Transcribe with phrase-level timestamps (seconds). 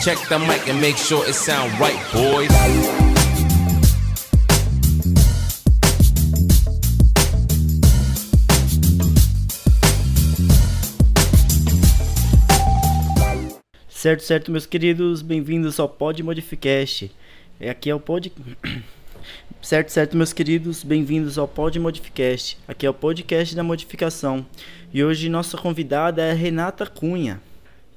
[0.00, 2.48] Check the mic and make sure it sound right, boys.
[13.88, 17.10] Certo, certo, meus queridos, bem-vindos ao Pod Modificast.
[17.58, 18.32] É, Aqui é o Pod.
[19.60, 22.56] certo, certo, meus queridos, bem-vindos ao Pod Modificast.
[22.68, 24.46] Aqui é o podcast da modificação.
[24.94, 27.40] E hoje nossa convidada é Renata Cunha.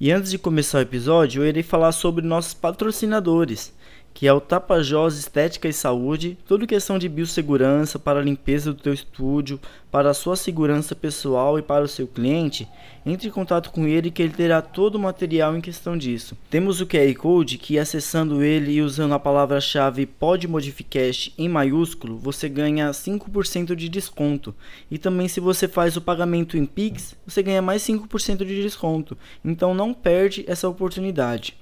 [0.03, 3.71] E antes de começar o episódio, eu irei falar sobre nossos patrocinadores,
[4.13, 8.81] que é o Tapajós Estética e Saúde, tudo questão de biossegurança para a limpeza do
[8.81, 9.59] teu estúdio,
[9.91, 12.67] para a sua segurança pessoal e para o seu cliente.
[13.05, 16.37] Entre em contato com ele que ele terá todo o material em questão disso.
[16.49, 22.47] Temos o QR Code que acessando ele e usando a palavra-chave PodModificast em maiúsculo, você
[22.47, 24.55] ganha 5% de desconto.
[24.89, 29.17] E também se você faz o pagamento em Pix, você ganha mais 5% de desconto.
[29.43, 31.60] Então não perde essa oportunidade.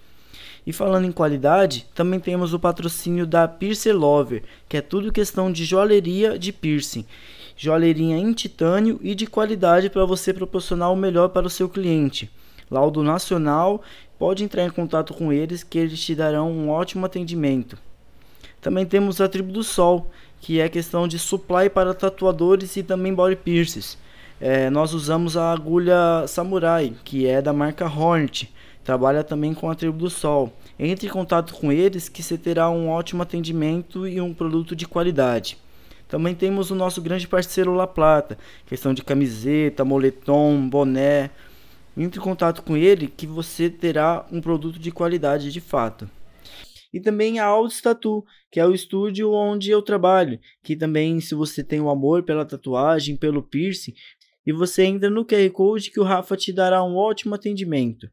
[0.65, 5.51] E falando em qualidade, também temos o patrocínio da Piercer Lover, que é tudo questão
[5.51, 7.05] de joalheria de piercing.
[7.57, 12.29] Joalheria em titânio e de qualidade para você proporcionar o melhor para o seu cliente.
[12.69, 13.81] Laudo nacional,
[14.17, 17.77] pode entrar em contato com eles que eles te darão um ótimo atendimento.
[18.61, 23.13] Também temos a Tribo do Sol, que é questão de supply para tatuadores e também
[23.13, 23.97] body piercings.
[24.39, 28.51] É, nós usamos a agulha Samurai, que é da marca Hornet.
[28.89, 30.51] Trabalha também com a Tribo do Sol.
[30.79, 34.87] Entre em contato com eles que você terá um ótimo atendimento e um produto de
[34.87, 35.59] qualidade.
[36.07, 41.29] Também temos o nosso grande parceiro La Plata, questão de camiseta, moletom, boné.
[41.95, 46.09] Entre em contato com ele que você terá um produto de qualidade de fato.
[46.91, 51.35] E também a Audio Tattoo, que é o estúdio onde eu trabalho, que também se
[51.35, 53.93] você tem o amor pela tatuagem, pelo piercing,
[54.47, 58.09] e você entra no QR Code que o Rafa te dará um ótimo atendimento.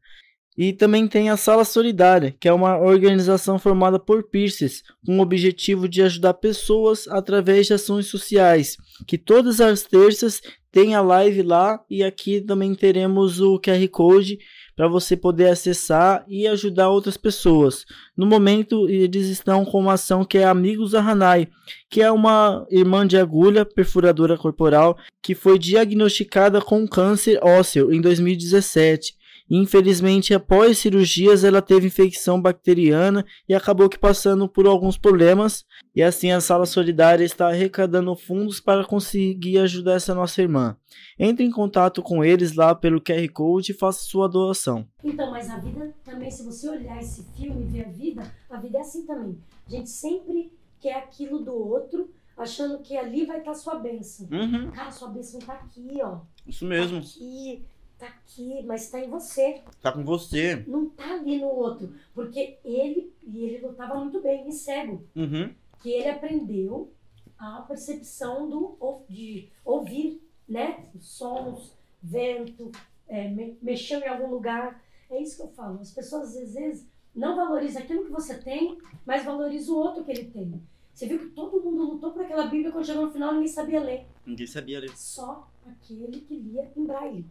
[0.57, 5.21] E também tem a Sala Solidária, que é uma organização formada por piercers, com o
[5.21, 8.75] objetivo de ajudar pessoas através de ações sociais.
[9.05, 14.39] Que todas as terças tem a live lá e aqui também teremos o QR Code
[14.75, 17.83] para você poder acessar e ajudar outras pessoas.
[18.15, 21.47] No momento, eles estão com uma ação que é Amigos da Hanai,
[21.89, 27.99] que é uma irmã de agulha perfuradora corporal que foi diagnosticada com câncer ósseo em
[27.99, 29.16] 2017.
[29.49, 35.65] Infelizmente, após cirurgias, ela teve infecção bacteriana e acabou que passando por alguns problemas.
[35.95, 40.75] E assim, a Sala Solidária está arrecadando fundos para conseguir ajudar essa nossa irmã.
[41.17, 44.87] Entre em contato com eles lá pelo QR Code e faça sua doação.
[45.03, 48.59] Então, mas a vida também, se você olhar esse filme e ver a vida, a
[48.59, 49.37] vida é assim também.
[49.67, 54.27] A gente sempre quer aquilo do outro, achando que ali vai estar sua bênção.
[54.31, 56.19] Uhum, Cara, sua bênção tá aqui, ó.
[56.45, 57.01] isso mesmo.
[57.01, 57.65] Tá aqui,
[57.99, 59.61] tá aqui, mas tá em você.
[59.81, 60.63] Tá com você.
[60.67, 61.93] Não tá ali no outro.
[62.13, 65.03] Porque ele, e ele lutava muito bem, e cego.
[65.15, 65.53] Uhum.
[65.81, 66.91] Que ele aprendeu
[67.37, 68.77] a percepção do,
[69.09, 70.85] de ouvir, né?
[70.99, 72.71] Sons, vento,
[73.07, 74.83] é, me- mexeu em algum lugar.
[75.09, 75.79] É isso que eu falo.
[75.81, 76.85] As pessoas às vezes
[77.15, 80.61] não valorizam aquilo que você tem, mas valorizam o outro que ele tem.
[80.93, 83.79] Você viu que todo mundo lutou por aquela Bíblia quando chegou no final ninguém sabia
[83.79, 84.05] ler.
[84.25, 84.97] Ninguém sabia ler.
[84.97, 87.25] Só aquele que lia em braille.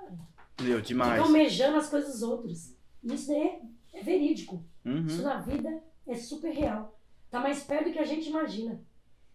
[0.00, 0.18] Cara,
[0.60, 1.12] Leu demais.
[1.12, 2.74] fica almejando as coisas dos outros.
[3.04, 3.60] Isso daí é,
[3.98, 4.64] é verídico.
[5.06, 5.24] Isso Uhum.
[5.24, 6.98] na vida é super real.
[7.30, 8.80] Tá mais perto do que a gente imagina.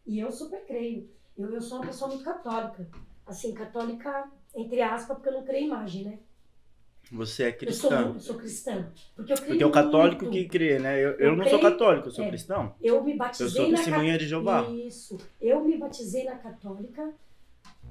[0.05, 1.09] E eu super creio.
[1.37, 2.87] Eu, eu sou uma pessoa muito católica.
[3.25, 6.19] Assim, católica, entre aspas, porque eu não creio em imagem, né?
[7.11, 7.57] Você é Eu sou,
[7.89, 8.13] cristão.
[8.13, 8.91] eu sou cristã.
[9.15, 10.37] Porque eu creio Porque é o católico muito.
[10.37, 10.97] que crê, né?
[10.97, 12.29] Eu, eu Eu não sou creio- católico, eu sou é.
[12.29, 12.73] cristão.
[12.81, 14.61] Eu me Eu batizei sou na testemunha de Jeová.
[14.69, 15.17] Isso.
[15.41, 17.13] Eu me batizei na católica.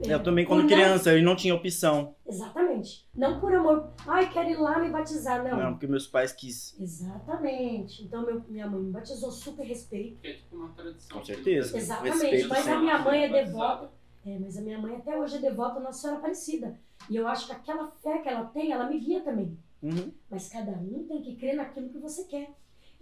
[0.09, 2.15] É, Eu também, por quando não- criança, eu não tinha opção.
[2.27, 3.07] Exatamente.
[3.15, 3.91] Não por amor.
[4.07, 5.43] Ai, quero ir lá me batizar.
[5.45, 5.57] Não.
[5.57, 6.75] Não, porque meus pais quis.
[6.81, 8.03] Exatamente.
[8.05, 10.19] Então, meu, minha mãe me batizou, super respeito.
[10.25, 11.19] É tipo uma tradição.
[11.19, 11.77] Com certeza.
[11.77, 13.91] Exatamente, Respeito mas a minha mãe é devota.
[14.27, 16.79] É, mas a minha mãe até hoje é devota à Nossa Senhora Aparecida.
[17.09, 19.57] E eu acho que aquela fé que ela tem, ela me guia também.
[19.83, 20.13] Uhum.
[20.31, 22.51] Mas cada um tem que crer naquilo que você quer.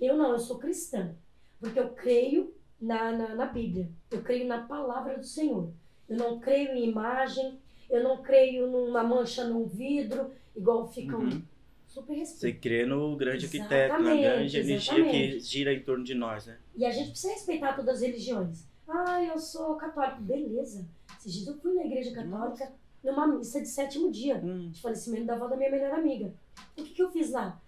[0.00, 1.14] Eu não, eu sou cristã.
[1.58, 3.90] Porque eu creio na, na, na Bíblia.
[4.12, 5.72] Eu creio na palavra do Senhor.
[6.08, 7.58] Eu não creio em imagem.
[7.90, 11.42] Eu não creio numa mancha num vidro, igual ficam Uhum.
[11.86, 12.60] super Você respeito.
[12.60, 16.58] crê no grande arquiteto, na grande energia que gira em torno de nós, né?
[16.76, 18.66] E a gente precisa respeitar todas as religiões.
[18.86, 20.20] Ah, eu sou católico.
[20.22, 20.86] Beleza.
[21.18, 22.70] Esses dias eu fui na igreja católica
[23.02, 24.70] numa missa de sétimo dia, Hum.
[24.70, 26.32] de falecimento da avó da minha melhor amiga.
[26.76, 27.58] O que, que eu fiz lá?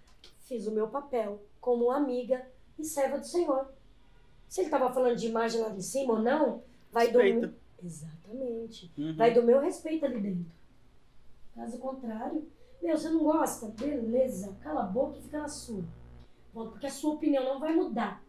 [0.41, 2.45] Fiz o meu papel como amiga
[2.79, 3.73] e serva do Senhor.
[4.49, 7.47] Se ele estava falando de imagem lá em cima ou não, vai do Respeita.
[7.47, 7.60] meu...
[7.83, 8.91] Exatamente.
[8.97, 9.17] Uhum.
[9.17, 10.53] Vai do meu respeito ali dentro.
[11.55, 12.47] Caso contrário,
[12.81, 13.69] meu, você não gosta?
[13.69, 15.85] Beleza, cala a boca e fica na sua.
[16.53, 16.73] Ponto.
[16.73, 18.23] Porque a sua opinião não vai mudar.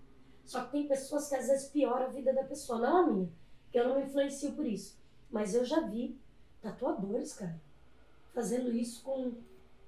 [0.44, 3.30] Só que tem pessoas que às vezes pioram a vida da pessoa, não a minha.
[3.72, 5.00] Que eu não me influencio por isso.
[5.30, 6.20] Mas eu já vi
[6.62, 7.60] tatuadores, cara,
[8.34, 9.32] fazendo isso com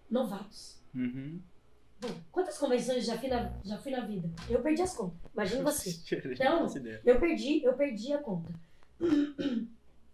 [0.10, 0.82] novatos.
[0.96, 1.42] Uhum.
[2.00, 4.30] Bom, quantas convenções já fui na, já fui na vida?
[4.50, 5.20] Eu perdi as contas.
[5.34, 5.90] Imagina você.
[6.80, 7.02] Ideia.
[7.06, 8.54] Eu perdi, eu perdi a conta.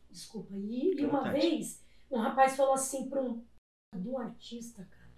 [0.09, 0.53] Desculpa.
[0.55, 1.39] E, e uma Vontade.
[1.39, 3.43] vez, um rapaz falou assim para um,
[3.95, 5.09] um artista, cara.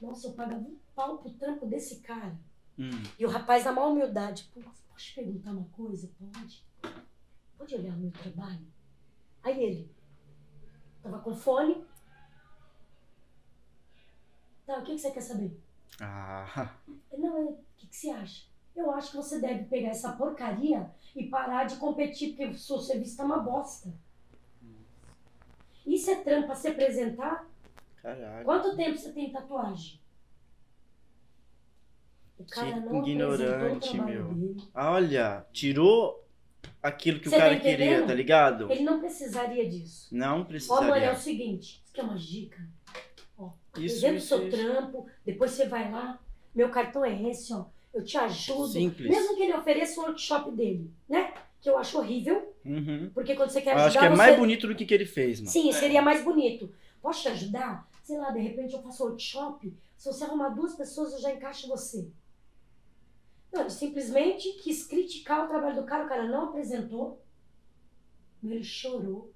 [0.00, 2.38] Nossa, eu pagava um pau pro trampo desse cara.
[2.78, 2.90] Hum.
[3.18, 6.10] E o rapaz, na maior humildade, pô, posso te perguntar uma coisa?
[6.18, 6.66] Pode?
[7.56, 8.66] Pode olhar o meu trabalho?
[9.42, 9.94] Aí ele,
[11.02, 11.84] tava com fone.
[14.66, 15.60] Tá, o que, que você quer saber?
[16.00, 16.74] Ah,
[17.16, 18.46] Não, é, o que, que você acha?
[18.74, 22.78] Eu acho que você deve pegar essa porcaria e parar de competir, porque o seu
[22.78, 23.92] serviço tá uma bosta.
[25.86, 27.46] Isso é trampo pra se apresentar?
[28.02, 28.44] caralho.
[28.44, 30.00] Quanto tempo você tem tatuagem?
[32.38, 34.28] O cara Que não ignorante, meu.
[34.34, 34.62] dele.
[34.74, 36.22] Olha, tirou
[36.82, 38.06] aquilo que Você o tá cara queria, entendendo?
[38.08, 38.70] tá ligado?
[38.70, 40.14] Ele não precisaria disso.
[40.14, 41.12] Não Ó, mano, é precisaria.
[41.12, 42.68] o seguinte, isso aqui é uma dica.
[43.38, 44.56] Ó, Isso, isso, seu isso.
[44.56, 46.18] trampo, depois você vai lá,
[46.54, 47.66] meu cartão é esse, ó.
[47.94, 48.66] Eu te ajudo.
[48.68, 49.08] Simples.
[49.08, 51.32] Mesmo que ele ofereça o workshop dele, né?
[51.60, 53.10] Que eu acho horrível, Uhum.
[53.14, 54.16] porque quando você quer Eu ajudar, acho que é você...
[54.16, 55.50] mais bonito do que, que ele fez, mano.
[55.50, 56.70] Sim, seria mais bonito.
[57.00, 57.88] Posso te ajudar?
[58.02, 59.74] Sei lá, de repente eu faço workshop.
[59.96, 62.10] Se você arrumar duas pessoas, eu já encaixo você.
[63.52, 67.22] Não, ele simplesmente quis criticar o trabalho do cara, o cara não apresentou.
[68.42, 69.32] Ele chorou.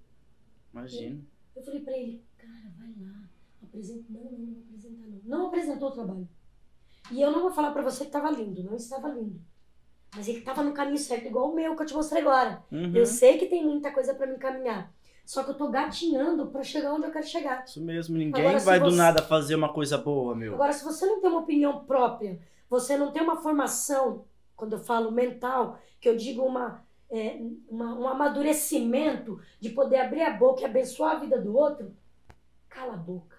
[0.73, 1.21] Imagina.
[1.57, 3.29] Eu falei pra ele, cara, vai lá,
[3.63, 4.05] apresenta.
[4.11, 5.21] Não, não, não apresenta não.
[5.25, 6.29] Não apresentou o trabalho.
[7.11, 9.41] E eu não vou falar pra você que tava lindo, não estava lindo.
[10.15, 12.63] Mas ele tava no caminho certo, igual o meu que eu te mostrei agora.
[12.73, 12.95] Uhum.
[12.95, 14.93] Eu sei que tem muita coisa pra me caminhar.
[15.25, 17.65] Só que eu tô gatinhando pra chegar onde eu quero chegar.
[17.65, 20.55] Isso mesmo, ninguém Agora, vai do você- nada fazer uma coisa boa, meu.
[20.55, 22.41] Agora, se você não tem uma opinião própria,
[22.71, 24.25] você não tem uma formação,
[24.57, 27.39] quando eu falo mental, que eu digo uma, é,
[27.69, 31.95] uma- um amadurecimento de poder abrir a boca e abençoar a vida do outro,
[32.71, 33.37] cala a boca.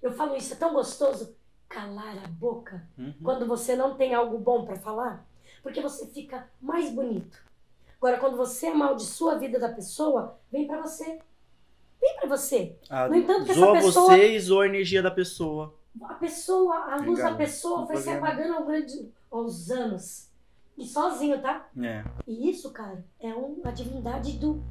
[0.00, 1.34] Eu falo isso, é tão gostoso,
[1.74, 3.14] calar a boca, Uhum.
[3.22, 5.24] quando você não tem algo bom para falar,
[5.62, 7.38] porque você fica mais bonito.
[7.96, 11.20] Agora, quando você amaldiçoa a vida da pessoa, vem para você.
[12.00, 12.76] Vem para você.
[12.88, 15.74] Ah, No entanto, que essa pessoa- você e zoa a energia da pessoa.
[16.02, 20.28] A pessoa, a luz da pessoa foi se apagando ao grande, aos anos.
[20.78, 21.68] E sozinho, tá?
[21.80, 22.02] É.
[22.26, 24.62] E isso, cara, é um, a divindade do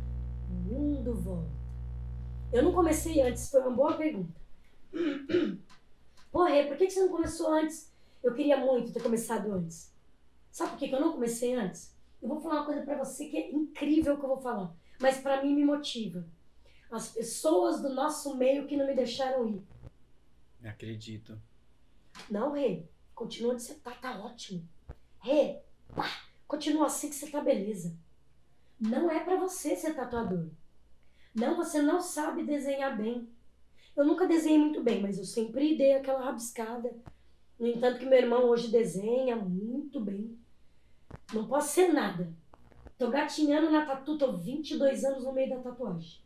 [0.50, 1.50] mundo volta.
[2.52, 4.34] Eu não comecei antes, foi uma boa pergunta.
[6.31, 7.92] Porra, por que que você não começou antes?
[8.24, 9.94] Eu queria muito ter começado antes.
[10.52, 11.96] Sabe por que que eu não comecei antes?
[12.22, 14.76] Eu vou falar uma coisa pra você que é incrível que eu vou falar.
[15.00, 16.28] Mas pra mim me motiva.
[16.92, 19.64] As pessoas do nosso meio que não me deixaram ir.
[20.64, 21.40] Acredito.
[22.30, 22.84] Não, Rê.
[23.16, 24.68] Continua onde você tá, tá ótimo.
[25.20, 25.60] Rê,
[25.94, 26.10] pá,
[26.48, 27.98] continua assim que você tá beleza.
[28.80, 30.50] Não é pra você ser tatuador.
[31.36, 33.30] Não, você não sabe desenhar bem.
[34.00, 36.96] Eu nunca desenhei muito bem, mas eu sempre dei aquela rabiscada.
[37.60, 40.40] No entanto, que meu irmão hoje desenha muito bem.
[41.34, 42.31] Não posso ser nada.
[42.98, 46.22] Tô gatinhando na tatu, tô 22 anos no meio da tatuagem.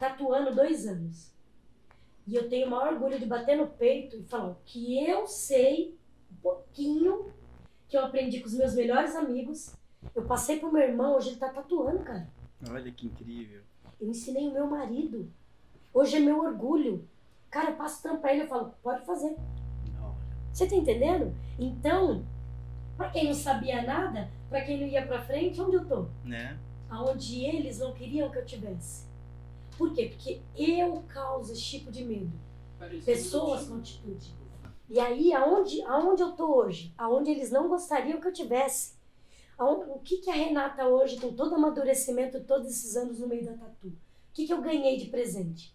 [0.00, 1.32] Tatuando dois anos.
[2.26, 5.96] E eu tenho o maior orgulho de bater no peito e falar que eu sei,
[6.32, 7.32] um pouquinho,
[7.88, 9.76] que eu aprendi com os meus melhores amigos.
[10.12, 12.28] Eu passei pro meu irmão, hoje ele tá tatuando, cara.
[12.68, 13.62] Olha que incrível.
[14.00, 15.32] Eu ensinei o meu marido.
[15.92, 17.06] Hoje é meu orgulho.
[17.50, 19.36] Cara, eu passo tampa pra ele, eu falo, pode fazer.
[20.52, 21.34] Você tá entendendo?
[21.58, 22.24] Então,
[22.96, 26.06] pra quem não sabia nada, pra quem não ia pra frente, onde eu tô?
[26.24, 26.58] Né?
[26.88, 29.06] Aonde eles não queriam que eu tivesse.
[29.78, 30.12] Por quê?
[30.14, 32.32] Porque eu causo esse tipo de medo.
[33.04, 34.34] Pessoas com atitude.
[34.88, 36.92] E aí, aonde, aonde eu tô hoje?
[36.98, 38.94] Aonde eles não gostariam que eu tivesse.
[39.56, 43.44] Aonde- o que, que a Renata hoje, com todo amadurecimento, todos esses anos no meio
[43.44, 43.92] da tatu,
[44.30, 45.74] o que, que eu ganhei de presente?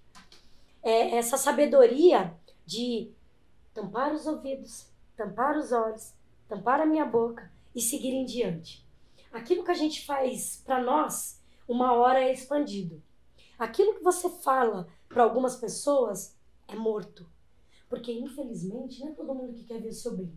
[0.81, 2.33] É essa sabedoria
[2.65, 3.11] de
[3.73, 6.13] tampar os ouvidos, tampar os olhos,
[6.47, 8.87] tampar a minha boca e seguir em diante.
[9.31, 13.03] Aquilo que a gente faz para nós, uma hora é expandido.
[13.59, 16.37] Aquilo que você fala para algumas pessoas
[16.69, 17.29] é morto.
[17.89, 20.31] Porque, infelizmente, não é todo mundo que quer ver o seu bem.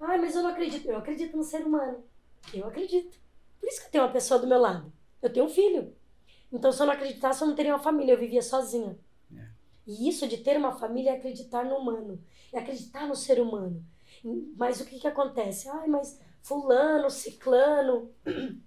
[0.00, 0.88] Ah, mas eu não acredito.
[0.88, 2.02] Eu acredito no ser humano.
[2.54, 3.18] Eu acredito.
[3.58, 4.90] Por isso que eu tenho uma pessoa do meu lado.
[5.20, 5.94] Eu tenho um filho.
[6.52, 8.12] Então, se eu não acreditasse, eu não teria uma família.
[8.12, 8.98] Eu vivia sozinha.
[9.34, 9.46] É.
[9.86, 12.22] E isso de ter uma família é acreditar no humano.
[12.52, 13.84] É acreditar no ser humano.
[14.56, 15.68] Mas o que que acontece?
[15.68, 18.10] Ai, mas fulano, ciclano...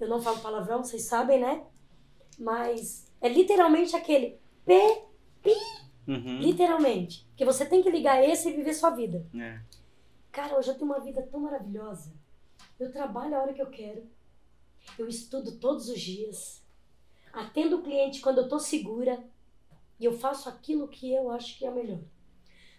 [0.00, 1.64] Eu não falo palavrão, vocês sabem, né?
[2.36, 5.02] Mas é literalmente aquele P,
[5.40, 5.54] pi,
[6.06, 6.40] Uhum.
[6.40, 7.26] Literalmente.
[7.30, 9.24] Porque você tem que ligar esse e viver sua vida.
[9.34, 9.60] É.
[10.30, 12.12] Cara, hoje eu tenho uma vida tão maravilhosa.
[12.78, 14.06] Eu trabalho a hora que eu quero.
[14.98, 16.62] Eu estudo todos os dias.
[17.32, 19.22] Atendo o cliente quando eu tô segura.
[19.98, 22.00] E eu faço aquilo que eu acho que é melhor.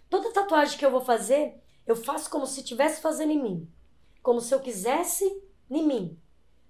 [0.10, 3.72] Toda tatuagem que eu vou fazer, eu faço como se estivesse fazendo em mim.
[4.22, 5.26] Como se eu quisesse
[5.70, 6.20] em mim.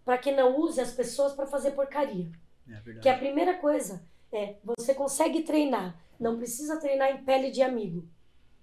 [0.03, 2.31] Para que não use as pessoas para fazer porcaria.
[2.67, 2.99] É.
[2.99, 8.07] Que a primeira coisa é, você consegue treinar, não precisa treinar em pele de amigo.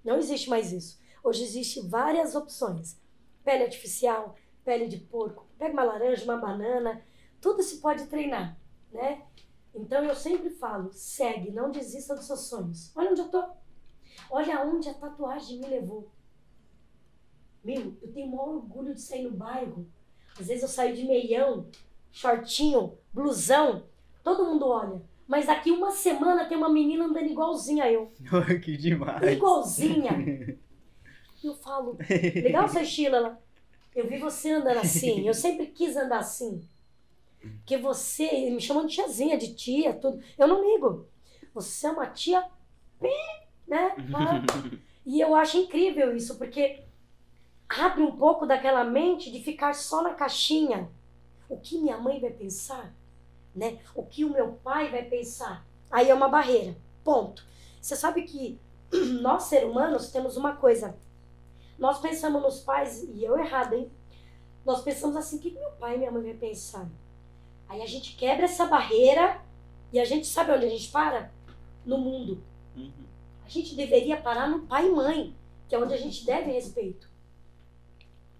[0.04, 1.00] Não existe mais isso.
[1.22, 3.00] Hoje existe várias opções.
[3.44, 7.00] Pele artificial, pele de porco, pega uma laranja, uma banana,
[7.40, 8.58] tudo se pode treinar,
[8.90, 9.22] né?
[9.72, 12.90] Então eu sempre falo, segue, não desista dos seus sonhos.
[12.96, 13.44] Olha onde eu tô.
[14.28, 16.10] Olha onde a tatuagem me levou.
[17.62, 19.86] Meu, eu tenho o maior orgulho de sair no bairro.
[20.38, 21.68] Às vezes eu saio de meião,
[22.10, 23.84] shortinho, blusão,
[24.24, 25.00] todo mundo olha.
[25.28, 28.12] Mas daqui uma semana tem uma menina andando igualzinha a eu.
[28.62, 29.22] que demais.
[29.22, 30.58] Igualzinha.
[31.42, 33.41] Eu falo, legal seu estilo, ela.
[33.94, 35.26] Eu vi você andando assim.
[35.26, 36.66] Eu sempre quis andar assim.
[37.40, 40.22] Porque você, me chamam de tiazinha, de tia, tudo.
[40.38, 41.06] Eu não ligo.
[41.54, 42.44] Você é uma tia,
[43.66, 43.96] né?
[45.04, 46.84] E eu acho incrível isso, porque
[47.68, 50.88] abre um pouco daquela mente de ficar só na caixinha.
[51.48, 52.94] O que minha mãe vai pensar?
[53.54, 53.78] Né?
[53.94, 55.66] O que o meu pai vai pensar?
[55.90, 56.76] Aí é uma barreira.
[57.02, 57.44] Ponto.
[57.80, 58.58] Você sabe que
[59.20, 60.96] nós, seres humanos, temos uma coisa.
[61.82, 63.90] Nós pensamos nos pais, e eu errado, hein?
[64.64, 66.88] Nós pensamos assim, o que meu pai e minha mãe vai pensar?
[67.68, 69.42] Aí a gente quebra essa barreira
[69.92, 71.32] e a gente sabe onde a gente para?
[71.84, 72.40] No mundo.
[72.76, 72.92] Uhum.
[73.44, 75.34] A gente deveria parar no pai e mãe,
[75.68, 77.10] que é onde a gente deve respeito.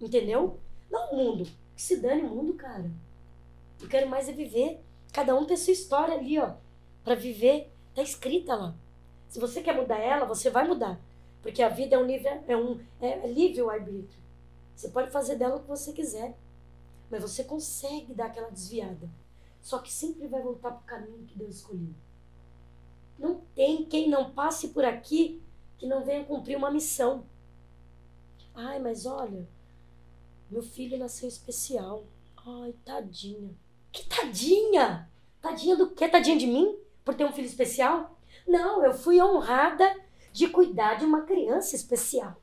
[0.00, 0.60] Entendeu?
[0.88, 1.44] Não o mundo.
[1.74, 2.88] Que se dane o mundo, cara.
[3.80, 4.78] Eu quero mais é viver.
[5.12, 6.52] Cada um tem sua história ali, ó.
[7.02, 7.72] Pra viver.
[7.92, 8.72] Tá escrita lá.
[9.28, 10.96] Se você quer mudar ela, você vai mudar.
[11.42, 14.22] Porque a vida é um livre, é um é livre o arbítrio.
[14.74, 16.38] Você pode fazer dela o que você quiser.
[17.10, 19.10] Mas você consegue dar aquela desviada.
[19.60, 21.94] Só que sempre vai voltar pro caminho que Deus escolheu.
[23.18, 25.42] Não tem quem não passe por aqui
[25.78, 27.26] que não venha cumprir uma missão.
[28.54, 29.46] Ai, mas olha,
[30.50, 32.04] meu filho nasceu especial.
[32.36, 33.50] Ai, tadinha.
[33.90, 35.10] Que tadinha?
[35.40, 36.08] Tadinha do quê?
[36.08, 36.78] Tadinha de mim?
[37.04, 38.18] Por ter um filho especial?
[38.46, 39.94] Não, eu fui honrada
[40.32, 42.40] de cuidar de uma criança especial.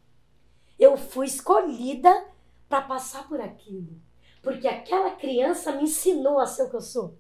[0.78, 2.26] Eu fui escolhida
[2.70, 4.00] para passar por aquilo.
[4.42, 7.18] Porque aquela criança me ensinou a ser o que eu sou.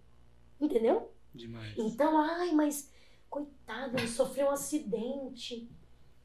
[0.62, 1.12] Entendeu?
[1.34, 1.74] Demais.
[1.78, 2.92] Então, ai, mas
[3.30, 5.70] coitado, ele sofreu um acidente.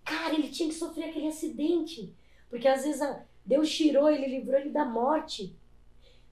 [0.04, 2.14] Cara, ele tinha que sofrer aquele acidente.
[2.48, 3.00] Porque às vezes
[3.44, 5.56] Deus tirou ele, livrou ele da morte.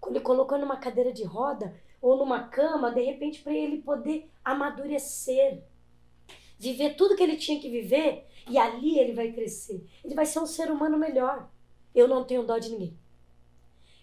[0.00, 4.31] Quando ele colocou numa cadeira de roda ou numa cama, de repente, para ele poder
[4.45, 5.62] amadurecer.
[6.62, 9.85] Viver tudo que ele tinha que viver e ali ele vai crescer.
[10.04, 11.50] Ele vai ser um ser humano melhor.
[11.92, 12.97] Eu não tenho dó de ninguém.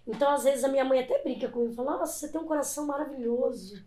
[0.05, 2.85] Então, às vezes, a minha mãe até brinca comigo, fala: Nossa, você tem um coração
[2.85, 3.81] maravilhoso.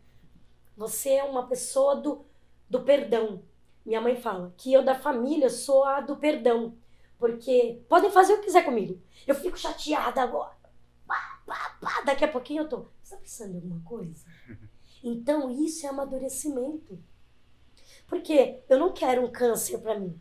[0.74, 2.24] Você é uma pessoa do,
[2.66, 3.42] do perdão.
[3.84, 6.74] Minha mãe fala que eu da família sou a do perdão.
[7.18, 8.98] Porque podem fazer o que quiser comigo.
[9.26, 10.56] Eu fico chateada agora.
[11.06, 12.00] Pá, pá, pá.
[12.06, 12.86] Daqui a pouquinho eu tô.
[13.02, 14.24] Você tá precisando de alguma coisa?
[15.04, 16.96] Então isso é amadurecimento.
[18.12, 20.20] Porque eu não quero um câncer pra mim.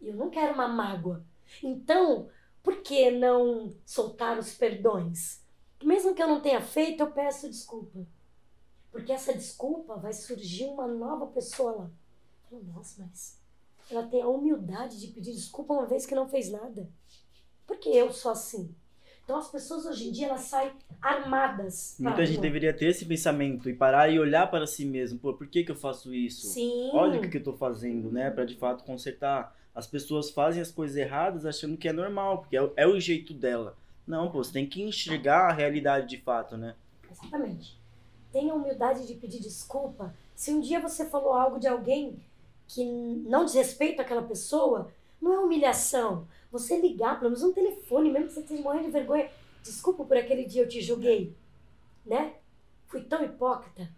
[0.00, 1.22] Eu não quero uma mágoa.
[1.62, 2.30] Então,
[2.62, 5.42] por que não soltar os perdões?
[5.84, 8.06] Mesmo que eu não tenha feito, eu peço desculpa.
[8.90, 11.90] Porque essa desculpa vai surgir uma nova pessoa lá.
[12.50, 13.38] Nossa, mas
[13.90, 16.88] ela tem a humildade de pedir desculpa uma vez que não fez nada.
[17.66, 18.74] Porque eu sou assim.
[19.30, 21.94] Então as pessoas hoje em dia elas saem armadas.
[22.00, 25.20] Muita gente deveria ter esse pensamento e parar e olhar para si mesmo.
[25.20, 26.48] Pô, por que, que eu faço isso?
[26.48, 26.90] Sim.
[26.92, 28.28] Olha o que, que eu tô fazendo, né?
[28.32, 29.56] Pra de fato consertar.
[29.72, 32.98] As pessoas fazem as coisas erradas achando que é normal, porque é, o- é o
[32.98, 33.76] jeito dela.
[34.04, 36.74] Não, pô, você tem que enxergar a realidade de fato, né?
[37.08, 37.78] Exatamente.
[38.32, 40.12] Tenha a humildade de pedir desculpa.
[40.34, 42.16] Se um dia você falou algo de alguém
[42.66, 44.90] que não diz respeito àquela pessoa,
[45.22, 46.26] não é humilhação.
[46.50, 49.30] Você ligar, pelo menos um telefone, mesmo que você esteja morrendo de vergonha.
[49.62, 51.34] Desculpa por aquele dia eu te julguei.
[52.04, 52.34] Né?
[52.86, 53.88] Fui tão hipócrita.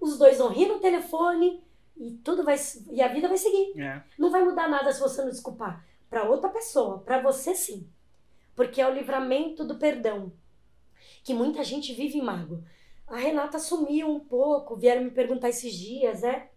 [0.00, 1.62] Os dois vão rir no telefone
[1.96, 2.56] e tudo vai
[2.90, 3.80] e a vida vai seguir.
[3.80, 4.02] É.
[4.18, 5.84] Não vai mudar nada se você não desculpar.
[6.08, 7.86] Para outra pessoa, para você sim.
[8.56, 10.32] Porque é o livramento do perdão.
[11.22, 12.62] Que muita gente vive em mágoa.
[13.06, 16.48] A Renata sumiu um pouco, vieram me perguntar esses dias, né?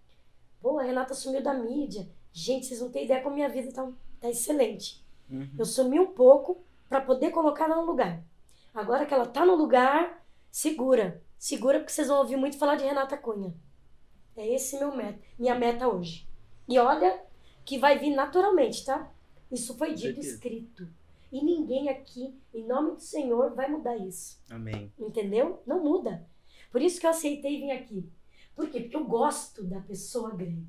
[0.61, 2.09] Pô, a Renata sumiu da mídia.
[2.31, 3.89] Gente, vocês não têm ideia como minha vida tá,
[4.19, 5.04] tá excelente.
[5.29, 5.49] Uhum.
[5.57, 8.23] Eu sumi um pouco para poder colocar ela no lugar.
[8.73, 11.21] Agora que ela tá no lugar, segura.
[11.37, 13.53] Segura porque vocês vão ouvir muito falar de Renata Cunha.
[14.35, 16.27] É esse meu meta, minha meta hoje.
[16.67, 17.23] E olha
[17.63, 19.11] que vai vir naturalmente, tá?
[19.51, 20.87] Isso foi dito escrito.
[21.31, 24.41] E ninguém aqui, em nome do Senhor, vai mudar isso.
[24.49, 24.91] Amém.
[24.97, 25.61] Entendeu?
[25.65, 26.27] Não muda.
[26.71, 28.09] Por isso que eu aceitei vir aqui.
[28.55, 28.81] Por quê?
[28.81, 30.67] Porque eu gosto da pessoa grande.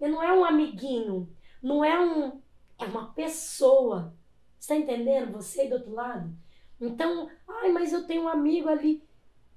[0.00, 1.28] Eu não é um amiguinho,
[1.62, 2.40] não é um.
[2.78, 4.14] É uma pessoa.
[4.58, 5.32] Você tá entendendo?
[5.32, 6.32] Você aí do outro lado?
[6.80, 9.02] Então, ai, mas eu tenho um amigo ali.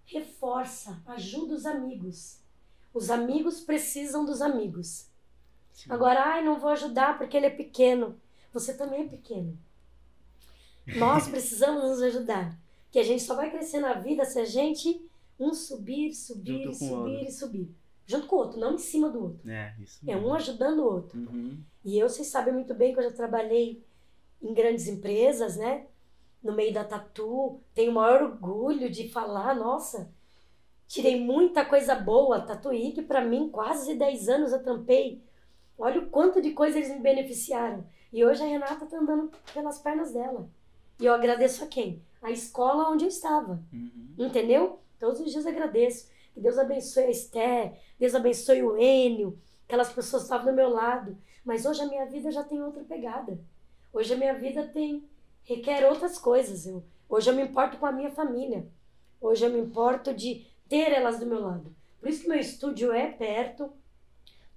[0.06, 2.40] Reforça, ajuda os amigos.
[2.94, 5.08] Os amigos precisam dos amigos.
[5.72, 5.92] Sim.
[5.92, 8.20] Agora, ai, não vou ajudar porque ele é pequeno.
[8.52, 9.58] Você também é pequeno.
[10.98, 12.60] Nós precisamos nos ajudar.
[12.92, 15.02] Que a gente só vai crescer na vida se a gente
[15.40, 17.76] um subir, subir, subir e subir.
[18.06, 19.50] Junto com o outro, não em cima do outro.
[19.50, 20.28] É, isso É mesmo.
[20.30, 21.18] um ajudando o outro.
[21.20, 21.58] Uhum.
[21.86, 23.82] E eu, vocês sabem muito bem que eu já trabalhei
[24.42, 25.86] em grandes empresas, né?
[26.44, 27.60] No meio da tatu.
[27.74, 30.10] Tenho o maior orgulho de falar, nossa,
[30.88, 32.42] tirei muita coisa boa.
[32.42, 35.22] Tatuí, que pra mim, quase 10 anos eu tampei.
[35.78, 37.84] Olha o quanto de coisa eles me beneficiaram.
[38.12, 40.50] E hoje a Renata tá andando pelas pernas dela.
[41.00, 42.02] E eu agradeço a quem?
[42.22, 43.60] A escola onde eu estava.
[43.72, 44.14] Uhum.
[44.18, 44.80] Entendeu?
[45.00, 46.11] Todos os dias agradeço.
[46.34, 51.18] Que Deus abençoe a Esther, Deus abençoe o Enio, aquelas pessoas estavam do meu lado.
[51.44, 53.40] Mas hoje a minha vida já tem outra pegada.
[53.92, 55.04] Hoje a minha vida tem
[55.44, 56.66] requer outras coisas.
[56.66, 58.66] Eu, hoje eu me importo com a minha família.
[59.20, 61.76] Hoje eu me importo de ter elas do meu lado.
[62.00, 63.72] Por isso que meu estúdio é perto.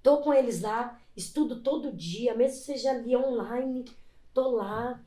[0.01, 3.85] Tô com eles lá, estudo todo dia, mesmo que seja ali online,
[4.33, 4.99] tô lá.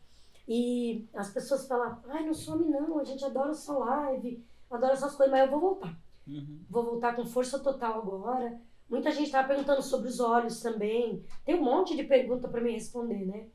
[0.46, 5.14] E as pessoas falam, ai, não some não, a gente adora sua live, adora essas
[5.14, 5.96] coisas, mas eu vou voltar.
[6.28, 6.58] Uhum.
[6.68, 8.60] Vou voltar com força total agora.
[8.88, 11.22] Muita gente tava perguntando sobre os olhos também.
[11.44, 13.46] Tem um monte de pergunta para me responder, né?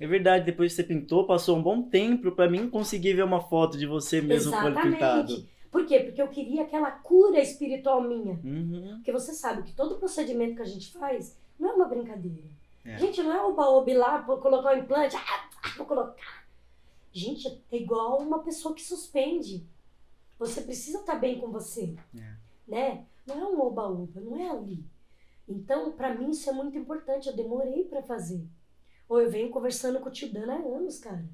[0.00, 3.40] É verdade, depois que você pintou, passou um bom tempo pra mim conseguir ver uma
[3.40, 5.46] foto de você mesmo com o olho pintado.
[5.70, 6.00] Por quê?
[6.00, 8.38] Porque eu queria aquela cura espiritual minha.
[8.44, 8.94] Uhum.
[8.96, 12.42] Porque você sabe que todo procedimento que a gente faz não é uma brincadeira.
[12.84, 12.98] É.
[12.98, 16.44] Gente, não é o baobi lá, vou colocar um implante, ah, vou colocar.
[17.12, 19.64] Gente, é igual uma pessoa que suspende.
[20.42, 21.94] Você precisa estar bem com você.
[22.18, 22.34] É.
[22.66, 23.06] Né?
[23.26, 24.84] Não é um oba-oba, não é ali.
[25.48, 27.28] Então, pra mim, isso é muito importante.
[27.28, 28.44] Eu demorei pra fazer.
[29.08, 31.24] Ou eu venho conversando com o tio Dan há anos, cara.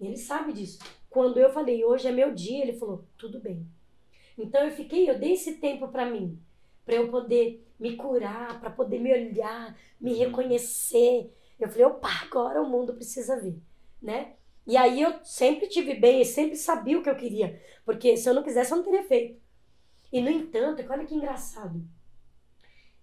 [0.00, 0.78] E ele sabe disso.
[1.10, 3.66] Quando eu falei, hoje é meu dia, ele falou, tudo bem.
[4.38, 6.38] Então eu fiquei, eu dei esse tempo pra mim,
[6.84, 10.18] pra eu poder me curar, pra poder me olhar, me Uhum.
[10.18, 11.30] reconhecer.
[11.58, 13.58] Eu falei, opa, agora o mundo precisa ver,
[14.00, 14.35] né?
[14.66, 18.28] E aí eu sempre tive bem, eu sempre sabia o que eu queria, porque se
[18.28, 19.40] eu não quisesse eu não teria feito.
[20.12, 21.86] E no entanto, olha que engraçado.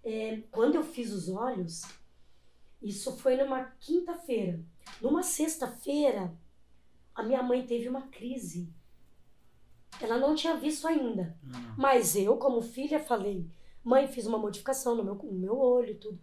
[0.02, 1.82] É, quando eu fiz os olhos,
[2.82, 4.62] isso foi numa quinta-feira.
[5.00, 6.36] Numa sexta-feira,
[7.14, 8.68] a minha mãe teve uma crise.
[10.00, 11.38] Ela não tinha visto ainda.
[11.52, 13.46] Ah, Mas eu, como filha, falei:
[13.82, 16.20] mãe, fiz uma modificação no meu, no meu olho e tudo.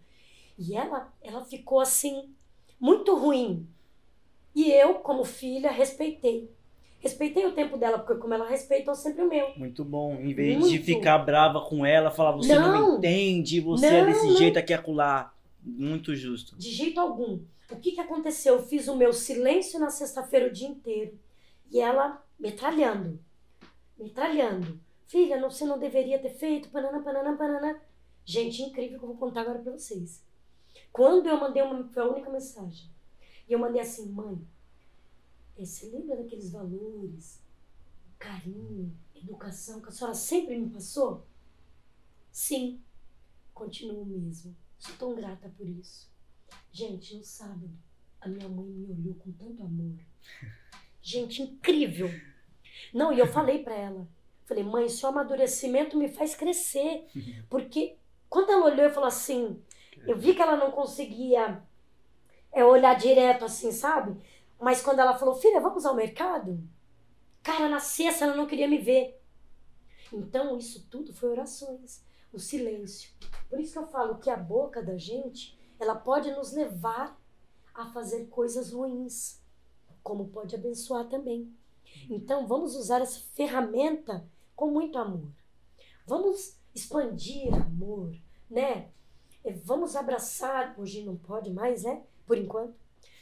[0.58, 2.34] E ela, ela ficou assim,
[2.78, 3.68] muito ruim.
[4.54, 6.50] E eu, como filha, respeitei.
[7.00, 9.52] Respeitei o tempo dela, porque como ela respeitou sempre o meu.
[9.56, 10.14] Muito bom.
[10.14, 10.84] Em vez de Muito.
[10.84, 12.90] ficar brava com ela, falar você não, Não.
[12.92, 14.36] me entende, você é Não, desse não.
[14.36, 15.34] jeito aqui acolá.
[15.62, 16.56] Muito justo.
[16.56, 17.40] De jeito algum.
[17.70, 18.54] O que, que aconteceu?
[18.54, 21.18] Eu fiz o meu silêncio na sexta-feira o dia inteiro.
[21.70, 23.18] E ela metralhando.
[23.98, 24.78] Metralhando.
[25.06, 26.68] Filha, não, você não deveria ter feito.
[26.70, 27.80] Panana, panana, panana.
[28.24, 30.22] Gente, incrível que eu vou contar agora pra vocês.
[30.92, 31.82] Quando eu mandei uma.
[31.92, 32.91] Foi a única mensagem.
[33.52, 34.40] E eu mandei assim, mãe.
[35.58, 37.38] eh, Você lembra daqueles valores?
[38.18, 41.26] Carinho, educação que a senhora sempre me passou?
[42.30, 42.80] Sim.
[43.52, 44.56] Continuo mesmo.
[44.78, 46.08] Sou tão grata por isso.
[46.72, 47.68] Gente, no sábado,
[48.22, 49.98] a minha mãe me olhou com tanto amor.
[51.02, 52.08] Gente, incrível.
[52.94, 54.08] Não, e eu falei pra ela.
[54.46, 57.06] Falei, mãe, seu amadurecimento me faz crescer.
[57.50, 57.96] Porque
[58.30, 59.62] quando ela olhou e falou assim,
[60.06, 61.62] eu vi que ela não conseguia
[62.52, 64.20] é, olhar direto assim, sabe?
[64.60, 66.62] Mas quando ela falou, filha, vamos ao mercado?
[67.42, 69.20] Cara, na sexta ela não queria me ver.
[70.12, 73.10] Então, isso tudo foi orações, o silêncio.
[73.48, 77.18] Por isso que eu falo que a boca da gente, ela pode nos levar
[77.74, 79.40] a fazer coisas ruins,
[80.02, 81.52] como pode abençoar também.
[82.08, 85.28] Então, vamos usar essa ferramenta com muito amor.
[86.06, 88.14] Vamos expandir amor,
[88.50, 88.90] né?
[89.44, 92.02] É, Vamos abraçar, hoje não pode mais, né?
[92.26, 92.74] Por enquanto.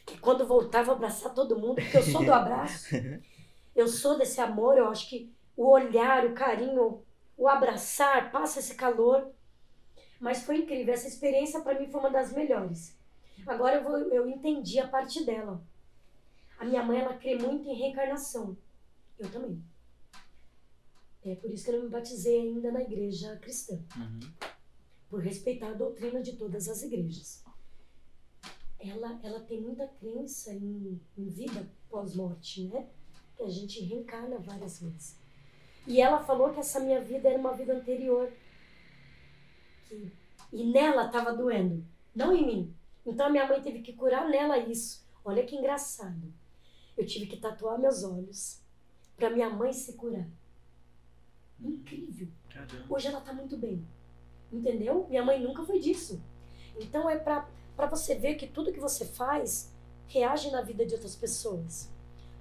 [0.07, 2.89] Que quando voltar, vou abraçar todo mundo, porque eu sou do abraço.
[3.75, 7.03] Eu sou desse amor, eu acho que o olhar, o carinho,
[7.37, 9.31] o abraçar, passa esse calor.
[10.19, 12.99] Mas foi incrível, essa experiência para mim foi uma das melhores.
[13.47, 15.63] Agora eu, vou, eu entendi a parte dela.
[16.59, 18.57] A minha mãe, ela crê muito em reencarnação.
[19.19, 19.63] Eu também.
[21.25, 23.79] É por isso que eu não me batizei ainda na igreja cristã.
[23.97, 24.21] Uhum.
[25.09, 27.40] por respeitar a doutrina de todas as igrejas.
[28.81, 32.89] Ela, ela tem muita crença em, em vida pós-morte, né?
[33.37, 35.19] Que a gente reencarna várias vezes.
[35.87, 38.33] E ela falou que essa minha vida era uma vida anterior.
[39.87, 40.13] Que,
[40.53, 42.75] e nela estava doendo, não em mim.
[43.05, 45.07] Então a minha mãe teve que curar nela isso.
[45.25, 46.33] Olha que engraçado.
[46.97, 48.63] Eu tive que tatuar meus olhos
[49.17, 50.27] para minha mãe se curar.
[51.61, 52.29] Incrível.
[52.49, 52.87] Caramba.
[52.89, 53.87] Hoje ela tá muito bem.
[54.51, 55.07] Entendeu?
[55.09, 56.23] Minha mãe nunca foi disso.
[56.81, 57.49] Então é pra,
[57.81, 59.73] pra você ver que tudo que você faz
[60.07, 61.89] reage na vida de outras pessoas.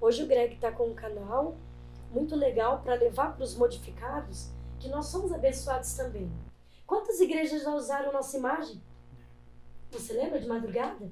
[0.02, 1.56] Hoje o Greg tá com um canal
[2.12, 4.50] muito legal para levar para os modificados
[4.80, 6.32] que nós somos abençoados também.
[6.86, 8.82] Quantas igrejas já usaram nossa imagem?
[9.92, 11.12] Você lembra de madrugada?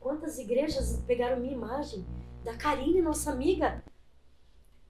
[0.00, 2.04] Quantas igrejas pegaram minha imagem?
[2.42, 3.82] Da Karine, nossa amiga.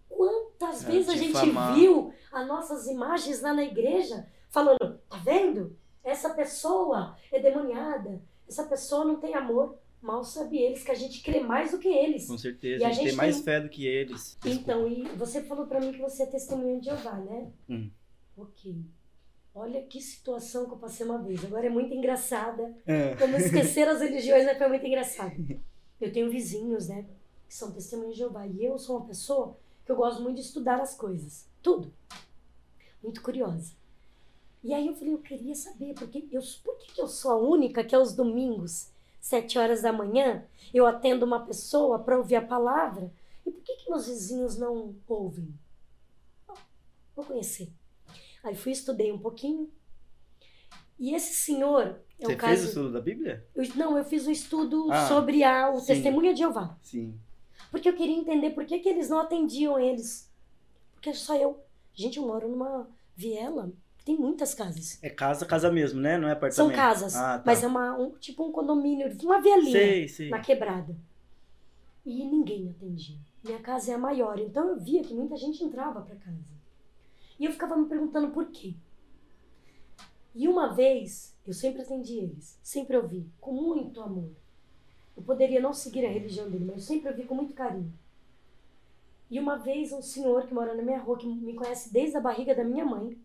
[0.08, 1.74] Quantas Ah, vezes a gente difamar.
[1.74, 5.76] viu as nossas imagens lá na igreja falando: tá vendo?
[6.02, 8.20] Essa pessoa é demoniada.
[8.48, 9.76] Essa pessoa não tem amor.
[10.02, 12.26] Mal sabe eles que a gente crê mais do que eles.
[12.26, 14.36] Com certeza, a a gente tem gente mais tem- fé do que eles.
[14.44, 17.50] Então, e você falou pra mim que você é testemunha de Jeová, né?
[17.70, 17.90] Hum.
[18.36, 18.76] Ok.
[19.54, 21.42] Olha que situação que eu passei uma vez.
[21.44, 22.76] Agora é muito engraçada.
[22.86, 23.14] É.
[23.16, 24.54] Como esquecer as religiões, né?
[24.56, 25.32] Foi muito engraçado.
[26.00, 27.06] Eu tenho vizinhos, né?
[27.48, 28.46] Que são testemunhas de Jeová.
[28.46, 31.46] E eu sou uma pessoa que eu gosto muito de estudar as coisas.
[31.62, 31.90] Tudo.
[33.02, 33.72] Muito curiosa.
[34.64, 37.36] E aí eu falei, eu queria saber, porque eu, por que, que eu sou a
[37.36, 42.42] única que aos domingos, sete horas da manhã, eu atendo uma pessoa para ouvir a
[42.46, 43.12] palavra?
[43.46, 45.52] E por que, que meus vizinhos não ouvem?
[47.14, 47.70] Vou conhecer.
[48.42, 49.70] Aí fui, estudei um pouquinho.
[50.98, 52.62] E esse senhor é Você um fez caso.
[52.62, 53.46] o estudo da Bíblia?
[53.54, 55.86] Eu- não, eu fiz um estudo Ah, sobre a, o sim.
[55.86, 56.78] testemunho de Jeová.
[56.82, 57.18] Sim.
[57.70, 60.30] Porque eu queria entender por que, que eles não atendiam eles.
[60.94, 61.62] Porque só eu.
[61.92, 63.70] Gente, eu moro numa viela
[64.04, 64.98] tem muitas casas.
[65.02, 66.18] É casa, casa mesmo, né?
[66.18, 66.36] Não é São
[66.68, 66.76] apartamento.
[66.76, 67.42] casas, Ah, tá.
[67.46, 70.94] mas é uma, um, tipo um condomínio, uma vielinha na quebrada.
[72.04, 73.16] E ninguém atendia.
[73.42, 76.36] Minha casa é a maior, então eu via que muita gente entrava para casa.
[77.38, 78.74] E eu ficava me perguntando por quê.
[80.34, 84.30] E uma vez, eu sempre atendi eles, sempre ouvi, com muito amor.
[85.16, 87.92] Eu poderia não seguir a religião dele, mas eu sempre ouvi com muito carinho.
[89.30, 92.20] E uma vez, um senhor que mora na minha rua, que me conhece desde a
[92.20, 93.16] barriga da minha mãe,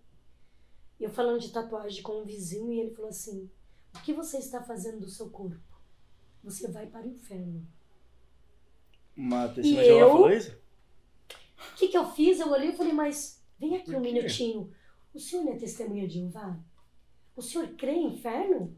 [1.00, 3.50] eu falando de tatuagem com um vizinho, e ele falou assim:
[3.96, 5.60] O que você está fazendo do seu corpo?
[6.44, 7.66] Você vai para o inferno.
[9.60, 10.52] E de Jeová eu- falou isso?
[11.72, 12.40] O que, que eu fiz?
[12.40, 14.74] Eu olhei e falei, mas vem aqui um minutinho.
[15.14, 16.58] O senhor não é testemunha de Jeová?
[17.36, 18.78] O senhor crê em inferno?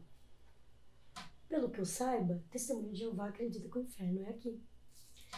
[1.48, 4.60] Pelo que eu saiba, testemunha de Jeová acredita que o inferno é aqui.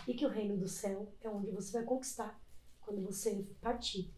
[0.08, 2.40] E que o reino do céu é onde você vai conquistar
[2.80, 4.10] quando você partir.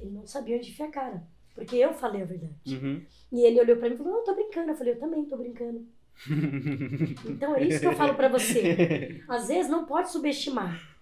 [0.00, 1.26] Ele não sabia onde enfiar a cara.
[1.54, 2.54] Porque eu falei a verdade.
[2.68, 3.02] Uhum.
[3.32, 4.70] E ele olhou pra mim e falou, não, eu tô brincando.
[4.70, 5.86] Eu falei, eu também tô brincando.
[7.28, 9.22] Então é isso que eu falo pra você.
[9.28, 10.96] Às vezes não pode subestimar.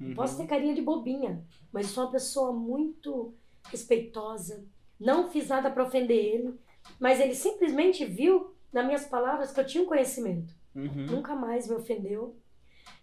[0.00, 0.14] Uhum.
[0.14, 4.64] Posso ter carinha de bobinha, mas sou uma pessoa muito respeitosa.
[4.98, 6.54] Não fiz nada para ofender ele,
[6.98, 10.54] mas ele simplesmente viu nas minhas palavras que eu tinha um conhecimento.
[10.74, 11.06] Uhum.
[11.06, 12.36] Nunca mais me ofendeu.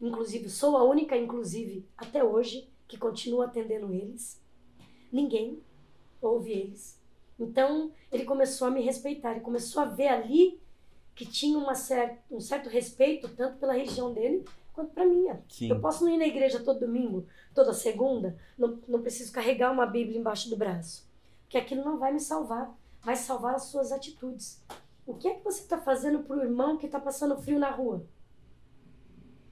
[0.02, 4.42] Inclusive, sou a única, inclusive, até hoje, que continua atendendo eles.
[5.12, 5.60] Ninguém
[6.22, 7.00] ouve eles.
[7.40, 9.32] Então, ele começou a me respeitar.
[9.32, 10.60] Ele começou a ver ali
[11.16, 15.08] que tinha uma cer um certo respeito, tanto pela religião dele, quanto para.
[15.50, 15.70] Sim.
[15.70, 19.86] Eu posso não ir na igreja todo domingo, toda segunda, não, não preciso carregar uma
[19.86, 21.08] Bíblia embaixo do braço.
[21.44, 24.62] Porque aquilo não vai me salvar, vai salvar as suas atitudes.
[25.06, 28.06] O que é que você está fazendo pro irmão que está passando frio na rua?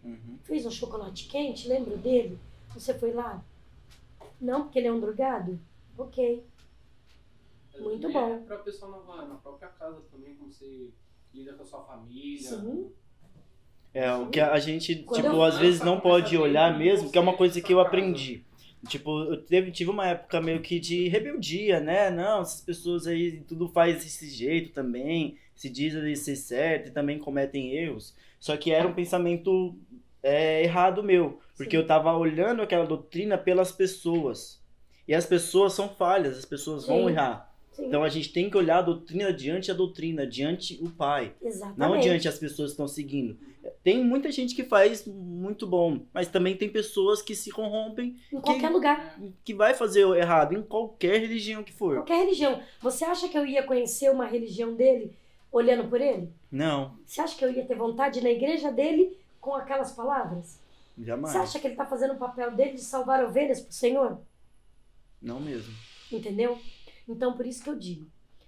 [0.04, 0.38] Uhum.
[0.44, 2.38] Fez um chocolate quente, lembra dele?
[2.76, 3.44] Você foi lá?
[4.39, 5.60] Não, porque ele é um drogado?
[5.98, 6.43] Ok.
[7.80, 8.43] Muito É bom.
[8.45, 10.89] Pra pessoa na, na própria casa também, como você
[11.34, 12.41] lida com a sua família.
[12.50, 12.89] Sim.
[13.93, 17.17] É, o que a gente, Quando tipo, eu- às vezes não pode olhar mesmo, que
[17.17, 18.43] é uma coisa que eu aprendi.
[18.89, 22.10] Tipo, eu teve, tive uma época meio que de rebeldia, né?
[22.12, 27.17] Não, essas pessoas aí tudo faz desse jeito também, se dizem ser certo e também
[27.17, 28.13] cometem erros.
[28.39, 29.76] Só que era um pensamento
[30.28, 31.84] é, errado meu, porque Sim.
[31.84, 34.60] eu tava olhando aquela doutrina pelas pessoas.
[35.08, 37.12] E as pessoas são falhas, as pessoas vão Sim.
[37.12, 37.56] errar.
[37.74, 37.86] Sim.
[37.88, 41.34] Então a gente tem que olhar a doutrina diante a doutrina, diante o Pai.
[41.42, 41.78] Exatamente.
[41.78, 43.38] Não diante as pessoas que estão seguindo.
[43.84, 48.40] Tem muita gente que faz muito bom, mas também tem pessoas que se corrompem, Em
[48.42, 49.20] qualquer lugar.
[49.44, 51.98] que vai fazer o errado em qualquer religião que for.
[51.98, 52.62] Qualquer religião.
[52.82, 55.16] Você acha que eu ia conhecer uma religião dele
[55.52, 56.30] olhando por ele?
[56.52, 60.60] Não, Você acha que eu ia ter vontade na igreja dele com aquelas palavras?
[60.98, 61.32] jamais.
[61.32, 64.20] Você acha que ele está fazendo o papel dele de salvar ovelhas para o Senhor?
[65.22, 65.72] Não mesmo.
[66.12, 66.60] Entendeu?
[67.08, 68.08] Então, por isso que eu digo: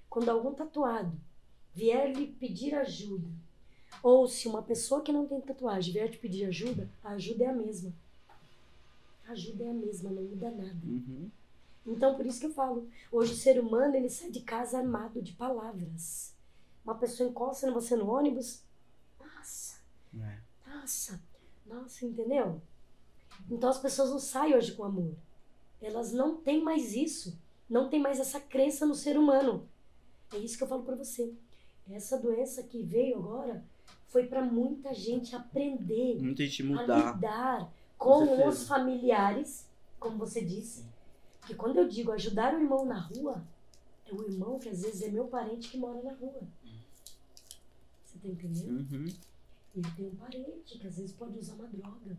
[0.09, 1.15] quando algum tatuado
[1.75, 3.27] vier lhe pedir ajuda,
[4.01, 7.47] ou se uma pessoa que não tem tatuagem vier te pedir ajuda, a ajuda é
[7.49, 7.93] a mesma.
[9.27, 10.79] A ajuda é a mesma, não muda nada.
[10.83, 11.29] Uhum.
[11.85, 15.21] Então, por isso que eu falo, hoje o ser humano ele sai de casa armado
[15.21, 16.33] de palavras.
[16.83, 18.63] Uma pessoa encosta você no ônibus,
[19.19, 19.77] nossa,
[20.19, 20.46] É.
[20.87, 21.21] nossa,
[21.65, 22.61] nossa, entendeu?
[23.51, 25.13] Então as pessoas não saem hoje com amor.
[25.81, 27.37] Elas não têm mais isso.
[27.69, 29.67] Não tem mais essa crença no ser humano.
[30.33, 31.33] É isso que eu falo pra você.
[31.89, 33.65] Essa doença que veio agora
[34.07, 37.15] foi pra muita gente aprender Muita gente a mudar.
[37.15, 39.69] lidar Com com, os familiares,
[39.99, 40.85] como você disse.
[41.45, 43.45] Que quando eu digo ajudar o irmão na rua,
[44.05, 46.41] é o irmão que às vezes é meu parente que mora na rua.
[48.05, 48.69] Você tá entendendo?
[48.89, 49.07] Uhum.
[49.77, 52.17] Eu tenho um parente que às vezes pode usar uma droga.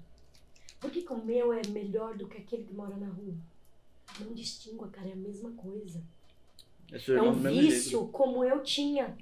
[0.79, 3.35] Por que, que o meu é melhor do que aquele que mora na rua?
[4.21, 6.01] Não distingua, cara, é a mesma coisa.
[6.93, 9.19] É É um vício como eu tinha.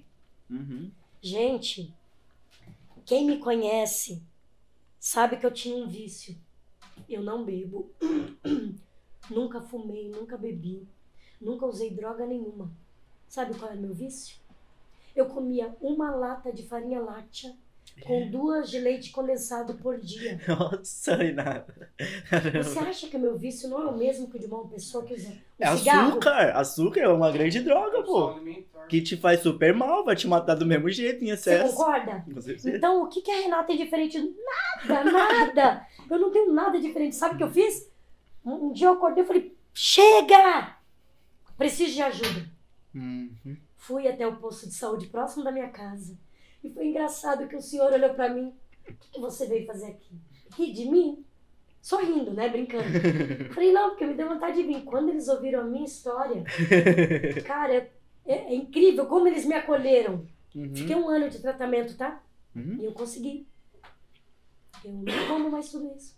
[0.51, 0.91] Uhum.
[1.23, 1.95] Gente,
[3.07, 4.23] quem me conhece
[5.01, 6.37] sabe que eu tinha um vício.
[7.09, 7.91] Eu não bebo.
[9.31, 10.87] nunca fumei, nunca bebi.
[11.41, 12.71] Nunca usei droga nenhuma.
[13.27, 14.37] Sabe qual era o meu vício?
[15.15, 17.57] Eu comia uma lata de farinha láctea
[18.05, 20.39] com duas de leite condensado por dia.
[20.47, 21.91] Nossa, Renata.
[22.63, 25.05] Você acha que o meu vício não é o mesmo que o de uma pessoa
[25.05, 26.09] que usa um É cigarro?
[26.11, 26.53] açúcar.
[26.57, 28.39] Açúcar é uma grande droga, pô.
[28.89, 31.75] Que te faz super mal, vai te matar do mesmo jeito em Você excesso.
[31.75, 32.25] concorda?
[32.33, 32.77] Com certeza.
[32.77, 34.19] Então, o que, que a Renata é diferente?
[34.87, 35.87] Nada, nada.
[36.09, 37.17] Eu não tenho nada diferente.
[37.17, 37.91] Sabe o que eu fiz?
[38.45, 40.77] Um, um dia eu acordei e falei: chega!
[41.59, 42.47] Preciso de ajuda.
[42.95, 43.57] Uhum.
[43.77, 46.17] Fui até o posto de saúde próximo da minha casa.
[46.67, 48.53] E foi engraçado que o senhor olhou pra mim:
[48.89, 50.19] o que, que você veio fazer aqui?
[50.57, 51.25] Rir de mim?
[51.81, 52.49] Sorrindo, né?
[52.49, 52.85] Brincando.
[53.55, 54.83] Falei: não, porque me deu vontade de vir.
[54.83, 56.43] Quando eles ouviram a minha história,
[57.47, 57.93] cara, é,
[58.27, 60.27] é incrível como eles me acolheram.
[60.55, 60.75] Uhum.
[60.75, 62.21] Fiquei um ano de tratamento, tá?
[62.55, 62.79] Uhum.
[62.81, 63.47] E eu consegui.
[64.85, 66.17] Eu não como mais tudo isso.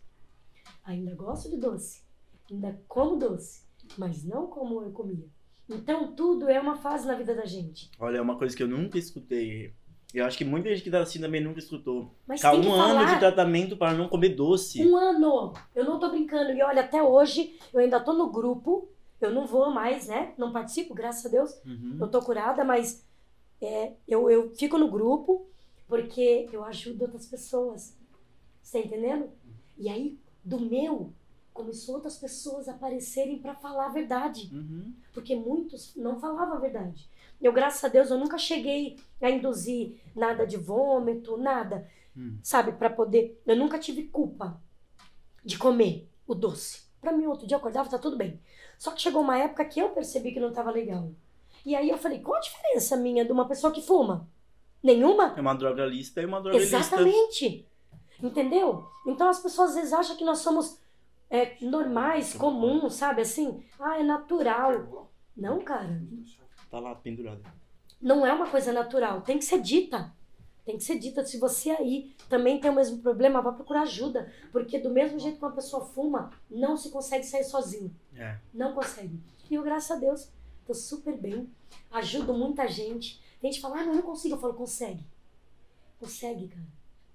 [0.85, 2.03] Ainda gosto de doce.
[2.51, 3.63] Ainda como doce.
[3.99, 5.27] Mas não como eu comia.
[5.69, 7.91] Então tudo é uma fase na vida da gente.
[7.99, 9.75] Olha, é uma coisa que eu nunca escutei.
[10.15, 12.11] Eu acho que muita gente que tá assim também nunca escutou.
[12.27, 14.85] Mas Ficar tem que um ano falar de tratamento para não comer doce.
[14.87, 15.53] um ano.
[15.75, 16.53] Eu não tô brincando.
[16.53, 18.89] E olha, até hoje eu ainda tô no grupo.
[19.21, 20.33] Eu não vou mais, né?
[20.39, 21.51] Não participo, graças a Deus.
[21.65, 21.99] Uhum.
[22.01, 23.05] Eu tô curada, mas
[23.61, 25.47] é, eu, eu fico no grupo
[25.87, 27.97] porque eu ajudo outras pessoas.
[28.63, 29.31] Você tá entendendo?
[29.77, 31.13] E aí, do meu,
[31.53, 34.49] começou outras pessoas a aparecerem para falar a verdade.
[34.53, 34.93] Uhum.
[35.13, 37.09] Porque muitos não falavam a verdade.
[37.41, 41.89] Eu, graças a Deus, eu nunca cheguei a induzir nada de vômito, nada.
[42.17, 42.39] Hum.
[42.43, 43.41] Sabe, para poder.
[43.47, 44.61] Eu nunca tive culpa
[45.45, 46.83] de comer o doce.
[47.01, 48.41] Pra mim, outro dia eu acordava, tá tudo bem.
[48.77, 51.13] Só que chegou uma época que eu percebi que não tava legal.
[51.65, 54.29] E aí eu falei, qual a diferença minha de uma pessoa que fuma?
[54.83, 55.35] Nenhuma?
[55.37, 56.77] É uma droga lista e uma droga lista.
[56.77, 57.67] Exatamente.
[58.23, 58.87] Entendeu?
[59.07, 60.81] Então as pessoas às vezes acham que nós somos
[61.31, 63.23] é, normais, comuns, sabe?
[63.23, 65.11] Assim, ah, é natural.
[65.37, 66.03] Não, cara.
[66.71, 67.43] Tá lá pendurado.
[68.01, 69.23] Não é uma coisa natural.
[69.23, 70.13] Tem que ser dita.
[70.65, 71.25] Tem que ser dita.
[71.25, 74.33] Se você aí também tem o mesmo problema, vá procurar ajuda.
[74.53, 77.95] Porque do mesmo jeito que uma pessoa fuma, não se consegue sair sozinho.
[78.15, 78.39] É.
[78.53, 79.19] Não consegue.
[79.51, 80.31] E eu, graças a Deus,
[80.67, 81.51] tô super bem.
[81.91, 83.19] Ajudo muita gente.
[83.41, 84.35] Tem gente que fala, ah, mas eu não consigo.
[84.35, 85.03] Eu falo, consegue.
[85.99, 86.67] Consegue, cara.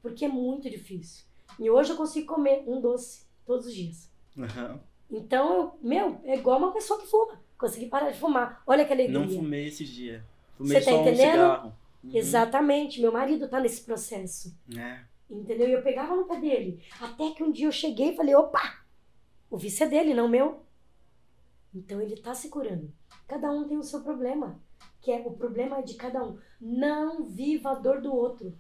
[0.02, 1.26] Porque é muito difícil.
[1.60, 4.10] E hoje eu consigo comer um doce todos os dias.
[4.38, 4.82] Aham.
[5.12, 7.40] Então, eu, meu, é igual uma pessoa que fuma.
[7.64, 8.62] Consegui parar de fumar.
[8.68, 9.18] Olha que alegria.
[9.18, 10.22] Não fumei esse dia.
[10.58, 11.32] Fumei Você tá um entendendo?
[11.32, 11.74] cigarro.
[12.04, 12.12] Uhum.
[12.14, 13.00] Exatamente.
[13.00, 14.54] Meu marido tá nesse processo.
[14.78, 15.00] É.
[15.32, 15.70] Entendeu?
[15.70, 16.84] E eu pegava no pé dele.
[17.00, 18.84] Até que um dia eu cheguei e falei, opa!
[19.50, 20.60] O vício é dele, não meu.
[21.74, 22.92] Então ele tá se curando.
[23.30, 24.60] Cada um tem o seu problema.
[25.02, 26.38] Que é o problema de cada um.
[26.60, 28.54] Não viva a dor do outro.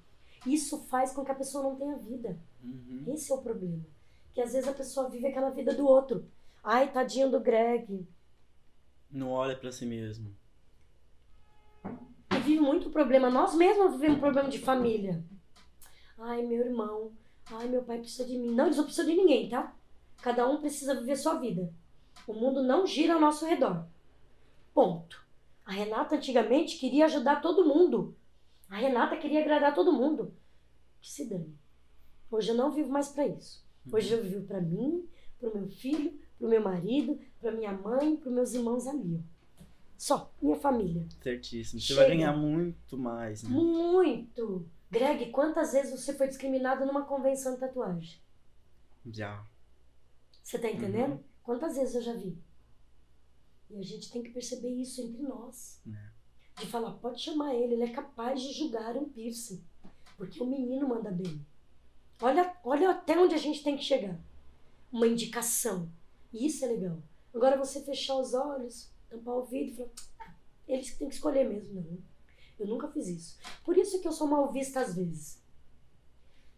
[0.47, 2.39] Isso faz com que a pessoa não tenha vida.
[2.63, 3.03] Uhum.
[3.07, 3.81] Esse é o problema.
[4.33, 6.25] Que às vezes a pessoa vive aquela vida do outro.
[6.63, 8.07] Ai, tadinho do Greg.
[9.13, 10.35] Não olha pra si mesmo.
[12.31, 13.29] E vive muito problema.
[13.29, 15.23] Nós mesmos vivemos problema de família.
[16.17, 17.11] Ai, meu irmão.
[17.45, 18.55] Ai, meu pai precisa de mim.
[18.55, 19.75] Não, eles não precisam de ninguém, tá?
[20.23, 21.71] Cada um precisa viver sua vida.
[22.25, 23.85] O mundo não gira ao nosso redor.
[24.73, 25.23] Ponto.
[25.63, 28.17] A Renata antigamente queria ajudar todo mundo.
[28.67, 30.33] A Renata queria agradar todo mundo.
[30.99, 31.55] Que se dane.
[32.31, 33.63] Hoje eu não vivo mais pra isso.
[33.91, 38.33] Hoje eu vivo pra mim, pro meu filho, pro meu marido, pra minha mãe, pros
[38.33, 39.17] meus irmãos ali.
[39.17, 39.63] ó.
[39.97, 41.05] Só, minha família.
[41.21, 41.79] Certíssimo.
[41.79, 42.01] Você Chega.
[42.01, 43.49] vai ganhar muito mais, né?
[43.49, 44.67] Muito!
[44.91, 48.19] Greg, quantas vezes você foi discriminado numa convenção de tatuagem?
[49.05, 49.41] Já.
[50.43, 51.23] Você tá entendendo?
[51.41, 52.37] Quantas vezes eu já vi?
[53.69, 55.81] E a gente tem que perceber isso entre nós.
[55.87, 56.59] É.
[56.59, 59.63] de falar, pode chamar ele, ele é capaz de julgar um piercing.
[60.17, 61.43] Porque o menino manda bem.
[62.21, 64.19] Olha, olha até onde a gente tem que chegar.
[64.91, 65.89] Uma indicação.
[66.33, 66.97] E isso é legal.
[67.33, 70.33] Agora você fechar os olhos, tampar o ouvido e falar, "Ah,
[70.67, 71.97] eles que têm que escolher mesmo, não.
[72.59, 73.37] Eu nunca fiz isso.
[73.63, 75.41] Por isso que eu sou mal vista às vezes.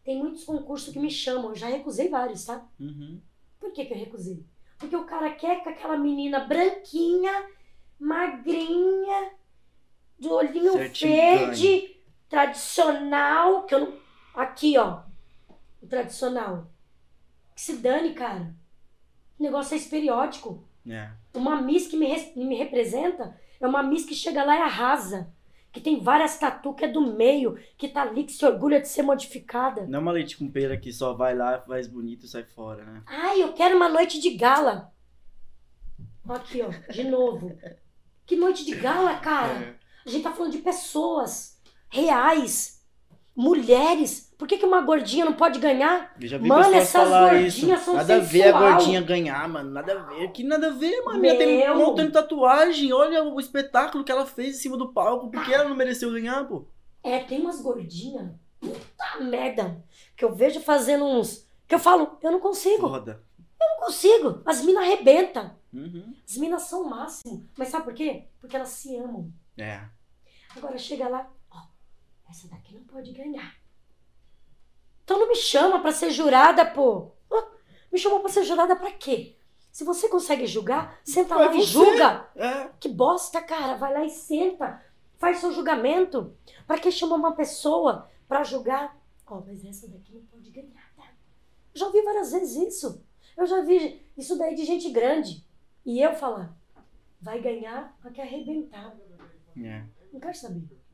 [0.03, 2.65] Tem muitos concursos que me chamam, eu já recusei vários, tá?
[2.79, 3.19] Uhum.
[3.59, 4.45] Por que, que eu recusei?
[4.77, 7.49] Porque o cara quer com aquela menina branquinha,
[7.99, 9.31] magrinha,
[10.19, 10.73] de olhinho
[11.09, 11.97] verde,
[12.29, 13.99] tradicional, que eu não.
[14.35, 15.01] Aqui, ó.
[15.81, 16.67] O tradicional.
[17.55, 18.53] Que se dane, cara.
[19.39, 20.63] O negócio é estereótipo.
[20.87, 21.09] É.
[21.33, 25.33] Uma Miss que me, me representa é uma Miss que chega lá e arrasa.
[25.71, 28.87] Que tem várias tatu que é do meio, que tá ali, que se orgulha de
[28.87, 29.85] ser modificada.
[29.85, 32.85] Não é uma leite com pera que só vai lá, faz bonito e sai fora,
[32.85, 33.01] né?
[33.05, 34.93] Ai, eu quero uma noite de gala.
[36.29, 37.57] Aqui, ó, de novo.
[38.25, 39.77] Que noite de gala, cara?
[40.05, 42.74] A gente tá falando de pessoas reais,
[43.35, 44.33] mulheres.
[44.37, 46.15] Por que, que uma gordinha não pode ganhar?
[46.41, 47.57] Mano, essas falar isso.
[47.61, 48.71] gordinhas são Nada a ver a sensual.
[48.71, 49.71] gordinha ganhar, mano.
[49.71, 50.31] Nada a ver.
[50.31, 51.17] Que nada a ver, mano.
[51.17, 51.73] A minha tem Meu.
[51.73, 52.91] um montão de tatuagem.
[52.93, 55.29] Olha o espetáculo que ela fez em cima do palco.
[55.29, 56.65] Por que ela não mereceu ganhar, pô?
[57.03, 58.31] É, tem umas gordinhas.
[58.59, 59.83] Puta merda.
[60.15, 61.45] Que eu vejo fazendo uns.
[61.67, 62.89] Que eu falo, eu não consigo.
[62.89, 63.21] Foda.
[63.61, 64.41] Eu não consigo.
[64.45, 65.51] As minas arrebentam.
[65.73, 66.13] Uhum.
[66.27, 67.47] As minas são o máximo.
[67.57, 68.23] Mas sabe por quê?
[68.39, 69.31] Porque elas se amam.
[69.57, 69.81] É.
[70.55, 71.29] Agora chega lá,
[72.35, 73.55] essa daqui não pode ganhar.
[75.03, 77.11] Então não me chama pra ser jurada, pô.
[77.91, 79.37] Me chamou pra ser jurada pra quê?
[79.71, 82.29] Se você consegue julgar, senta lá e julga.
[82.35, 82.69] É.
[82.77, 83.75] Que bosta, cara.
[83.77, 84.83] Vai lá e senta.
[85.17, 86.35] Faz seu julgamento.
[86.67, 88.99] Pra que chamar uma pessoa pra julgar?
[89.25, 91.13] Ó, mas essa daqui não pode ganhar, tá?
[91.73, 93.01] Já ouvi várias vezes isso.
[93.37, 95.45] Eu já vi isso daí de gente grande.
[95.85, 96.53] E eu falar,
[97.21, 98.95] vai ganhar a que arrebentar.
[99.57, 99.85] É.
[100.11, 100.84] Não quero saber.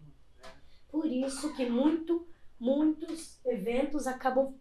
[0.92, 2.28] Por isso que muito,
[2.60, 4.54] muitos eventos acabam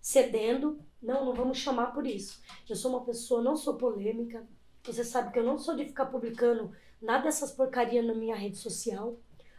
[0.00, 0.78] cedendo.
[1.00, 2.40] Não, não vamos chamar por isso.
[2.68, 4.44] Eu sou uma pessoa, não sou polêmica.
[4.84, 8.56] Você sabe que eu não sou de ficar publicando nada dessas porcarias na minha rede
[8.56, 9.16] social.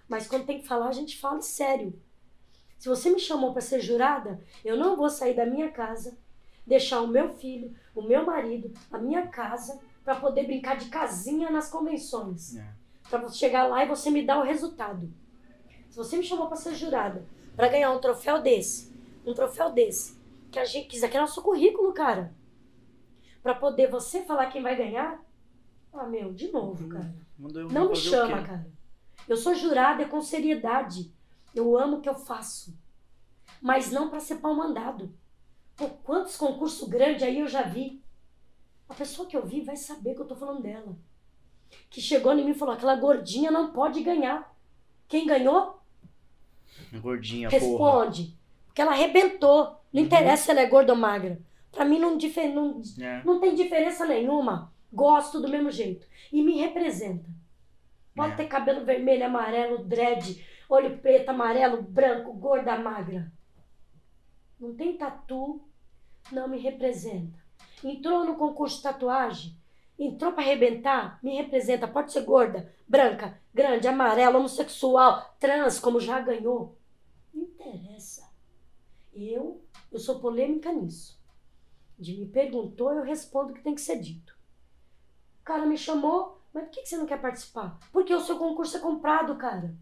[0.07, 1.99] Mas quando tem que falar, a gente fala sério.
[2.77, 6.17] Se você me chamou para ser jurada, eu não vou sair da minha casa,
[6.65, 11.49] deixar o meu filho, o meu marido, a minha casa, para poder brincar de casinha
[11.49, 12.65] nas convenções É.
[13.09, 15.11] para chegar lá e você me dar o resultado.
[15.97, 18.93] Se você me chamou para ser jurada, para ganhar um troféu desse,
[19.25, 20.15] um troféu desse,
[20.51, 22.35] que a gente quiser, que é nosso currículo, cara,
[23.41, 25.19] para poder você falar quem vai ganhar,
[25.91, 27.11] ah, meu, de novo, cara.
[27.35, 28.71] Mandou eu Não me chama, cara.
[29.27, 31.11] Eu sou jurada com seriedade.
[31.55, 32.77] Eu amo o que eu faço.
[33.59, 35.11] Mas não para ser pau mandado.
[35.75, 38.03] Pô, quantos concursos grandes aí eu já vi.
[38.87, 40.95] A pessoa que eu vi vai saber que eu tô falando dela.
[41.89, 44.55] Que chegou em mim e falou: aquela gordinha não pode ganhar.
[45.07, 45.76] Quem ganhou?
[47.01, 47.61] Gordinha, porra.
[47.61, 48.37] Responde.
[48.67, 49.77] Porque ela arrebentou.
[49.91, 50.07] Não Uhum.
[50.07, 51.39] interessa se ela é gorda ou magra.
[51.71, 53.21] Pra mim não, difer- não, É.
[53.23, 54.71] não tem diferença nenhuma.
[54.91, 56.05] Gosto do mesmo jeito.
[56.31, 57.29] E me representa.
[58.15, 58.35] Pode É.
[58.35, 63.31] ter cabelo vermelho, amarelo, dread, olho preto, amarelo, branco, gorda, magra.
[64.59, 65.61] Não tem tatu,
[66.31, 67.37] não me representa.
[67.83, 69.55] Entrou no concurso de tatuagem,
[69.99, 71.87] entrou pra arrebentar, me representa.
[71.87, 76.77] Pode ser gorda, branca, grande, amarela, homossexual, trans, como já ganhou.
[77.33, 78.29] Não interessa.
[79.13, 81.19] Eu, eu sou polêmica nisso.
[81.97, 84.37] De me perguntou, eu respondo o que tem que ser dito.
[85.41, 87.77] O cara me chamou, mas por que você não quer participar?
[87.91, 89.75] Porque o seu concurso é comprado, cara.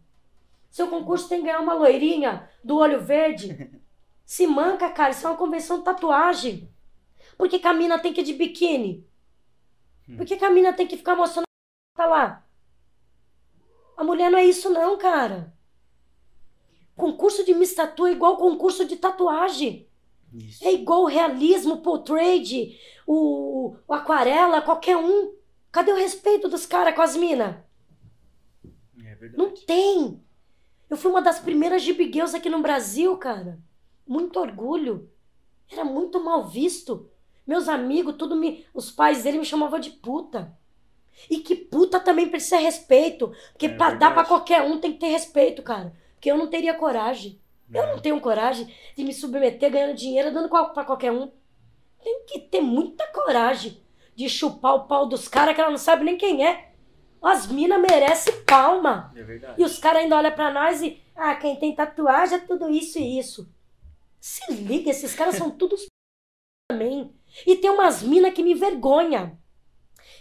[0.72, 3.80] Seu concurso tem que ganhar uma loirinha do olho verde.
[4.26, 6.70] Se manca, cara, isso é uma convenção de tatuagem.
[7.38, 9.06] Por que, que a mina tem que ir de biquíni?
[10.18, 11.46] Por que, que a mina tem que ficar mostrando
[11.96, 12.45] tá lá?
[13.98, 15.54] A mulher não é isso não, cara.
[16.96, 19.88] Concurso de Miss Tatu é igual concurso de tatuagem.
[20.34, 20.66] Isso.
[20.66, 25.34] É igual o realismo, o portrait, o, o aquarela, qualquer um.
[25.72, 27.56] Cadê o respeito dos caras com as minas?
[28.98, 29.38] É verdade.
[29.38, 30.22] Não tem.
[30.90, 33.60] Eu fui uma das primeiras Gibi Girls aqui no Brasil, cara.
[34.08, 35.10] Muito orgulho.
[35.70, 37.10] Era muito mal visto.
[37.46, 38.66] Meus amigos, tudo me.
[38.74, 40.58] Os pais dele me chamavam de puta.
[41.30, 43.32] E que puta também precisa respeito.
[43.52, 44.14] Porque É pra dar verdade.
[44.16, 45.94] pra qualquer um tem que ter respeito, cara.
[46.16, 47.40] Porque eu não teria coragem.
[47.74, 47.92] Eu É.
[47.94, 51.32] não tenho coragem de me submeter ganhando dinheiro dando pra qualquer um.
[52.04, 53.82] Tem que ter muita coragem
[54.16, 56.72] de chupar o pau dos caras que ela não sabe nem quem é.
[57.22, 59.12] As minas merecem palma.
[59.16, 59.60] É verdade.
[59.60, 61.02] E os caras ainda olham pra nós e.
[61.16, 63.50] Ah, quem tem tatuagem é tudo isso e isso.
[64.20, 65.88] Se liga, esses caras são todos
[66.70, 67.16] também.
[67.48, 69.40] E tem umas minas que me vergonha.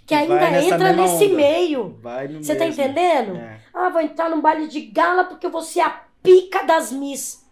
[0.07, 1.34] Que ainda entra nesse onda.
[1.34, 2.00] meio.
[2.40, 3.36] Você tá entendendo?
[3.36, 3.61] É.
[3.72, 7.44] Ah, vou entrar num baile de gala porque eu vou ser a pica das Miss.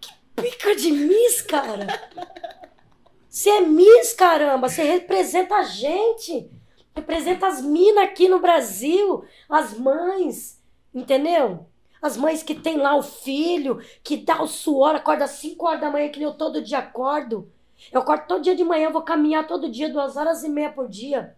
[0.00, 1.86] Que pica de Miss, cara?
[3.28, 4.68] Você é Miss, caramba.
[4.68, 6.50] Você representa a gente.
[6.94, 9.24] Representa as minas aqui no Brasil.
[9.48, 10.60] As mães.
[10.94, 11.66] Entendeu?
[12.02, 15.80] As mães que tem lá o filho, que dá o suor, acorda às 5 horas
[15.80, 17.50] da manhã, que nem eu todo dia acordo.
[17.92, 20.88] Eu acordo todo dia de manhã, vou caminhar todo dia, duas horas e meia por
[20.88, 21.36] dia.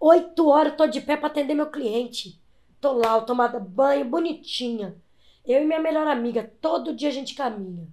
[0.00, 2.40] Oito horas eu tô de pé pra atender meu cliente.
[2.80, 4.96] Tô lá, tomada banho, bonitinha.
[5.44, 7.88] Eu e minha melhor amiga, todo dia a gente caminha.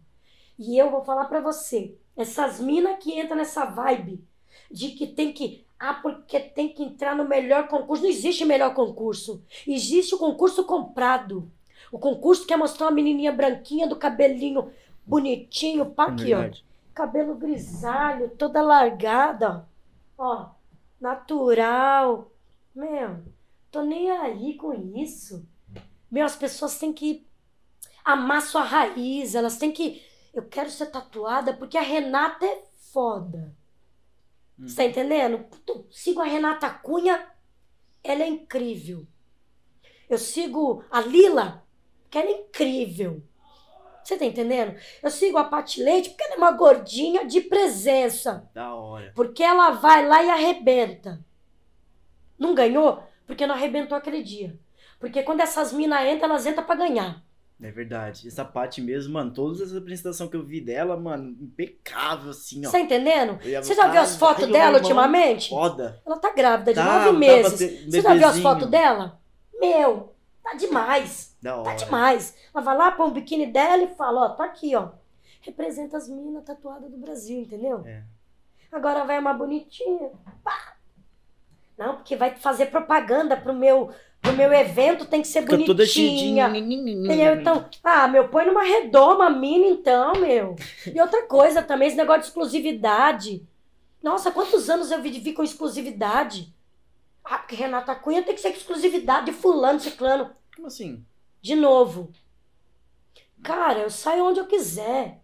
[0.59, 4.23] E eu vou falar pra você, essas minas que entram nessa vibe
[4.69, 5.65] de que tem que.
[5.79, 8.03] Ah, porque tem que entrar no melhor concurso.
[8.03, 9.43] Não existe melhor concurso.
[9.67, 11.51] Existe o concurso comprado.
[11.91, 14.71] O concurso quer mostrar uma menininha branquinha do cabelinho
[15.05, 15.87] bonitinho.
[15.87, 16.49] Pá, aqui, ó.
[16.93, 19.67] Cabelo grisalho, toda largada.
[20.17, 20.47] Ó,
[21.05, 22.31] natural.
[22.73, 23.23] Meu,
[23.71, 25.47] tô nem aí com isso.
[26.09, 27.27] Meu, as pessoas têm que
[28.03, 30.03] amar sua raiz, elas têm que.
[30.33, 33.55] Eu quero ser tatuada porque a Renata é foda.
[34.57, 35.39] Você tá entendendo?
[35.39, 37.29] Puto, sigo a Renata Cunha,
[38.03, 39.05] ela é incrível.
[40.09, 41.65] Eu sigo a Lila,
[42.09, 43.21] que ela é incrível.
[44.05, 44.75] Você tá entendendo?
[45.01, 48.47] Eu sigo a Pati Leite porque ela é uma gordinha de presença.
[48.53, 49.11] Da hora.
[49.15, 51.19] Porque ela vai lá e arrebenta.
[52.37, 53.01] Não ganhou?
[53.25, 54.59] Porque não arrebentou aquele dia.
[54.99, 57.23] Porque quando essas minas entram, elas entram pra ganhar.
[57.59, 58.27] É verdade.
[58.27, 62.69] Essa parte mesmo, mano, todas as apresentações que eu vi dela, mano, impecável, assim, ó.
[62.69, 63.39] Você tá entendendo?
[63.41, 65.49] Você já viu as fotos dela ultimamente?
[65.49, 65.99] Foda.
[66.05, 67.85] Ela tá grávida de Tá, nove meses.
[67.85, 69.19] Você já viu as fotos dela?
[69.59, 70.14] Meu,
[70.45, 71.35] tá demais.
[71.41, 71.75] Da Tá hora.
[71.75, 72.35] demais.
[72.53, 74.89] Ela vai lá, põe o biquíni dela e fala, ó, tá aqui, ó.
[75.41, 77.83] Representa as minas tatuadas do Brasil, entendeu?
[77.85, 78.03] É.
[78.71, 80.11] Agora vai uma bonitinha.
[80.43, 80.75] Pá.
[81.77, 83.89] Não, porque vai fazer propaganda pro meu,
[84.21, 86.49] pro meu evento, tem que ser Fica toda bonitinha.
[86.49, 87.35] cheia Entendeu?
[87.35, 90.55] Então, ah, meu, põe numa redoma mina, então, meu.
[90.93, 93.45] E outra coisa também, esse negócio de exclusividade.
[94.01, 96.54] Nossa, quantos anos eu vi, vi com exclusividade?
[97.25, 100.29] Ah, porque Renata Cunha tem que ser exclusividade de fulano, ciclano.
[100.55, 101.03] Como assim?
[101.41, 102.11] De novo.
[103.41, 105.21] Cara, eu saio onde eu quiser.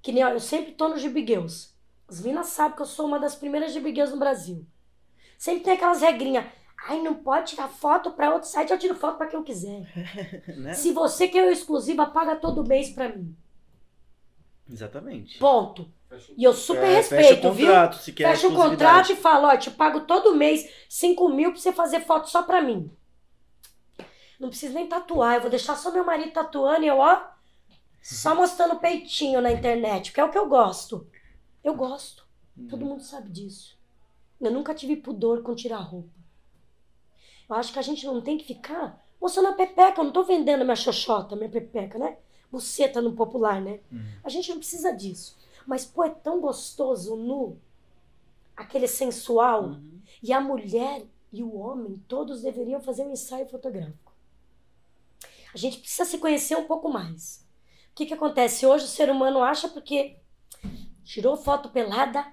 [0.00, 1.74] Que nem, ó, eu sempre tô no Gibi Girls.
[2.06, 4.64] As minas sabem que eu sou uma das primeiras Gibi Girls no Brasil.
[5.36, 6.46] Sempre tem aquelas regrinhas.
[6.86, 9.90] Ai, não pode tirar foto pra outro site, eu tiro foto pra quem eu quiser.
[10.58, 10.74] né?
[10.74, 13.34] Se você quer o exclusiva, paga todo mês pra mim.
[14.70, 15.38] Exatamente.
[15.38, 15.90] Ponto.
[16.36, 17.66] E eu super É, respeito, fecha o viu?
[17.66, 21.52] contrato, se quer Fecha o contrato e fala, ó, te pago todo mês 5 mil
[21.52, 22.90] pra você fazer foto só pra mim.
[24.38, 27.22] Não precisa nem tatuar, eu vou deixar só meu marido tatuando e eu, ó,
[28.02, 31.06] só mostrando o peitinho na internet, porque é o que eu gosto.
[31.62, 32.26] Eu gosto.
[32.56, 32.68] Uhum.
[32.68, 33.78] Todo mundo sabe disso.
[34.40, 36.10] Eu nunca tive pudor com tirar roupa.
[37.48, 40.00] Eu acho que a gente não tem que ficar mostrando a pepeca.
[40.00, 42.18] Eu não tô vendendo minha xoxota, minha pepeca, né?
[42.50, 43.80] Buceta no popular, né?
[43.90, 44.04] Uhum.
[44.22, 45.36] A gente não precisa disso.
[45.66, 47.58] Mas, pô, é tão gostoso nu,
[48.56, 49.64] aquele sensual.
[49.64, 50.00] Uhum.
[50.22, 51.02] E a mulher
[51.32, 54.12] e o homem, todos deveriam fazer um ensaio fotográfico.
[55.52, 57.44] A gente precisa se conhecer um pouco mais.
[57.90, 58.64] O que, que acontece?
[58.64, 60.16] Hoje o ser humano acha porque
[61.02, 62.24] tirou foto pelada,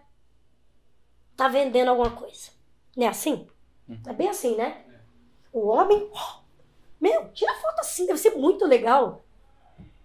[1.36, 2.52] tá vendendo alguma coisa.
[2.96, 3.48] Não é assim?
[3.90, 4.02] Uhum.
[4.06, 4.86] É bem assim, né?
[5.52, 6.42] O homem, ó,
[7.00, 9.24] meu, tira foto assim, deve ser muito legal.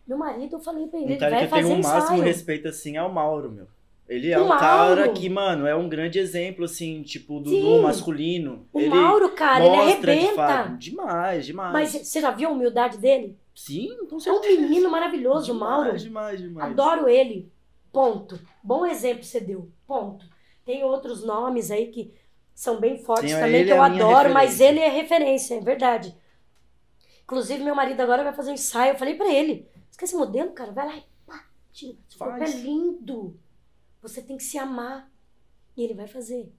[0.07, 2.21] Meu marido, eu falei pra ele, Um ele cara vai que eu tenho o máximo
[2.21, 3.67] respeito, assim, é o Mauro, meu.
[4.09, 5.13] Ele é O um cara Mauro.
[5.15, 8.65] que, mano, é um grande exemplo, assim, tipo, do, do masculino.
[8.73, 10.35] O ele Mauro, cara, ele mostra de arrebenta.
[10.37, 10.77] fato.
[10.79, 11.73] Demais, demais.
[11.73, 13.37] Mas você já viu a humildade dele?
[13.53, 14.61] Sim, com É um certeza.
[14.61, 15.99] menino maravilhoso, o demais, Mauro.
[15.99, 16.71] Demais, demais.
[16.71, 17.51] Adoro ele.
[17.93, 18.39] Ponto.
[18.63, 19.69] Bom exemplo você deu.
[19.89, 20.25] Ponto.
[20.65, 22.13] Tem outros nomes aí que
[22.55, 26.15] são bem fortes Sim, também, que eu é adoro, mas ele é referência, é verdade.
[27.25, 28.93] Inclusive, meu marido agora vai fazer um ensaio.
[28.93, 29.67] Eu falei pra ele:
[29.97, 30.73] Você quer esse modelo, cara?
[30.73, 31.97] Vai lá e pá, tira.
[32.07, 32.55] Esse corpo é Faz.
[32.63, 33.41] lindo.
[34.03, 35.11] Você tem que se amar.
[35.75, 36.53] E ele vai fazer.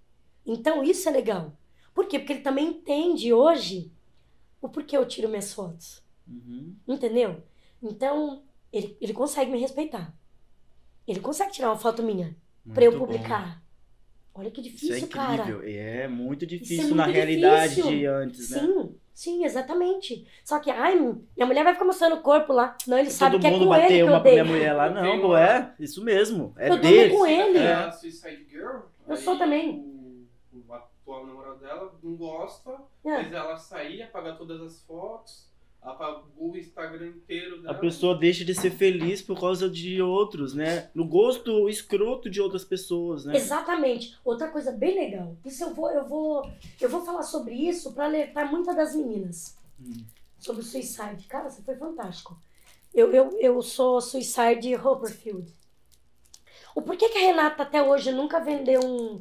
[0.45, 1.55] Então, isso é legal.
[1.93, 2.17] Por quê?
[2.19, 3.91] Porque ele também entende hoje
[4.61, 6.03] o porquê eu tiro minhas fotos.
[6.27, 6.75] Uhum.
[6.87, 7.43] Entendeu?
[7.81, 10.11] Então, ele, ele consegue me respeitar.
[11.07, 12.35] Ele consegue tirar uma foto minha
[12.73, 13.05] pra eu Muito bom.
[13.13, 13.63] publicar.
[14.33, 15.33] Olha que Isso difícil, é cara.
[15.43, 15.67] incrível.
[15.67, 17.97] E é muito Isso é difícil na muito realidade difícil.
[17.97, 18.59] de antes, né?
[18.59, 20.27] Sim, sim, exatamente.
[20.43, 22.75] Só que, ai, minha mulher vai ficar mostrando o corpo lá.
[22.87, 24.53] Não, ele sabe Todo que é com ele que bateu eu uma pra minha dei.
[24.53, 24.89] mulher lá.
[24.89, 26.53] Não, uma- é isso mesmo.
[26.57, 27.13] É Eu dele.
[27.15, 27.57] com ele.
[27.57, 27.89] É.
[29.07, 29.79] Eu sou também.
[30.53, 32.71] O, o atual namorado dela não gosta,
[33.05, 33.15] É.
[33.21, 35.47] fez ela sair, apagar todas as fotos.
[35.81, 40.89] Apagou o Instagram inteiro A pessoa deixa de ser feliz por causa de outros, né?
[40.93, 43.35] No gosto escroto de outras pessoas, né?
[43.35, 44.17] Exatamente.
[44.25, 45.37] Outra coisa bem legal.
[45.45, 46.49] Isso eu vou, eu vou,
[46.81, 49.55] eu vou falar sobre isso para alertar muitas das meninas.
[49.79, 50.03] Hum.
[50.39, 51.25] Sobre o suicide.
[51.27, 52.37] Cara, você foi fantástico.
[52.93, 55.53] Eu, eu, eu sou suicide Hopperfield.
[56.75, 59.19] O porquê que a Renata até hoje nunca vendeu um,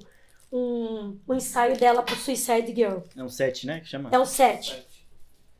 [0.52, 2.98] um, um ensaio dela pro Suicide Girl?
[3.16, 3.80] É um set, né?
[3.80, 4.10] Que chama?
[4.12, 4.86] É um set.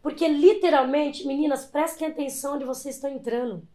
[0.06, 3.66] Porque literalmente, meninas, prestem atenção onde vocês estão entrando.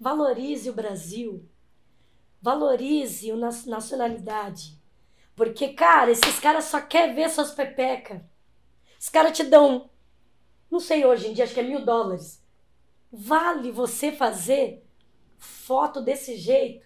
[0.00, 1.48] Valorize o Brasil.
[2.42, 4.76] Valorize a nacionalidade.
[5.36, 8.20] Porque, cara, esses caras só querem ver suas pepecas.
[8.98, 9.88] Os caras te dão,
[10.68, 12.44] não sei hoje em dia, acho que é mil dólares.
[13.12, 14.84] Vale você fazer
[15.38, 16.84] foto desse jeito?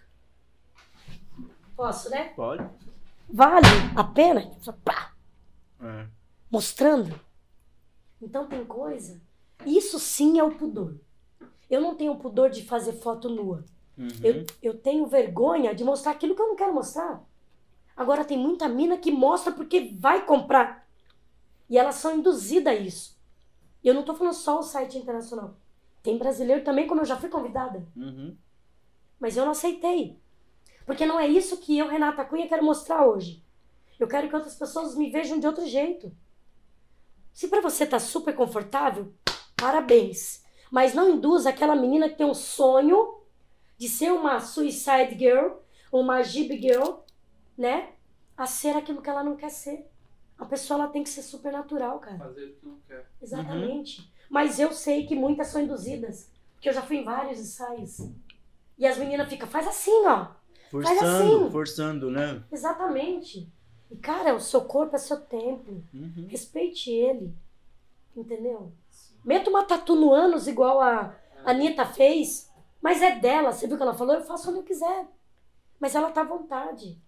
[1.74, 2.34] Posso, né?
[2.36, 2.68] Pode.
[3.30, 3.66] Vale
[3.96, 4.42] a pena?
[4.84, 5.14] Pá,
[5.80, 6.06] É.
[6.50, 7.27] mostrando.
[8.20, 9.20] Então tem coisa.
[9.66, 10.94] Isso sim é o pudor.
[11.70, 13.64] Eu não tenho pudor de fazer foto nua.
[13.96, 14.08] Uhum.
[14.22, 17.22] Eu, eu tenho vergonha de mostrar aquilo que eu não quero mostrar.
[17.96, 20.86] Agora tem muita mina que mostra porque vai comprar.
[21.68, 23.18] E elas são induzidas a isso.
[23.82, 25.56] E eu não tô falando só o site internacional.
[26.02, 27.86] Tem brasileiro também, como eu já fui convidada.
[27.96, 28.36] Uhum.
[29.18, 30.16] Mas eu não aceitei.
[30.86, 33.42] Porque não é isso que eu, Renata Cunha, quero mostrar hoje.
[33.98, 36.10] Eu quero que outras pessoas me vejam de outro jeito.
[37.38, 39.14] Se pra você tá super confortável,
[39.56, 40.42] parabéns.
[40.72, 43.20] Mas não induza aquela menina que tem um sonho
[43.76, 45.52] de ser uma suicide girl,
[45.92, 46.94] uma jib girl,
[47.56, 47.90] né?
[48.36, 49.88] A ser aquilo que ela não quer ser.
[50.36, 52.18] A pessoa ela tem que ser super natural, cara.
[52.18, 53.08] Fazer o que não quer.
[53.22, 54.12] Exatamente.
[54.28, 56.32] Mas eu sei que muitas são induzidas.
[56.54, 57.98] Porque eu já fui em vários ensaios.
[58.76, 60.26] E as meninas ficam, faz assim, ó.
[60.72, 61.50] Forçando, assim.
[61.52, 62.42] forçando, né?
[62.50, 63.48] Exatamente.
[63.90, 65.82] E, cara, o seu corpo é seu templo.
[65.92, 66.26] Uhum.
[66.28, 67.34] Respeite ele.
[68.16, 68.72] Entendeu?
[69.24, 71.14] Meta uma tatu no ânus igual a
[71.44, 72.50] Anitta fez.
[72.80, 73.52] Mas é dela.
[73.52, 74.14] Você viu o que ela falou?
[74.14, 75.06] Eu faço onde eu quiser.
[75.80, 76.98] Mas ela tá à vontade.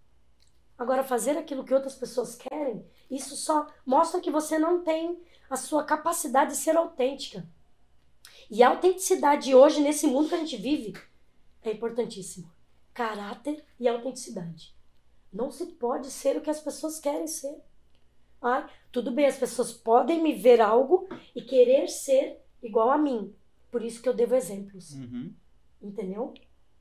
[0.79, 5.21] Agora, fazer aquilo que outras pessoas querem, isso só mostra que você não tem
[5.51, 7.47] a sua capacidade de ser autêntica.
[8.51, 10.95] E a autenticidade hoje, nesse mundo que a gente vive,
[11.63, 12.51] é importantíssimo.
[12.95, 14.75] Caráter e autenticidade.
[15.33, 17.57] Não se pode ser o que as pessoas querem ser.
[18.43, 23.35] Ai, tudo bem, as pessoas podem me ver algo e querer ser igual a mim.
[23.71, 24.93] Por isso que eu devo exemplos.
[24.95, 25.33] Uhum.
[25.81, 26.35] Entendeu?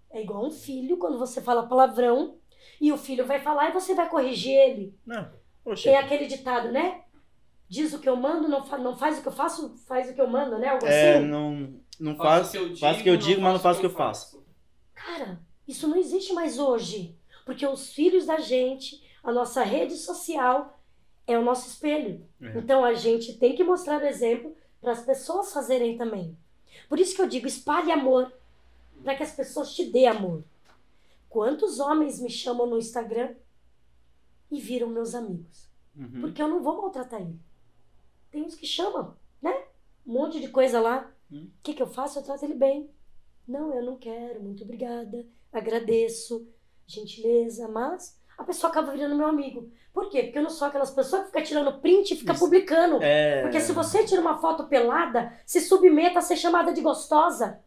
[0.10, 2.38] É igual um filho, quando você fala palavrão,
[2.82, 4.97] e o filho vai falar e você vai corrigir ele.
[5.06, 5.30] Não.
[5.84, 7.04] Tem aquele ditado, né?
[7.68, 10.14] Diz o que eu mando, não, fa não faz o que eu faço, faz o
[10.16, 10.70] que eu mando, né?
[10.70, 11.28] Algo É, assim.
[11.28, 13.91] não, não Faço faz, faz o que eu digo, mas não faço o que eu
[13.95, 14.43] faço.
[14.95, 17.16] Cara, isso não existe mais hoje.
[17.50, 20.80] Porque os filhos da gente, a nossa rede social,
[21.26, 22.24] é o nosso espelho.
[22.39, 22.56] É.
[22.60, 26.38] Então a gente tem que mostrar exemplo para as pessoas fazerem também.
[26.88, 28.32] Por isso que eu digo, espalhe amor,
[29.04, 30.43] para que as pessoas te dê amor.
[31.28, 33.34] Quantos homens me chamam no Instagram
[34.52, 35.68] e viram meus amigos?
[35.97, 36.22] Uhum.
[36.22, 37.39] Porque eu não vou maltratar ele.
[38.30, 39.64] Tem uns que chamam, né?
[40.06, 41.12] Um monte de coisa lá.
[41.32, 41.50] O Hum.
[41.64, 42.20] que, que eu faço?
[42.20, 42.91] Eu trato ele bem.
[43.47, 45.26] Não, eu não quero, muito obrigada.
[45.52, 46.47] Agradeço,
[46.94, 49.72] gentileza, mas a pessoa acaba virando meu amigo.
[49.94, 50.24] Por quê?
[50.24, 52.44] Porque eu não sou aquelas pessoas que ficam tirando print e fica Isso.
[52.44, 53.04] publicando.
[53.04, 53.42] É.
[53.42, 57.60] Porque se você tira uma foto pelada, se submeta a ser chamada de gostosa.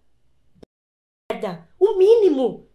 [1.79, 2.69] O mínimo.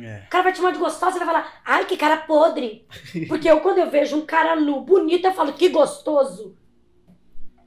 [0.00, 0.24] É.
[0.26, 2.86] O cara vai te chamar de gostosa e vai falar, ai, que cara podre.
[3.28, 6.56] Porque eu, quando eu vejo um cara nu, bonito, eu falo, que gostoso.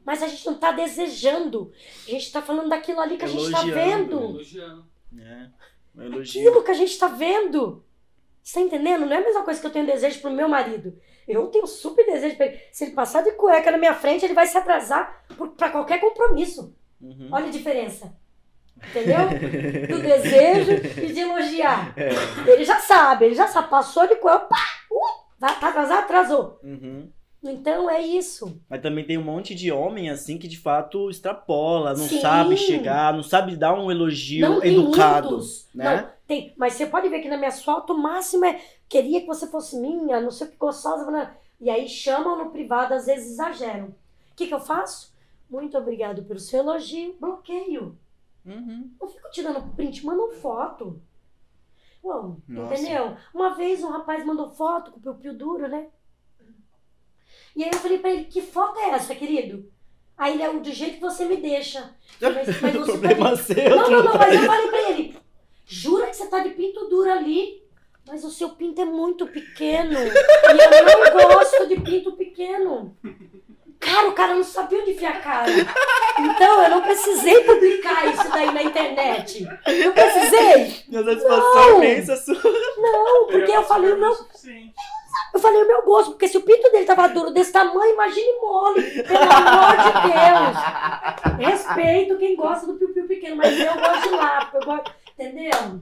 [0.04, 1.72] Mas a gente não tá desejando.
[2.08, 4.20] A gente tá falando daquilo ali que a gente tá Elogiando, vendo.
[4.22, 4.86] Elogiando.
[5.20, 5.50] É.
[5.98, 6.48] Um elogio.
[6.48, 7.84] Aquilo que a gente tá vendo.
[8.44, 9.06] Você tá entendendo?
[9.06, 10.98] Não é a mesma coisa que eu tenho desejo pro meu marido.
[11.28, 12.60] Eu tenho super desejo pra ele.
[12.72, 15.26] Se ele passar de cueca na minha frente, ele vai se atrasar
[15.58, 16.76] pra qualquer compromisso.
[17.02, 17.30] Uhum.
[17.32, 18.16] Olha a diferença.
[18.78, 19.18] Entendeu?
[19.90, 21.96] Do desejo e de elogiar.
[22.46, 23.70] Ele já sabe, ele já sabe.
[23.70, 24.58] Passou de cueca, pá!
[24.92, 26.04] Uh, vai tá atrasado?
[26.04, 26.60] Atrasou.
[26.62, 27.10] Uhum.
[27.52, 28.60] Então é isso.
[28.70, 32.20] Mas também tem um monte de homem assim que de fato extrapola, não Sim.
[32.20, 35.40] sabe chegar, não sabe dar um elogio não educado,
[35.74, 36.02] né?
[36.02, 36.54] Não, tem.
[36.58, 39.78] Mas você pode ver que na minha foto o máximo é queria que você fosse
[39.78, 41.36] minha, não sei o que gostosa.
[41.62, 43.88] E aí chamam no privado, às vezes exageram.
[43.88, 45.14] O que, que eu faço?
[45.50, 47.16] Muito obrigado pelo seu elogio.
[47.20, 47.98] Bloqueio.
[48.46, 48.92] Uhum.
[49.00, 51.02] Não fico tirando print, mandam foto.
[52.04, 53.18] Uau, entendeu?
[53.34, 55.88] Uma vez um rapaz mandou foto com o piu-piu duro, né?
[57.56, 59.72] E aí eu falei pra ele, que foto é essa, querido?
[60.18, 61.96] Aí ele é o do jeito que você me deixa.
[62.22, 63.42] Mas, mas você tá Problema de...
[63.44, 63.70] seu.
[63.70, 65.18] Não, não, não, mas eu falei pra ele,
[65.66, 67.64] jura que você tá de pinto duro ali?
[68.08, 69.98] Mas o seu pinto é muito pequeno.
[69.98, 72.96] E eu não gosto de pinto pequeno.
[73.80, 75.52] Cara, o cara não sabia onde enfiar a cara.
[76.20, 79.44] Então eu não precisei publicar isso daí na internet.
[79.44, 80.84] Não precisei.
[80.88, 82.18] Minha satisfação Não.
[82.18, 82.52] sua.
[82.78, 84.14] Não, porque eu falei o meu.
[84.14, 84.74] Suficiente.
[85.46, 88.40] Eu falei o meu gosto, porque se o pinto dele tava duro desse tamanho, imagine
[88.42, 88.82] mole.
[88.82, 91.48] Pelo amor de Deus.
[91.50, 94.92] Respeito quem gosta do piu-piu pequeno, mas eu gosto de lápis, eu gosto.
[95.14, 95.82] Entendeu?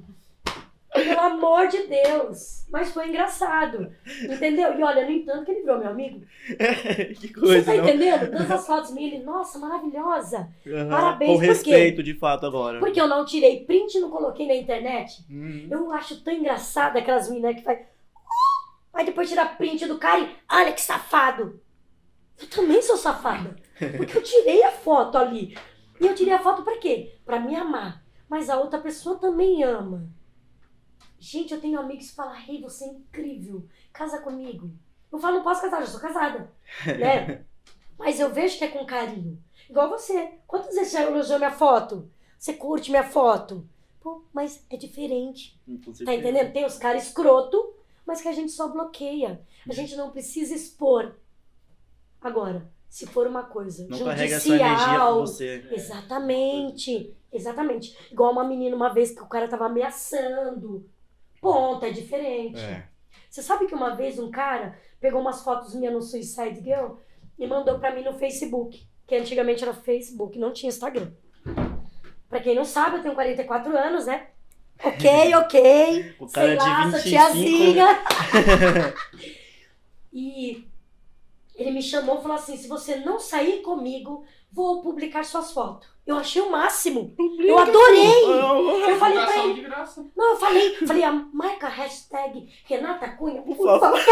[0.94, 2.66] Pelo amor de Deus.
[2.70, 3.92] Mas foi engraçado.
[4.30, 4.78] Entendeu?
[4.78, 6.22] E olha, no entanto, que ele virou meu amigo.
[6.46, 7.84] que Você coisa, tá não?
[7.84, 8.32] entendendo?
[8.32, 10.50] Todas as fotos minhas, ele, nossa, maravilhosa.
[10.68, 10.90] Aham.
[10.90, 11.48] Parabéns, Com por quê?
[11.48, 12.80] respeito, de fato, agora.
[12.80, 15.24] Porque eu não tirei print e não coloquei na internet.
[15.30, 15.68] Uhum.
[15.72, 17.80] Eu acho tão engraçado aquelas meninas que faz.
[18.94, 20.36] Aí depois tira print do cara e.
[20.50, 21.60] Olha que safado!
[22.40, 23.56] Eu também sou safada.
[23.98, 25.58] Porque eu tirei a foto ali.
[26.00, 27.16] E eu tirei a foto pra quê?
[27.26, 28.04] Pra me amar.
[28.30, 30.08] Mas a outra pessoa também ama.
[31.20, 33.66] Gente, eu tenho amigos que falam, Rei, você é incrível.
[33.92, 34.72] Casa comigo.
[35.12, 36.52] Eu falo, não posso casar, já sou casada.
[36.86, 37.46] Né?
[37.98, 39.42] Mas eu vejo que é com carinho.
[39.70, 40.34] Igual você.
[40.48, 42.12] Quantas vezes você elogiou minha foto?
[42.38, 43.68] Você curte minha foto?
[44.02, 45.58] Pô, mas é diferente.
[46.04, 46.52] Tá entendendo?
[46.52, 47.74] Tem os caras escroto,
[48.06, 49.42] mas que a gente só bloqueia.
[49.70, 51.16] A gente não precisa expor.
[52.22, 55.66] Agora, se for uma coisa Não judicial, você.
[55.72, 57.98] exatamente, exatamente.
[58.12, 60.88] Igual uma menina uma vez que o cara tava ameaçando.
[61.42, 62.60] Ponto, é diferente.
[62.60, 62.88] É.
[63.30, 66.96] Você sabe que uma vez um cara pegou umas fotos minhas no Suicide Girl
[67.38, 71.12] e mandou pra mim no Facebook, que antigamente era Facebook, não tinha Instagram.
[72.30, 74.28] Pra quem não sabe, eu tenho 44 anos, né?
[74.84, 76.16] Ok, ok.
[76.20, 77.10] O cara Sei é lá, de sou 25.
[77.10, 78.04] tiazinha.
[80.12, 80.68] e
[81.56, 85.88] ele me chamou e falou assim: se você não sair comigo, vou publicar suas fotos.
[86.06, 87.16] Eu achei o máximo.
[87.40, 88.24] Eu adorei.
[88.26, 89.54] Eu falei pra ele.
[89.54, 90.06] de graça.
[90.16, 93.98] Não, eu falei, falei, a marca hashtag Renata Cunha, Por favor.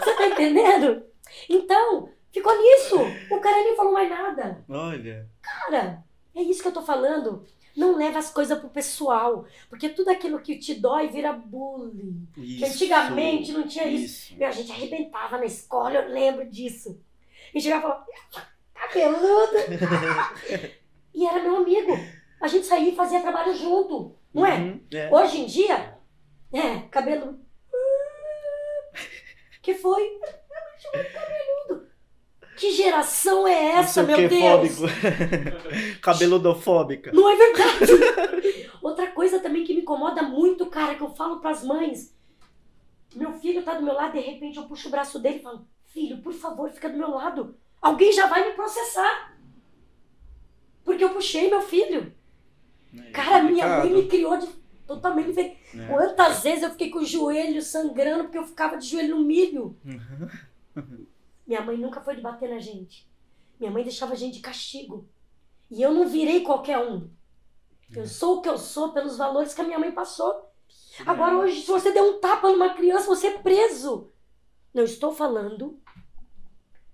[0.00, 1.02] Você tá entendendo?
[1.48, 2.96] Então, ficou nisso.
[3.32, 4.64] O cara nem falou mais nada.
[4.68, 5.28] Olha.
[5.42, 6.04] Cara,
[6.34, 7.44] é isso que eu tô falando.
[7.76, 9.44] Não leva as coisas pro pessoal.
[9.68, 12.26] Porque tudo aquilo que te dói vira bullying.
[12.36, 12.58] Isso.
[12.58, 14.30] Que antigamente não tinha isso.
[14.30, 14.38] Isso.
[14.38, 16.98] Meu, a gente arrebentava na escola, eu lembro disso.
[17.54, 19.56] E chegava e falava, cabeludo.
[21.14, 21.92] e era meu amigo.
[22.40, 24.16] A gente saía e fazia trabalho junto.
[24.32, 24.58] Não é?
[24.58, 25.14] Uhum, é.
[25.14, 25.98] Hoje em dia,
[26.52, 27.38] é, cabelo.
[29.62, 30.20] Que foi?
[32.96, 34.78] Geração é essa, meu que, Deus?
[34.78, 34.82] fóbico.
[36.00, 37.12] Cabeludofóbica.
[37.12, 38.70] Não é verdade.
[38.80, 42.14] Outra coisa também que me incomoda muito, cara, que eu falo pras mães.
[43.14, 45.66] Meu filho tá do meu lado, de repente eu puxo o braço dele e falo:
[45.86, 47.54] Filho, por favor, fica do meu lado.
[47.82, 49.36] Alguém já vai me processar.
[50.82, 52.14] Porque eu puxei meu filho.
[52.96, 54.48] É Cara, minha mãe me criou de
[54.86, 55.58] totalmente diferente.
[55.74, 55.86] É.
[55.86, 59.76] Quantas vezes eu fiquei com o joelho sangrando porque eu ficava de joelho no milho?
[59.84, 61.06] Uhum.
[61.46, 63.08] Minha mãe nunca foi de bater na gente.
[63.58, 65.08] Minha mãe deixava a gente de castigo.
[65.70, 67.08] E eu não virei qualquer um.
[67.94, 68.00] É.
[68.00, 70.50] Eu sou o que eu sou pelos valores que a minha mãe passou.
[71.06, 74.10] Agora, hoje, se você der um tapa numa criança, você é preso.
[74.74, 75.78] Não estou falando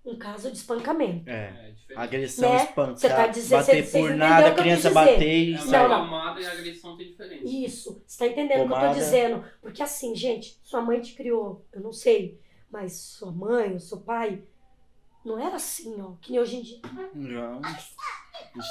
[0.04, 1.28] um caso de espancamento.
[1.30, 1.68] É.
[1.68, 1.82] É diferente.
[2.00, 2.64] Agressão, Né?
[2.64, 4.90] espancar, Você tá dizendo- bater cê- cês por entenderam nada, o a que eu criança
[4.90, 5.58] bater e É.
[5.58, 5.94] Não, não.
[5.94, 7.44] amada e agressão tem diferença.
[7.46, 8.02] Isso.
[8.06, 8.88] Você tá entendendo o que eu Pomada.
[8.88, 9.44] tô dizendo?
[9.60, 12.40] Porque assim, gente, sua mãe te criou, eu não sei,
[12.72, 14.42] mas sua mãe, o seu pai,
[15.24, 16.80] não era assim, ó, que nem hoje em dia.
[17.14, 17.60] Não.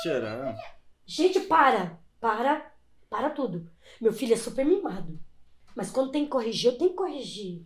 [0.02, 0.58] Será?
[1.06, 2.74] Gente, para, para,
[3.10, 3.70] para tudo.
[4.02, 5.20] Meu filho é super mimado.
[5.76, 7.62] Mas quando tem que corrigir, eu tenho que corrigir.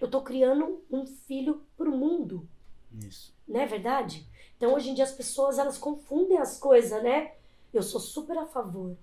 [0.00, 2.48] Eu tô criando um filho pro mundo,
[2.92, 3.34] Isso.
[3.46, 4.28] não é verdade?
[4.56, 7.34] Então hoje em dia as pessoas elas confundem as coisas, né?
[7.72, 8.96] Eu sou super a favor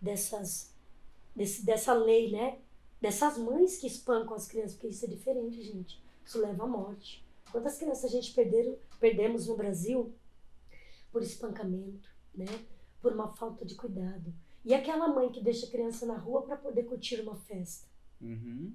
[0.00, 0.72] dessas
[1.34, 2.58] desse, dessa lei, né?
[3.00, 6.02] Dessas mães que espancam as crianças, porque isso é diferente, gente.
[6.28, 7.24] Isso leva à morte.
[7.50, 10.14] Quantas crianças a gente perderam, perdemos no Brasil
[11.10, 12.44] por espancamento, né?
[13.00, 14.34] Por uma falta de cuidado.
[14.62, 17.88] E aquela mãe que deixa a criança na rua para poder curtir uma festa.
[18.20, 18.74] Uhum.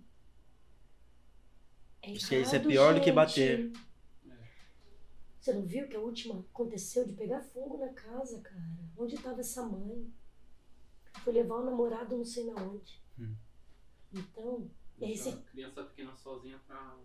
[2.02, 3.16] É Isso é- isso é pior do que gente.
[3.16, 3.72] bater.
[5.40, 8.80] Você não viu que a última aconteceu de pegar fogo na casa, cara?
[8.98, 10.12] Onde estava essa mãe?
[11.24, 13.00] Foi levar o namorado não sei na onde.
[13.20, 13.36] Hum.
[14.12, 15.30] Então, é esse...
[15.30, 16.98] a criança pequena sozinha pra.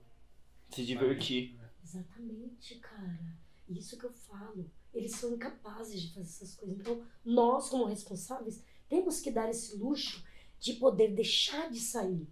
[0.71, 1.59] Se divertir.
[1.83, 3.37] Exatamente, cara.
[3.69, 4.71] Isso que eu falo.
[4.95, 6.79] Eles são incapazes de fazer essas coisas.
[6.81, 10.25] Então, nós, como responsáveis, temos que dar esse luxo
[10.59, 12.27] de poder deixar de sair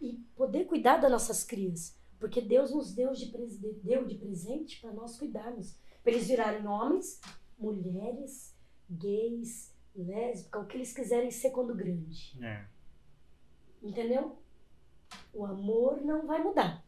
[0.00, 1.96] e poder cuidar das nossas crias.
[2.18, 5.74] Porque Deus nos deu de, pres- deu de presente para nós cuidarmos.
[6.02, 7.20] Para eles virarem homens,
[7.58, 8.54] mulheres,
[8.88, 12.36] gays, lésbicas, o que eles quiserem ser quando grande.
[12.42, 12.64] É.
[13.82, 14.38] Entendeu?
[15.32, 16.84] O amor não vai mudar.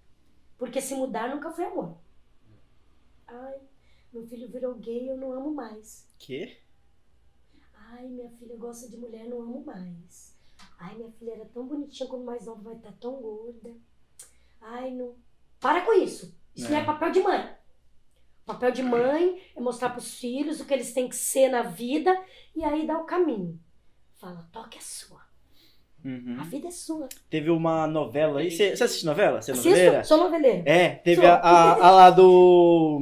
[0.63, 1.97] Porque se mudar, nunca foi amor.
[3.27, 3.59] Ai,
[4.13, 6.07] meu filho virou gay, eu não amo mais.
[6.21, 6.57] Quê?
[7.75, 10.37] Ai, minha filha gosta de mulher, não amo mais.
[10.79, 13.75] Ai, minha filha era tão bonitinha quando mais nova vai estar tão gorda.
[14.61, 15.17] Ai, não.
[15.59, 16.33] Para com isso.
[16.55, 16.83] Isso não É.
[16.83, 17.57] é papel de mãe.
[18.43, 21.63] O papel de mãe é mostrar pros filhos o que eles têm que ser na
[21.63, 23.61] vida e aí dar o caminho.
[24.15, 25.27] Fala, toque é sua.
[26.05, 26.37] Uhum.
[26.41, 27.09] A vida é sua.
[27.31, 28.51] Teve uma novela aí.
[28.51, 29.41] Você assiste novela?
[29.41, 30.01] Você é noveleira?
[30.01, 30.63] Assisto, sou noveleira.
[30.67, 31.31] É, teve Sou.
[31.31, 33.01] a, a, a lá do.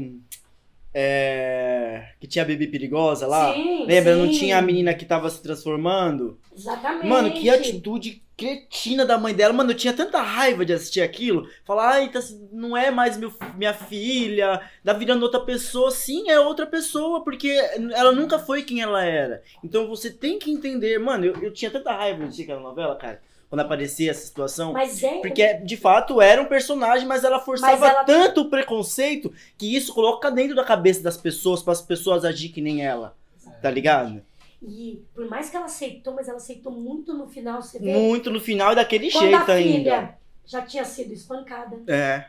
[0.92, 3.54] É, que tinha a bebê perigosa lá.
[3.54, 4.16] Sim, Lembra?
[4.16, 4.38] Não sim.
[4.38, 6.38] tinha a menina que tava se transformando?
[6.54, 7.06] Exatamente.
[7.06, 9.52] Mano, que atitude cretina da mãe dela.
[9.52, 11.46] Mano, eu tinha tanta raiva de assistir aquilo.
[11.62, 12.20] Falar, ai, tá,
[12.50, 15.90] não é mais meu, minha filha, tá virando outra pessoa.
[15.90, 17.48] Sim, é outra pessoa, porque
[17.92, 19.42] ela nunca foi quem ela era.
[19.62, 20.98] Então você tem que entender.
[20.98, 23.20] Mano, eu, eu tinha tanta raiva de assistir aquela novela, cara.
[23.50, 24.72] Quando aparecia essa situação.
[24.72, 25.18] Mas é.
[25.20, 29.76] Porque, de fato, era um personagem, mas ela forçava Mas ela- tanto o preconceito que
[29.76, 33.16] isso coloca dentro da cabeça das pessoas, para as pessoas agir que nem ela.
[33.60, 34.22] Tá ligado?
[34.62, 37.92] E por mais que ela aceitou, mas ela aceitou muito no final, você vê.
[37.92, 39.72] Muito no final e daquele Quando jeito a ainda.
[39.72, 42.26] filha já tinha sido espancada, É.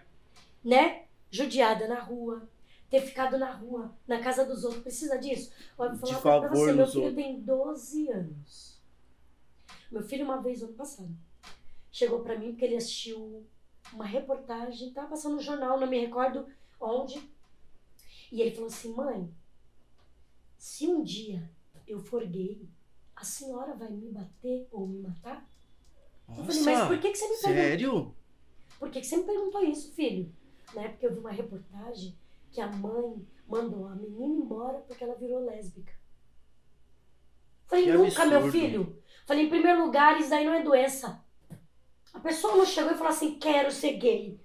[0.65, 1.01] né?
[1.29, 2.41] Judiada na rua,
[2.89, 5.51] ter ficado na rua, na casa dos outros, precisa disso?
[5.77, 7.23] Olha, eu vou De falar uma coisa pra favor você, meu filho outros.
[7.23, 8.70] tem 12 anos.
[9.91, 11.13] Meu filho, uma vez, ano passado,
[11.91, 13.45] chegou pra mim porque ele assistiu
[13.91, 16.47] uma reportagem, tava passando no jornal, não me recordo
[16.79, 17.21] onde,
[18.31, 19.29] e ele falou assim, mãe,
[20.57, 21.49] se um dia
[21.85, 22.65] eu for gay,
[23.15, 25.45] a senhora vai me bater ou me matar?
[26.29, 27.53] Eu falei, mas por que, que você me perguntou?
[27.53, 28.15] sério?
[28.79, 30.33] Por que, que você me perguntou isso, filho?
[30.73, 32.15] Na época eu vi uma reportagem
[32.51, 35.93] que a mãe mandou a menina embora porque ela virou lésbica.
[37.65, 38.51] Falei, Que nunca, meu absurdo.
[38.51, 39.00] filho.
[39.25, 41.23] Falei, em primeiro lugar, isso daí não é doença.
[42.13, 44.39] A pessoa não chegou e falou assim, quero ser gay.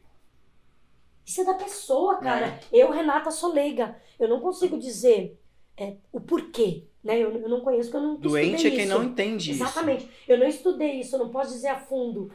[1.24, 2.60] Isso é da pessoa, cara.
[2.72, 3.96] Eu, Renata, sou leiga.
[4.18, 5.40] Eu não consigo dizer
[5.76, 7.18] é, o porquê, né?
[7.18, 8.94] Eu, eu não conheço, porque eu não Doente é estudei quem isso.
[8.94, 9.62] não entende isso.
[9.62, 10.08] Exatamente.
[10.28, 12.30] Eu não estudei isso, eu não posso dizer a fundo.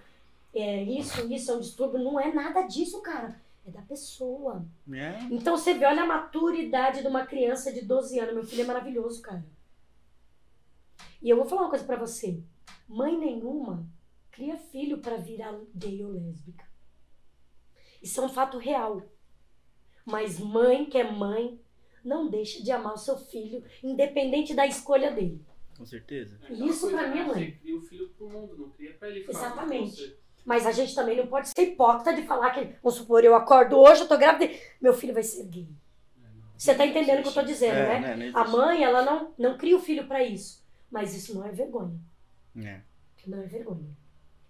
[0.53, 2.03] É, isso, isso é um distúrbio.
[2.03, 3.39] Não é nada disso, cara.
[3.65, 4.65] É da pessoa.
[4.91, 5.19] É.
[5.31, 8.33] Então você vê, olha a maturidade de uma criança de 12 anos.
[8.33, 9.43] Meu filho é maravilhoso, cara.
[11.21, 12.41] E eu vou falar uma coisa pra você.
[12.87, 13.85] Mãe nenhuma
[14.31, 16.65] cria filho pra virar gay ou lésbica.
[18.01, 19.01] Isso é um fato real.
[20.05, 21.59] Mas mãe que é mãe
[22.03, 25.45] não deixa de amar o seu filho, independente da escolha dele.
[25.77, 26.39] Com certeza.
[26.41, 27.27] É aquela Isso pra mim é né?
[27.27, 27.45] mãe.
[27.45, 29.95] Você cria o filho pro mundo, não cria pra ele Exatamente.
[29.95, 30.17] você.
[30.43, 33.77] Mas a gente também não pode ser hipócrita de falar que, vamos supor, eu acordo
[33.77, 35.67] hoje, eu tô grávida, e meu filho vai ser gay.
[36.19, 36.27] É.
[36.57, 38.15] Você tá entendendo o que eu tô dizendo, É, né?
[38.15, 38.31] né?
[38.33, 40.60] A mãe, ela não, não cria o filho pra isso.
[40.91, 41.99] Mas isso não é vergonha.
[42.57, 42.81] É.
[43.25, 43.95] Não é vergonha.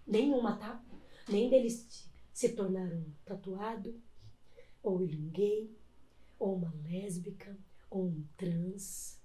[0.07, 0.83] Nenhuma, tá?
[1.29, 4.01] Nem deles se tornaram um tatuado,
[4.81, 5.77] ou ele um gay,
[6.39, 7.55] ou uma lésbica,
[7.89, 9.20] ou um trans.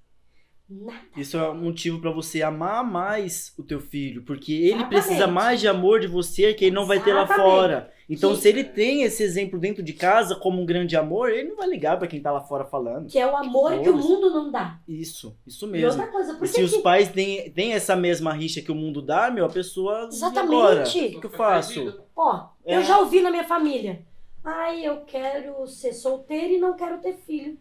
[0.69, 0.99] Nada.
[1.17, 4.89] Isso é um motivo pra você amar mais o teu filho, porque ele Exatamente.
[4.89, 7.93] precisa mais de amor de você que ele não vai ter lá fora.
[8.09, 11.49] Então, Que- se ele tem esse exemplo dentro de casa como um grande amor, ele
[11.51, 13.09] não vai ligar pra quem tá lá fora falando.
[13.09, 14.09] Que é o amor que o Foda-se.
[14.09, 14.79] mundo não dá.
[14.89, 15.89] Isso, isso E mesmo.
[16.01, 18.71] outra coisa, por E que se os que- pais têm, têm essa mesma rixa que
[18.73, 20.05] o mundo dá, meu, a pessoa.
[20.05, 20.53] e Exatamente.
[20.53, 20.81] agora?
[20.81, 20.87] O
[21.17, 22.01] O que, eu faço?
[22.17, 22.77] Ó, É.
[22.77, 24.03] eu já ouvi na minha família.
[24.45, 27.57] Ai, eu quero ser solteira e não quero ter filho.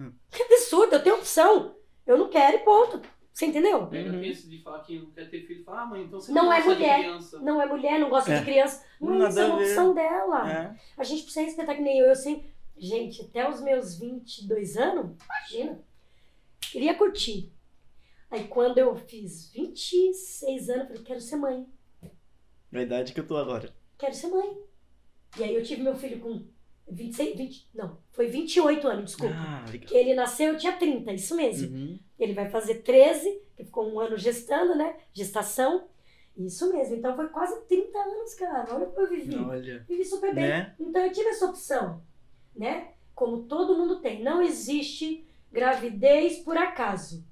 [0.30, 1.76] Que absurdo, eu tenho opção.
[2.06, 3.00] Eu não quero e ponto.
[3.32, 3.82] Você entendeu?
[3.84, 4.20] Uhum.
[4.20, 6.74] de falar que não quer ter filho, fala, ah, mãe, então você Não é gosta
[6.74, 6.98] de mulher.
[6.98, 7.40] criança.
[7.40, 8.38] Não é mulher, não gosta É.
[8.38, 8.84] de criança.
[9.00, 10.50] Não, Nada isso é uma opção dela.
[10.52, 10.76] É.
[10.98, 12.06] A gente precisa respeitar que nem eu.
[12.06, 12.52] Eu sempre.
[12.76, 15.80] Gente, até os meus 22 anos, imagina.
[16.60, 17.52] Queria curtir.
[18.30, 21.66] Aí quando eu fiz 26 anos, eu falei, quero ser mãe.
[22.70, 23.74] Na idade que eu tô agora.
[23.98, 24.56] Quero ser mãe.
[25.38, 26.46] E aí eu tive meu filho com
[26.90, 29.34] 26, 20, não, foi 28 anos, desculpa.
[29.36, 29.64] Ah.
[29.70, 31.74] Que ele nasceu, eu tinha 30, isso mesmo.
[31.74, 31.98] Uhum.
[32.18, 34.96] Ele vai fazer 13, que ficou um ano gestando, né?
[35.12, 35.88] Gestação.
[36.36, 36.96] Isso mesmo.
[36.96, 38.74] Então foi quase 30 anos, cara.
[38.74, 39.36] Olha como eu vivi.
[39.36, 39.84] Olha.
[39.88, 40.48] Vivi super bem.
[40.48, 40.74] Né?
[40.78, 42.02] Então eu tive essa opção,
[42.56, 42.88] né?
[43.14, 44.22] Como todo mundo tem.
[44.22, 47.24] Não existe gravidez por acaso.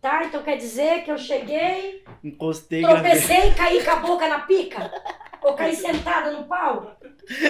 [0.00, 0.24] Tá?
[0.24, 4.90] Então quer dizer que eu cheguei, Encostei tropecei e caí com a boca na pica?
[5.42, 6.96] Ou caí sentada no pau?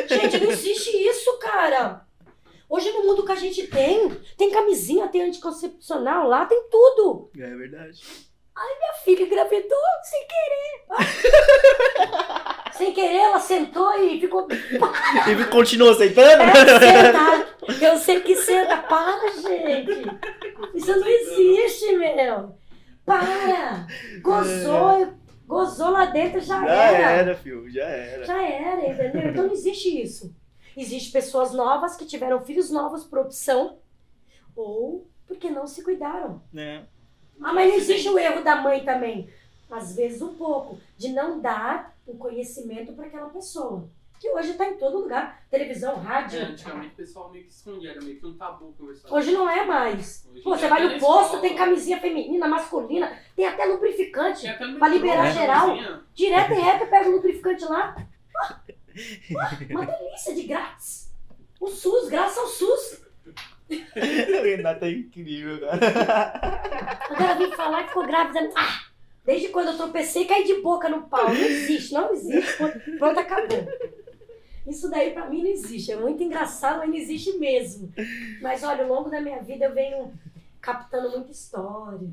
[0.08, 2.04] Gente, não existe isso, cara.
[2.68, 7.30] Hoje no mundo que a gente tem, tem camisinha, tem anticoncepcional lá, tem tudo.
[7.38, 8.02] É verdade.
[8.78, 10.86] Minha filha engravidou sem querer.
[12.72, 14.46] sem querer, ela sentou e ficou.
[14.50, 16.42] E continuou aceitando?
[16.42, 17.84] É, senta.
[17.84, 18.78] Eu sei que senta.
[18.78, 20.06] Para, gente.
[20.74, 22.56] Isso não existe, meu.
[23.04, 23.86] Para.
[24.22, 25.14] Gozou,
[25.46, 27.10] gozou lá dentro, já, Já era.
[27.10, 28.24] era, filho, já era.
[28.24, 29.30] Já era, entendeu?
[29.30, 30.34] Então não existe isso.
[30.76, 33.78] Existem pessoas novas que tiveram filhos novos por opção
[34.54, 36.40] ou porque não se cuidaram.
[36.52, 36.84] né?
[37.40, 39.28] Ah, mas não existe o erro da mãe também.
[39.70, 43.88] Às vezes um pouco, de não dar o conhecimento para aquela pessoa.
[44.26, 45.40] Que hoje está em todo lugar.
[45.48, 46.40] Televisão, rádio.
[46.40, 49.08] É, antigamente o pessoal meio que escondia, era meio que um tabu conversar.
[49.12, 50.28] Hoje não é mais.
[50.28, 54.44] Hoje Pô, você vai no posto, escola, tem camisinha feminina, masculina, tem até lubrificante.
[54.44, 55.68] Metrô, liberar geral.
[55.68, 56.02] cozinha.
[56.12, 57.96] Direto e reto, pega o lubrificante lá.
[58.36, 58.60] Ah,
[59.38, 61.14] ah, uma delícia de grátis.
[61.60, 63.06] O SUS, graças ao SUS.
[63.96, 66.98] O Renato é incrível, cara.
[67.10, 68.50] Agora vim falar que ficou grávida.
[68.56, 68.86] Ah,
[69.24, 71.28] desde quando eu tropecei, caí de boca no pau.
[71.28, 72.56] Não existe, não existe.
[72.98, 73.66] Pronto, acabou.
[74.66, 75.92] Isso daí pra mim não existe.
[75.92, 77.92] É muito engraçado, mas não existe mesmo.
[78.42, 80.12] Mas olha, ao longo da minha vida eu venho
[80.60, 82.08] captando muita história.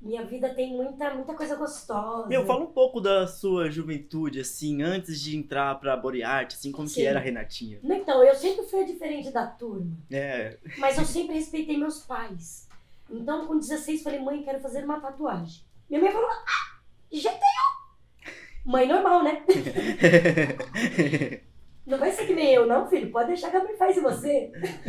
[0.00, 2.28] Minha vida tem muita, muita coisa gostosa.
[2.28, 6.70] Meu, fala um pouco da sua juventude, assim, antes de entrar pra Body Art, assim,
[6.70, 7.02] como que Sim.
[7.02, 7.80] era a Renatinha.
[7.82, 9.90] Então, eu sempre fui a diferente da turma.
[10.08, 12.68] É, Mas eu sempre respeitei meus pais.
[13.10, 15.62] Então, com 16, falei, mãe, quero fazer uma tatuagem.
[15.90, 16.78] Minha mãe falou, ah,
[17.10, 18.36] jeito nenhum.
[18.66, 19.42] Mãe normal, né?
[21.88, 23.10] Não vai ser que nem eu, não, filho.
[23.10, 24.52] Pode deixar que a mãe faz em você.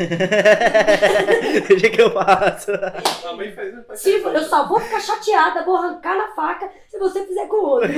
[1.68, 2.72] Deixa que eu faço.
[3.26, 6.70] A mãe faz, né, faz Tipo, eu só vou ficar chateada, vou arrancar na faca
[6.90, 7.90] se você fizer com o outro.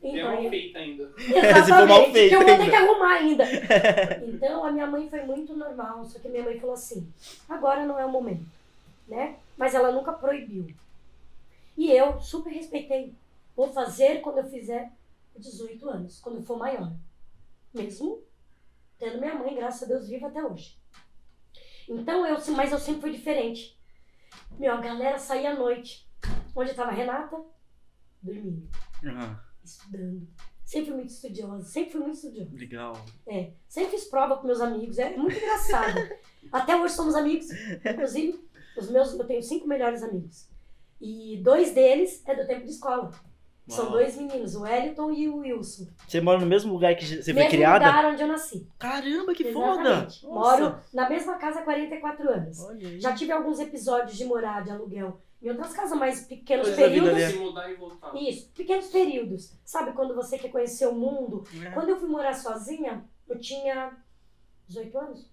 [0.00, 1.10] Então, mal eu- feita ainda.
[1.18, 3.44] Exatamente, for mal feito eu vou ter que arrumar ainda.
[4.26, 7.08] Então a minha mãe foi muito normal, só que minha mãe falou assim:
[7.48, 8.46] agora não é o momento,
[9.08, 9.34] né?
[9.56, 10.68] Mas ela nunca proibiu.
[11.76, 13.12] E eu super respeitei.
[13.56, 14.88] Vou fazer quando eu fizer
[15.36, 16.90] 18 anos, quando eu for maior.
[17.74, 18.22] Mesmo
[18.98, 20.78] tendo minha mãe, graças a Deus, viva até hoje.
[21.88, 23.78] Então eu, mas eu sempre fui diferente.
[24.58, 26.08] Meu, a galera saía à noite.
[26.56, 27.36] Onde estava a Renata?
[28.22, 28.68] Dormindo
[29.04, 30.26] Ah, estudando.
[30.64, 32.50] Sempre fui muito estudiosa, sempre fui muito estudiosa.
[32.56, 33.04] legal.
[33.26, 35.98] É, sempre fiz prova com meus amigos, é muito engraçado.
[36.50, 37.48] Até hoje somos amigos,
[37.84, 38.48] inclusive,
[38.78, 40.48] os meus, eu tenho cinco melhores amigos.
[41.00, 43.10] E dois deles é do tempo de escola.
[43.66, 43.92] São Uau.
[43.94, 45.86] dois meninos, o Wellington e o Wilson.
[46.06, 47.86] Você mora no mesmo lugar que você foi Mesmo criada?
[47.86, 48.68] lugar onde eu nasci.
[48.78, 49.80] Caramba, que foda!
[49.80, 50.26] Exatamente.
[50.26, 50.60] Nossa.
[50.60, 52.58] Moro na mesma casa há 44 anos.
[52.98, 57.22] Já tive alguns episódios de morar de aluguel em outras casas, mas pequenos Coisa períodos.
[57.22, 58.14] Se mudar e voltar.
[58.16, 59.52] Isso, pequenos períodos.
[59.64, 61.44] Sabe quando você quer conhecer o mundo?
[61.64, 61.70] É.
[61.70, 63.96] Quando eu fui morar sozinha, eu tinha
[64.68, 65.30] 18 anos.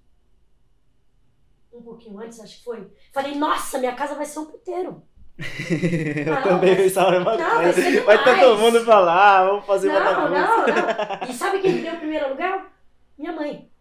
[1.74, 2.92] Um pouquinho antes, acho que foi.
[3.14, 5.02] Falei, nossa, minha casa vai ser um puteiro.
[6.26, 8.04] eu Não, também mas- pensava a mesma Não, coisa.
[8.04, 10.68] Vai todo mundo lá, vamos fazer uma Não, bagunça.
[10.68, 11.30] não, não.
[11.30, 12.66] E sabe quem me deu o primeiro aluguel?
[13.18, 13.72] Minha mãe.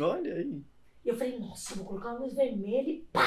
[0.00, 0.62] Olha aí.
[1.04, 3.26] E eu falei, nossa, vou colocar uma luz vermelha e pá!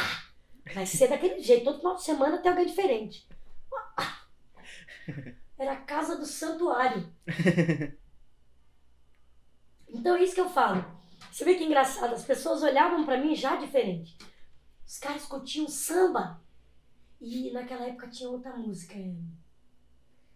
[0.73, 1.65] Vai ser daquele jeito.
[1.65, 3.27] Todo final de semana tem alguém diferente.
[5.59, 7.11] Era a casa do santuário.
[9.89, 10.85] Então é isso que eu falo.
[11.31, 14.17] Você vê que engraçado, as pessoas olhavam pra mim já diferente.
[14.85, 16.41] Os caras curtiam samba.
[17.25, 18.95] E naquela época tinha outra música.
[18.97, 19.13] é,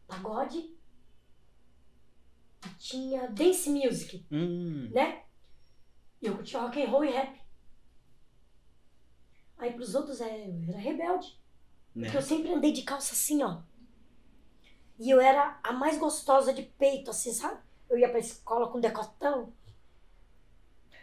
[0.08, 0.58] Pagode.
[2.66, 5.24] E tinha dance music Hum, né?
[6.22, 7.40] E eu curtia rock and roll e rap.
[9.58, 11.38] Aí pros outros é, eu era rebelde.
[11.94, 12.06] né?
[12.06, 13.62] Porque eu sempre andei de calça assim, ó.
[15.00, 17.60] E eu era a mais gostosa de peito, assim, sabe?
[17.90, 19.54] Eu ia pra escola com decotão.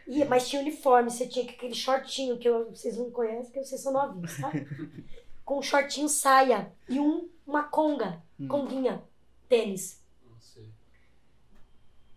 [0.06, 3.80] Ia, mas tinha uniforme, você tinha aquele shortinho que eu- vocês não conhecem, porque vocês
[3.80, 4.50] são novinhos, tá?
[5.44, 8.48] com um shortinho saia e um, uma conga, Hum.
[8.48, 9.02] conguinha,
[9.48, 10.02] tênis.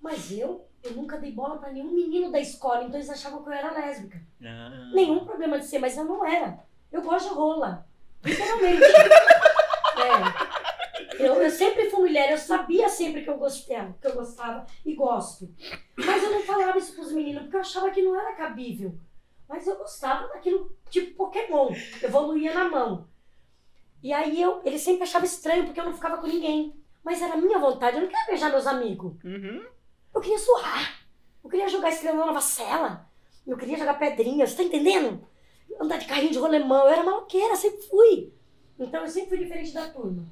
[0.01, 3.49] Mas eu, eu nunca dei bola pra nenhum menino da escola, então eles achavam que
[3.49, 4.21] eu era lésbica.
[4.41, 4.89] Ah.
[4.93, 6.63] Nenhum problema de ser, mas eu não era.
[6.91, 7.85] Eu gosto de rola.
[8.23, 8.83] Literalmente.
[9.97, 10.57] é.
[11.23, 14.93] Eu, eu sempre fui mulher, eu sabia sempre que eu gostava, que eu gostava e
[14.93, 15.53] gosto.
[15.97, 18.97] Mas eu não falava isso pros meninos, porque eu achava que não era cabível.
[19.47, 21.69] Mas eu gostava daquilo, tipo Pokémon.
[22.01, 23.07] Evoluía na mão.
[24.07, 26.73] E aí eu, ele sempre achava estranho, porque eu não ficava com ninguém.
[27.03, 29.21] Mas era a minha vontade, eu não queria beijar meus amigos.
[29.21, 29.65] Uhum.
[30.15, 31.05] Eu queria zoar.
[31.43, 33.05] Eu queria jogar estrela na cela.
[33.45, 35.27] Eu queria jogar pedrinha, você tá entendendo?
[35.77, 36.85] Andar de carrinho de rolemão.
[36.85, 38.31] Eu era maloqueira, sempre fui.
[38.79, 40.23] Então eu sempre fui diferente da turma.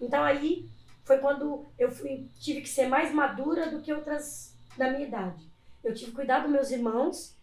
[0.00, 0.68] Então aí
[1.04, 5.44] foi quando eu fui, tive que ser mais madura do que outras da minha idade.
[5.82, 7.34] Eu tive que cuidar dos meus irmãos.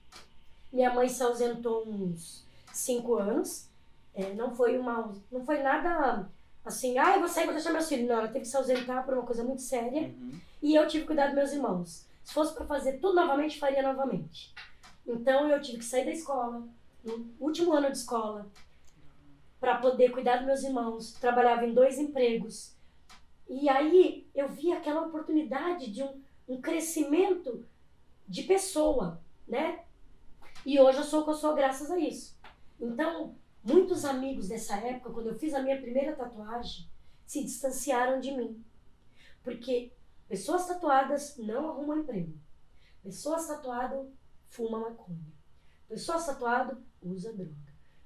[0.71, 3.74] Minha mãe se ausentou uns cinco anos.
[4.15, 6.29] É, não foi uma, não foi nada
[6.63, 8.07] assim, ah, eu vou sair, vou deixar meus filhos.
[8.07, 10.03] Não, ela teve que se ausentar por uma coisa muito séria.
[10.03, 10.39] Uhum.
[10.61, 12.07] E eu tive que cuidar dos meus irmãos.
[12.23, 14.53] Se fosse para fazer tudo novamente, faria novamente.
[15.05, 16.67] Então eu tive que sair da escola,
[17.03, 18.47] no último ano de escola,
[19.59, 21.13] para poder cuidar dos meus irmãos.
[21.13, 22.75] Trabalhava em dois empregos.
[23.47, 27.63] E aí eu vi aquela oportunidade de um, um crescimento
[28.27, 29.81] de pessoa, né?
[30.65, 32.35] E hoje eu sou o que eu sou graças a isso.
[32.81, 33.35] Então,
[33.65, 36.87] muitos amigos dessa época, quando eu fiz a minha primeira tatuagem,
[37.25, 38.63] se distanciaram de mim.
[39.43, 39.91] Porque
[40.29, 42.37] pessoas tatuadas não arrumam emprego.
[43.03, 44.07] Pessoas tatuadas
[44.49, 45.33] fumam maconha.
[45.89, 47.55] Pessoas tatuadas usa droga.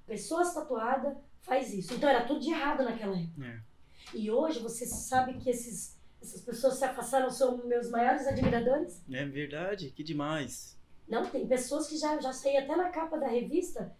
[0.08, 1.94] Pessoas tatuadas faz isso.
[1.94, 3.46] Então era tudo de errado naquela época.
[3.46, 3.62] É.
[4.14, 9.02] E hoje você sabe que esses, essas pessoas se afastaram, são meus maiores admiradores?
[9.12, 10.78] É verdade, que demais.
[11.08, 13.96] Não, tem pessoas que já, já saí até na capa da revista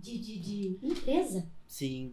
[0.00, 1.46] de, de, de empresa.
[1.66, 2.12] Sim.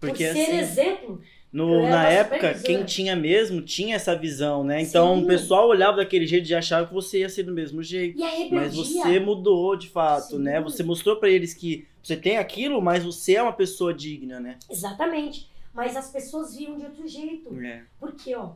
[0.00, 1.20] Por Porque ser assim, exemplo.
[1.52, 4.80] no, na época, quem tinha mesmo tinha essa visão, né?
[4.80, 5.24] Então Sim.
[5.24, 8.18] o pessoal olhava daquele jeito e achava que você ia ser do mesmo jeito.
[8.52, 10.42] Mas você mudou de fato, Sim.
[10.42, 10.60] né?
[10.60, 14.58] Você mostrou pra eles que você tem aquilo, mas você é uma pessoa digna, né?
[14.70, 15.50] Exatamente.
[15.74, 17.52] Mas as pessoas viam de outro jeito.
[17.60, 17.82] É.
[17.98, 18.52] Porque, ó,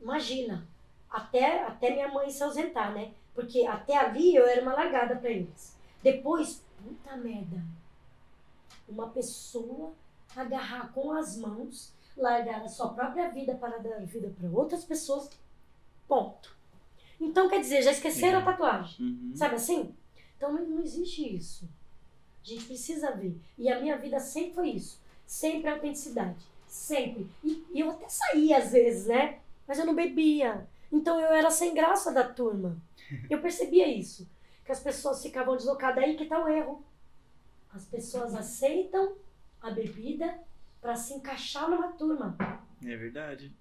[0.00, 0.66] imagina,
[1.10, 3.10] até, até minha mãe se ausentar, né?
[3.34, 5.76] Porque até ali eu era uma largada pra eles.
[6.02, 7.64] Depois, puta merda,
[8.88, 9.92] uma pessoa
[10.36, 15.28] agarrar com as mãos, largar a sua própria vida para dar vida para outras pessoas,
[16.08, 16.54] ponto.
[17.20, 18.44] Então, quer dizer, já esqueceram a Uhum.
[18.46, 19.06] tatuagem.
[19.06, 19.32] Uhum.
[19.34, 19.94] Sabe assim?
[20.36, 21.68] Então não, não existe isso.
[22.44, 23.40] A gente precisa ver.
[23.56, 25.00] E a minha vida sempre foi isso.
[25.26, 26.44] Sempre autenticidade.
[26.66, 27.26] Sempre.
[27.42, 29.38] E, e eu até saía às vezes, né?
[29.66, 30.66] Mas eu não bebia.
[30.92, 32.76] Então eu era sem graça da turma.
[33.30, 34.28] Eu percebia isso.
[34.64, 36.02] Que as pessoas ficavam deslocadas.
[36.04, 36.84] Aí que tá o erro.
[37.74, 39.16] As pessoas aceitam
[39.60, 40.32] a bebida
[40.80, 42.36] para se encaixar numa turma.
[42.86, 43.52] É verdade.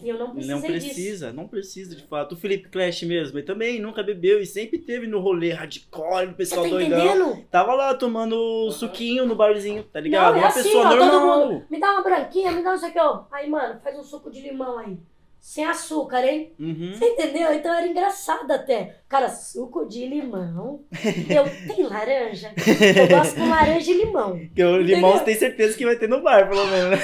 [0.00, 0.72] E eu não precisei Não disso.
[0.72, 2.32] precisa, não precisa de fato.
[2.32, 6.34] O Felipe Clash mesmo, ele também nunca bebeu e sempre teve no rolê hardcore, no
[6.34, 6.98] pessoal tá doidão.
[6.98, 7.44] entendendo?
[7.50, 10.32] Tava lá tomando suquinho no barzinho, tá ligado?
[10.32, 11.48] Não, é uma assim, pessoa ó, todo normal.
[11.48, 11.66] mundo.
[11.70, 13.24] Me dá uma branquinha, me dá não sei o que, ó.
[13.30, 14.98] Aí, mano, faz um suco de limão aí.
[15.44, 16.52] Sem açúcar, hein?
[16.56, 16.92] Uhum.
[16.94, 17.52] Você entendeu?
[17.52, 18.98] Então era engraçado até.
[19.08, 20.84] Cara, suco de limão.
[21.28, 22.52] Eu tenho laranja.
[22.96, 24.38] Eu gosto com laranja e limão.
[24.38, 26.96] Porque o limão você tem certeza que vai ter no bar, pelo menos, né?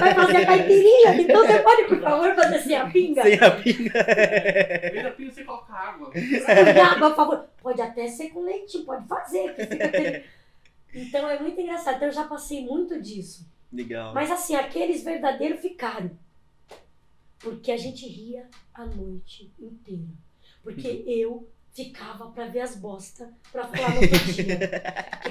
[0.00, 1.20] Vai fazer a caipirinha?
[1.20, 3.22] Então você pode, por favor, fazer assim a pinga?
[3.24, 4.06] Sem a pinga.
[4.94, 6.10] Ainda pinga você coloca água.
[6.12, 7.44] Cuidado, por favor.
[7.60, 9.48] Pode até ser com leitinho, pode fazer.
[9.50, 10.22] aquele-
[10.94, 11.96] Então é muito engraçado.
[11.96, 13.44] Então eu já passei muito disso.
[13.72, 14.14] Legal.
[14.14, 16.08] Mas assim, aqueles verdadeiros ficaram.
[17.44, 20.08] Porque a gente ria a noite inteira.
[20.62, 24.00] Porque eu ficava pra ver as bosta pra falar no.
[24.08, 24.44] Porque,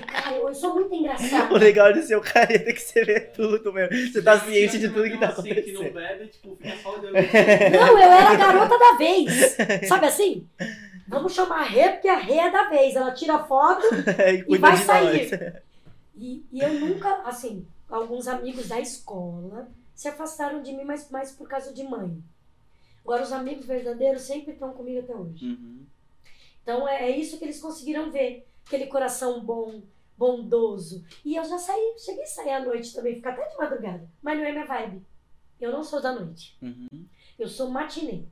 [0.05, 1.57] cara, eu sou muito O engraçada.
[1.57, 4.11] legal de ser o careta é que você vê tudo mesmo.
[4.11, 5.93] Você tá ciente de tudo que tá Assim, que não acontecendo.
[5.93, 7.13] bebe, tipo, fica só olhando.
[7.73, 9.55] Não, eu era a garota da vez.
[9.87, 10.47] Sabe assim?
[11.07, 12.95] Vamos chamar a Rê, porque a Rê é da vez.
[12.95, 15.61] Ela tira foto e cuida vai sair.
[16.15, 21.31] E, e eu nunca, assim, alguns amigos da escola se afastaram de mim, mas mais
[21.31, 22.21] por causa de mãe.
[23.03, 25.45] Agora, os amigos verdadeiros sempre estão comigo até hoje.
[25.45, 25.85] Uhum.
[26.61, 28.47] Então, é, é isso que eles conseguiram ver.
[28.65, 29.81] Aquele coração bom,
[30.17, 31.03] bondoso.
[31.25, 34.09] E eu já saí, cheguei a sair à noite também, ficar até de madrugada.
[34.21, 35.01] Mas não é minha vibe.
[35.59, 36.57] Eu não sou da noite.
[36.61, 37.05] Uhum.
[37.37, 38.23] Eu sou matinê.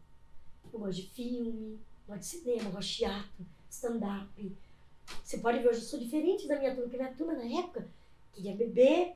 [0.72, 4.57] Eu gosto de filme, gosto de cinema, gosto de teatro, stand-up.
[5.24, 7.88] Você pode ver, hoje eu sou diferente da minha turma, porque minha turma na época
[8.34, 9.16] queria beber,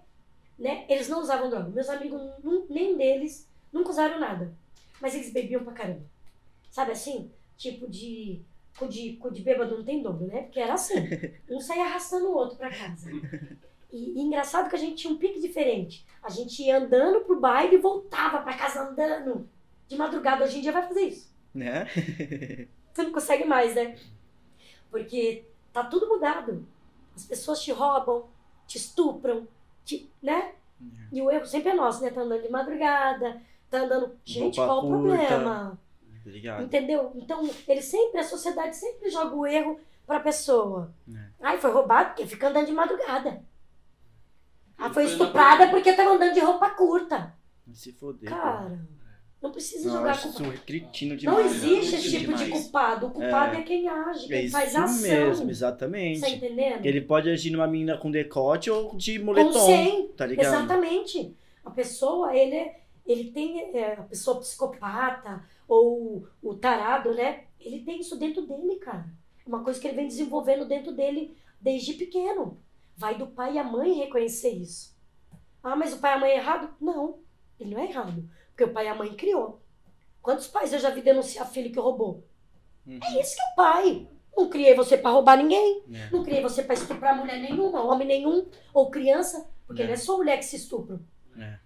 [0.58, 0.86] né?
[0.90, 1.70] Eles não usavam droga.
[1.70, 2.22] Meus amigos,
[2.70, 4.54] nenhum deles, nunca usaram nada.
[5.02, 6.04] Mas eles bebiam pra caramba.
[6.70, 7.32] Sabe assim?
[7.58, 8.42] Tipo de.
[8.78, 10.44] Com de, de bêbado não tem dobro, né?
[10.44, 10.96] Porque era assim.
[11.50, 13.10] Um saía arrastando o outro pra casa.
[13.92, 16.06] E, e engraçado que a gente tinha um pique diferente.
[16.22, 19.50] A gente ia andando pro baile e voltava pra casa andando.
[19.88, 21.34] De madrugada, hoje em dia vai fazer isso.
[21.54, 21.86] Né?
[22.92, 23.98] Você não consegue mais, né?
[24.92, 26.68] Porque tá tudo mudado.
[27.16, 28.28] As pessoas te roubam,
[28.68, 29.48] te estupram,
[29.86, 30.52] te, né?
[31.12, 32.10] E o erro sempre é nosso, né?
[32.10, 34.18] Tá andando de madrugada, tá andando.
[34.26, 35.80] Gente, Roupa qual o problema?
[36.26, 36.64] Obrigado.
[36.64, 37.12] Entendeu?
[37.16, 40.92] Então, ele sempre, a sociedade sempre joga o erro pra pessoa.
[41.14, 41.26] É.
[41.42, 43.44] Ai, foi roubado porque fica andando de madrugada.
[44.78, 47.34] Ah, foi estuprada porque tava andando de roupa curta.
[47.74, 48.30] Se foder.
[48.30, 48.80] Cara,
[49.46, 50.42] não precisa Não, jogar culpa.
[50.44, 51.46] isso cretino Não demais.
[51.56, 51.98] existe né?
[52.00, 52.64] esse tipo de Demais.
[52.64, 53.08] culpado.
[53.08, 53.64] O culpado é, É.
[53.64, 55.02] quem age, É quem isso faz ação.
[55.02, 56.30] mesmo, Tá exatamente.
[56.36, 56.86] entendendo?
[56.86, 60.08] Ele pode agir numa menina com decote ou de moletom, sem.
[60.10, 60.54] tá ligado?
[60.54, 61.36] Exatamente.
[61.64, 67.44] A pessoa, ele, é- ele tem, é, a pessoa psicopata ou o tarado, né?
[67.60, 69.06] Ele tem isso dentro dele, cara.
[69.46, 72.58] É uma coisa que ele vem desenvolvendo dentro dele desde pequeno.
[72.98, 74.96] Vai do pai e a mãe reconhecer isso.
[75.64, 76.70] Ah, mas o pai e a mãe é errado?
[76.80, 77.18] Não,
[77.60, 78.24] ele não é errado.
[78.56, 79.62] Porque o pai e a mãe criou.
[80.22, 82.24] Quantos pais eu já vi denunciar filho que roubou?
[82.88, 83.00] Uhum.
[83.04, 84.08] É isso que é o pai.
[84.36, 85.84] Não criei você pra roubar ninguém.
[85.94, 86.10] É.
[86.10, 89.86] Não criei você pra estuprar mulher nenhuma, homem nenhum, ou criança, porque É.
[89.88, 91.00] não é só mulher que se estupra.
[91.38, 91.58] É.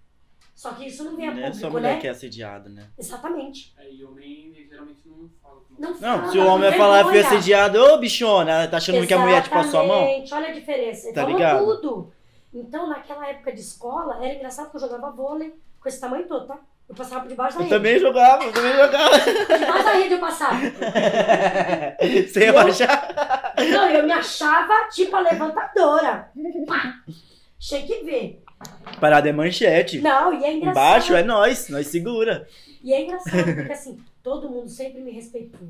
[0.56, 2.02] Só que isso não vem a Não é só público, mulher né?
[2.02, 2.90] que é assediada, né?
[2.98, 3.74] Exatamente.
[3.78, 7.14] É, e homem geralmente não fala com Não, Não, fala, se o homem falar, fui
[7.14, 7.38] vergonha.
[7.38, 10.02] assediado, ô bichona, ela tá achando que a mulher te passou a mão?
[10.02, 11.06] Exatamente, olha a diferença.
[11.08, 11.66] Ele Tá falou ligado?
[11.82, 12.14] tudo.
[12.54, 16.46] Então, naquela época de escola, era engraçado que eu jogava vôlei com esse tamanho todo,
[16.48, 16.60] tá?
[16.90, 17.76] Eu passava por debaixo da Eu rede.
[17.78, 19.20] também jogava, eu também jogava.
[19.20, 20.60] Por debaixo da rede eu passava.
[22.34, 23.54] Sem Eu- abaixar.
[23.72, 26.32] Não, eu me achava tipo a levantadora.
[26.68, 27.04] Pá!
[27.60, 28.44] Tinha que ver.
[29.00, 30.00] Parada é manchete.
[30.00, 30.72] Não, e é engraçado.
[30.72, 32.48] Embaixo é nós, nós segura.
[32.84, 35.68] E é engraçado, porque assim, todo mundo sempre me respeitou.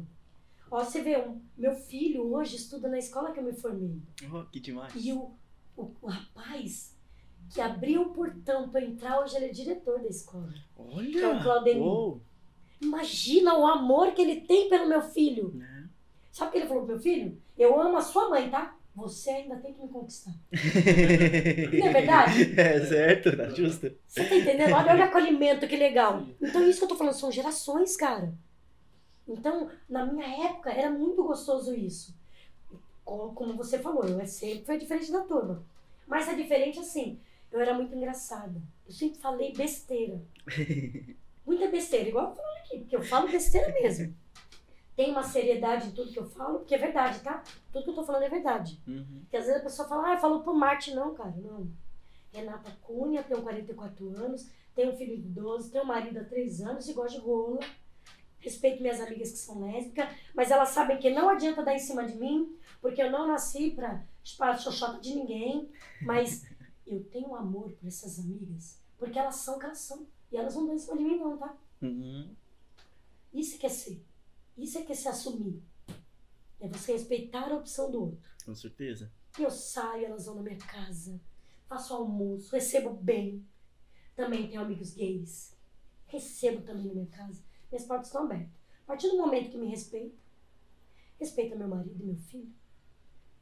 [0.72, 3.98] Ó, você vê, um, meu filho hoje estuda na escola que eu me formei.
[4.32, 4.94] Oh, que demais.
[4.96, 5.32] E o,
[5.76, 6.96] o, o rapaz
[7.54, 10.54] que abriu o portão pra entrar, hoje ele é diretor da escola.
[11.12, 11.44] Que é o Olha.
[11.44, 11.84] Claudemir.
[11.84, 12.20] Oh,
[12.82, 15.52] Imagina o amor que ele tem pelo meu filho.
[15.54, 15.90] né?
[16.32, 17.38] Sabe o que ele falou pro meu filho?
[17.58, 18.76] Eu amo a sua mãe, tá?
[18.96, 20.32] Você ainda tem que me conquistar.
[20.52, 22.60] Não é verdade?
[22.60, 23.92] É certo, tá justo.
[24.08, 24.74] Você tá entendendo?
[24.74, 26.24] Olha, olha o acolhimento, que legal.
[26.42, 28.34] Então, isso que eu tô falando, são gerações, cara.
[29.28, 32.16] Então, na minha época, era muito gostoso isso.
[33.06, 35.64] Como, como você falou, eu sempre foi diferente da turma.
[36.08, 37.20] Mas é diferente assim.
[37.52, 38.62] Eu era muito engraçada.
[38.86, 40.22] Eu sempre falei besteira.
[41.46, 44.16] Muita besteira, igual eu falando aqui, porque eu falo besteira mesmo.
[44.96, 47.42] Tem uma seriedade em tudo que eu falo, porque é verdade, tá?
[47.72, 48.82] Tudo que eu tô falando é verdade.
[48.86, 49.22] Uhum.
[49.22, 50.94] Porque às vezes a pessoa fala, ah, falou pro Marte.
[50.94, 51.72] Não, cara, não.
[52.32, 56.62] Renata Cunha tem 44 anos, tem um filho de 12, tem um marido há 3
[56.62, 57.60] anos e gosta de rola.
[58.40, 62.06] Respeito minhas amigas que são lésbicas, mas elas sabem que não adianta dar em cima
[62.06, 65.70] de mim, porque eu não nasci pra chupar a xoxota de ninguém.
[66.02, 66.46] Mas
[66.90, 70.08] eu tenho amor por essas amigas, porque elas são o que elas são.
[70.32, 71.58] E elas não dão em cima de mim, não, tá?
[71.82, 72.36] Uhum.
[73.34, 74.06] Isso é que é ser.
[74.58, 75.62] Isso é que é se assumir.
[76.60, 78.30] É você respeitar a opção do outro.
[78.46, 79.12] Com certeza.
[79.38, 81.20] Eu saio, elas vão na minha casa,
[81.68, 83.46] faço almoço, recebo bem.
[84.16, 85.56] Também tenho amigos gays.
[86.08, 87.42] Recebo também na minha casa.
[87.72, 88.60] Minhas portas estão abertas.
[88.84, 90.18] A partir do momento que me respeita,
[91.20, 92.52] respeita meu marido e meu filho,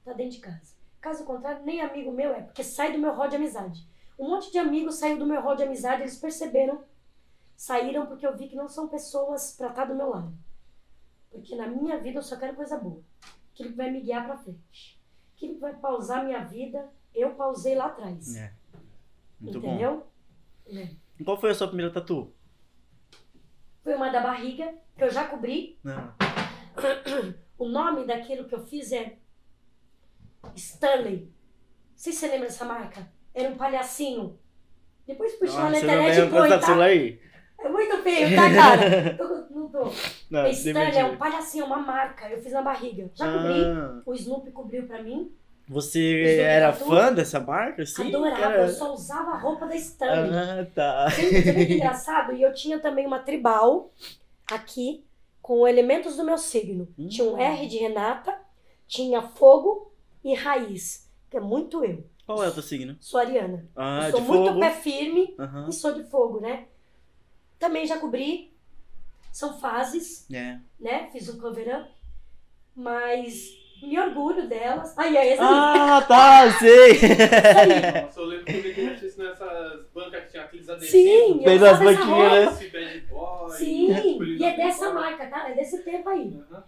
[0.03, 0.76] tá dentro de casa.
[0.99, 3.87] Caso contrário, nem amigo meu é, porque sai do meu rol de amizade.
[4.17, 6.83] Um monte de amigos saiu do meu rol de amizade, eles perceberam,
[7.55, 10.33] saíram porque eu vi que não são pessoas pra estar do meu lado.
[11.29, 13.01] Porque na minha vida eu só quero coisa boa.
[13.53, 14.99] Aquilo que vai me guiar pra frente.
[15.35, 18.35] Aquilo que vai pausar minha vida, eu pausei lá atrás.
[18.35, 18.53] É.
[19.39, 19.67] Muito bom.
[19.67, 20.07] Entendeu?
[20.65, 20.89] É.
[21.19, 22.33] E Qual foi a sua primeira tatu?
[23.83, 25.79] Foi uma da barriga, que eu já cobri.
[25.83, 26.13] Não.
[27.57, 29.17] O nome daquilo que eu fiz é
[30.55, 31.19] Stanley.
[31.19, 33.07] Não sei se você lembra dessa marca.
[33.33, 34.37] Era um palhacinho.
[35.07, 36.83] Depois eu não internet e quanto tá?
[36.83, 37.19] aí.
[37.59, 39.17] É muito feio, tá, cara?
[39.49, 39.91] Não tô.
[40.29, 42.29] Não, Stanley é um palhacinho, uma marca.
[42.29, 43.09] Eu fiz na barriga.
[43.15, 43.63] Já cobri.
[43.63, 45.31] Ah, O Snoopy cobriu pra mim.
[45.67, 47.83] você era fã dessa marca?
[47.83, 48.53] Sim, Adorava.
[48.57, 50.31] Eu só usava a roupa da Stanley.
[50.37, 51.09] Ah, tá.
[51.09, 52.33] Sempre foi muito engraçado.
[52.33, 53.91] E eu tinha também uma tribal
[54.51, 55.03] aqui
[55.41, 56.87] com elementos do meu signo.
[56.99, 57.07] Hum.
[57.07, 58.37] Tinha um R de Renata,
[58.85, 59.91] tinha fogo
[60.23, 62.05] e raiz, que é muito eu.
[62.25, 62.97] Qual é o teu signo?
[62.99, 63.65] Sou ariana.
[63.75, 64.59] Ah, Eu sou de muito fogo.
[64.59, 65.67] pé firme Aham.
[65.69, 66.65] e sou de fogo, né?
[67.57, 68.53] Também já cobri.
[69.31, 70.59] São fases, É.
[70.79, 71.09] né?
[71.11, 71.89] Fiz um cover up.
[72.75, 73.49] Mas
[73.81, 74.93] me orgulho delas.
[74.97, 75.47] Ai, é esse aí.
[75.49, 76.91] Ah, tá, sei.
[76.91, 78.01] Aí.
[78.03, 80.91] Nossa, eu lembro que eu vi que eu isso nessas bancas que tinha aqueles adesivos.
[80.91, 82.69] Sim, Fez eu as essa banquinhas, né?
[83.57, 85.49] Sim, escolhido e é dessa marca, tá?
[85.49, 86.39] É desse tempo aí.
[86.51, 86.63] Aham.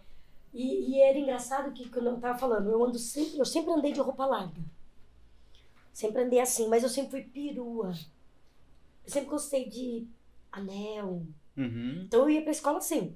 [0.53, 3.91] E, e era engraçado que, quando eu tava falando, eu ando sempre, eu sempre andei
[3.91, 4.61] de roupa larga.
[5.93, 7.93] Sempre andei assim, mas eu sempre fui perua.
[9.05, 10.07] Eu sempre gostei de
[10.51, 11.25] anel.
[11.57, 12.03] Uhum.
[12.05, 13.15] Então eu ia pra escola assim.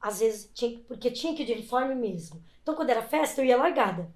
[0.00, 2.42] Às vezes, tinha, porque tinha que ir de uniforme mesmo.
[2.62, 4.10] Então quando era festa, eu ia largada.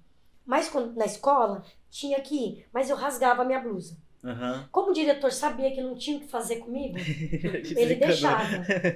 [0.45, 2.65] Mas quando, na escola, tinha que ir.
[2.73, 3.97] Mas eu rasgava a minha blusa.
[4.23, 4.67] Aham.
[4.71, 6.97] Como o diretor sabia que não tinha o que fazer comigo,
[7.75, 8.45] ele deixava.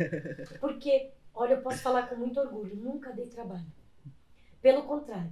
[0.59, 3.65] Porque, olha, eu posso falar com muito orgulho, nunca dei trabalho.
[4.61, 5.31] Pelo contrário,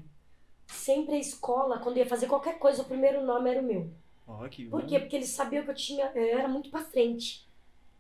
[0.67, 3.89] sempre a escola, quando ia fazer qualquer coisa, o primeiro nome era o meu.
[4.27, 4.99] Ó, que Por quê?
[4.99, 7.45] Porque eles sabiam que eu tinha, eu era muito pra frente.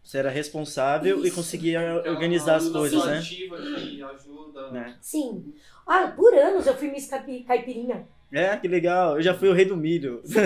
[0.03, 1.35] Você era responsável e Isso.
[1.35, 3.17] conseguia Aquela organizar as coisas, né?
[3.17, 4.71] ativa que ajuda.
[4.71, 4.97] Né?
[5.01, 5.53] Sim.
[5.85, 8.07] Ah, por anos eu fui Miss Caipi- Caipirinha.
[8.31, 9.15] É, que legal.
[9.15, 10.21] Eu já fui o rei do milho.
[10.23, 10.41] Você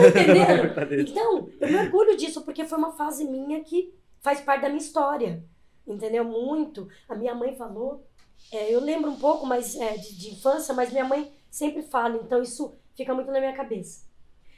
[0.74, 1.10] tá entendendo?
[1.12, 4.80] Então, eu me orgulho disso, porque foi uma fase minha que faz parte da minha
[4.82, 5.44] história.
[5.92, 6.24] Entendeu?
[6.24, 6.88] Muito.
[7.08, 8.06] A minha mãe falou,
[8.52, 12.18] é, eu lembro um pouco mais é, de, de infância, mas minha mãe sempre fala,
[12.18, 14.08] então isso fica muito na minha cabeça.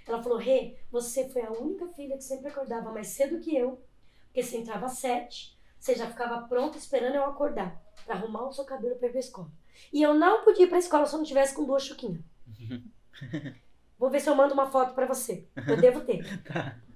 [0.07, 3.81] Ela falou, Rê, você foi a única filha que sempre acordava mais cedo que eu,
[4.25, 8.51] porque você entrava às sete, você já ficava pronta esperando eu acordar, pra arrumar o
[8.51, 9.51] seu cabelo pra ir pra escola.
[9.91, 12.21] E eu não podia ir pra escola se eu não tivesse com duas chuquinhas.
[13.97, 15.47] Vou ver se eu mando uma foto pra você.
[15.67, 16.23] Eu devo ter.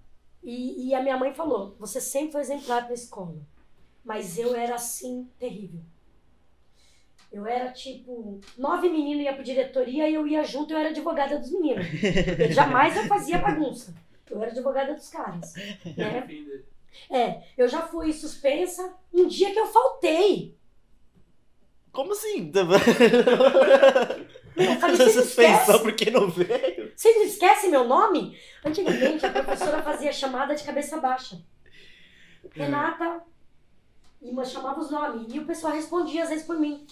[0.47, 3.41] E, e a minha mãe falou: você sempre foi exemplar pra escola.
[4.05, 5.81] Mas eu era assim, terrível.
[7.31, 11.39] Eu era tipo, nove meninos iam pra diretoria e eu ia junto, eu era advogada
[11.39, 11.85] dos meninos.
[11.87, 13.93] Porque jamais eu fazia bagunça.
[14.29, 15.53] Eu era advogada dos caras.
[15.97, 16.21] Né?
[16.21, 16.65] Defender.
[17.09, 20.55] É, eu já fui suspensa um dia que eu faltei.
[21.91, 22.51] Como assim?
[24.55, 26.93] Eu falei, vocês Suspensão porque não veio?
[26.95, 28.39] Vocês não esquecem meu nome?
[28.63, 31.41] Antigamente a professora fazia chamada de cabeça baixa.
[32.53, 33.21] Renata,
[34.27, 35.33] e ma- chamava os nomes.
[35.33, 36.85] E o pessoal respondia às vezes por mim.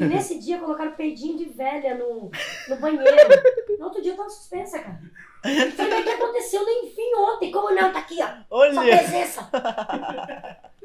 [0.00, 2.30] E nesse dia colocaram peidinho de velha no,
[2.68, 3.04] no banheiro.
[3.78, 5.00] No outro dia eu tava suspensa, cara.
[5.44, 6.64] Eu Falei, mas o que aconteceu?
[6.64, 7.50] Nem enfim ontem.
[7.50, 7.92] Como não?
[7.92, 8.26] Tá aqui, ó.
[8.26, 8.96] Sua Olha!
[8.98, 9.42] presença.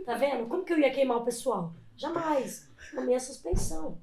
[0.06, 0.48] Tá vendo?
[0.48, 1.74] Como que eu ia queimar o pessoal?
[1.96, 2.70] Jamais.
[2.98, 3.98] A minha suspensão.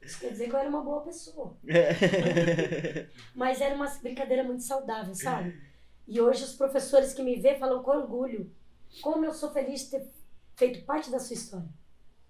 [0.00, 1.54] Isso quer dizer que eu era uma boa pessoa.
[3.34, 5.56] Mas era uma brincadeira muito saudável, sabe?
[6.06, 8.50] E hoje os professores que me vê falam com orgulho.
[9.00, 10.06] Como eu sou feliz de ter
[10.54, 11.68] feito parte da sua história.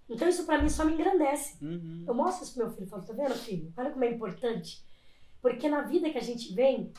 [0.09, 1.57] Então isso pra mim só me engrandece.
[1.65, 2.05] Uhum.
[2.07, 2.87] Eu mostro isso pro meu filho.
[2.87, 3.73] Falo, tá vendo, filho?
[3.77, 4.85] Olha como é importante.
[5.41, 6.93] Porque na vida que a gente vem,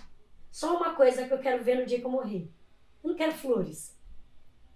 [0.52, 2.50] só uma coisa que eu quero ver no dia que eu morrer.
[3.04, 3.96] Eu não quero flores.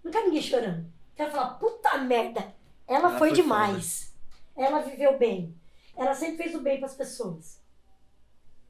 [0.02, 0.86] Não quero ninguém chorando.
[1.16, 2.54] Quero falar, puta merda.
[2.86, 4.14] Ela, Ela foi, foi demais.
[4.56, 5.54] Ela viveu bem.
[5.96, 7.60] Ela sempre fez o bem pras pessoas.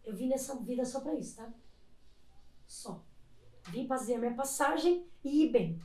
[0.04, 1.48] Eu vim nessa vida só pra isso, tá?
[2.66, 3.02] Só.
[3.68, 5.82] Vim fazer a minha passagem e ir bem.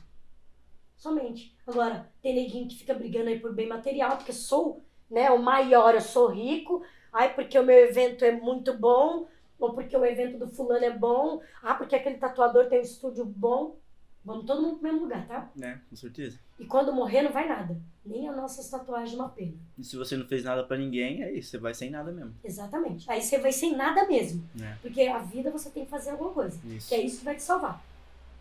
[1.04, 1.54] Somente.
[1.66, 5.94] Agora, tem neguinho que fica brigando aí por bem material, porque sou né, o maior,
[5.94, 6.82] eu sou rico.
[7.12, 9.26] Ai, porque o meu evento é muito bom.
[9.58, 11.42] Ou porque o evento do fulano é bom.
[11.62, 13.76] Ah, porque aquele tatuador tem um estúdio bom.
[14.24, 15.50] Vamos todo mundo pro mesmo lugar, tá?
[15.54, 16.38] Né, com certeza.
[16.58, 17.76] E quando morrer, não vai nada.
[18.02, 19.52] Nem as nossas tatuagens, uma pena.
[19.76, 22.34] E se você não fez nada pra ninguém, é isso, você vai sem nada mesmo.
[22.42, 23.10] Exatamente.
[23.10, 24.42] Aí você vai sem nada mesmo.
[24.54, 24.78] né?
[24.80, 26.58] Porque a vida você tem que fazer alguma coisa.
[26.66, 26.88] Isso.
[26.88, 27.84] Que é isso que vai te salvar.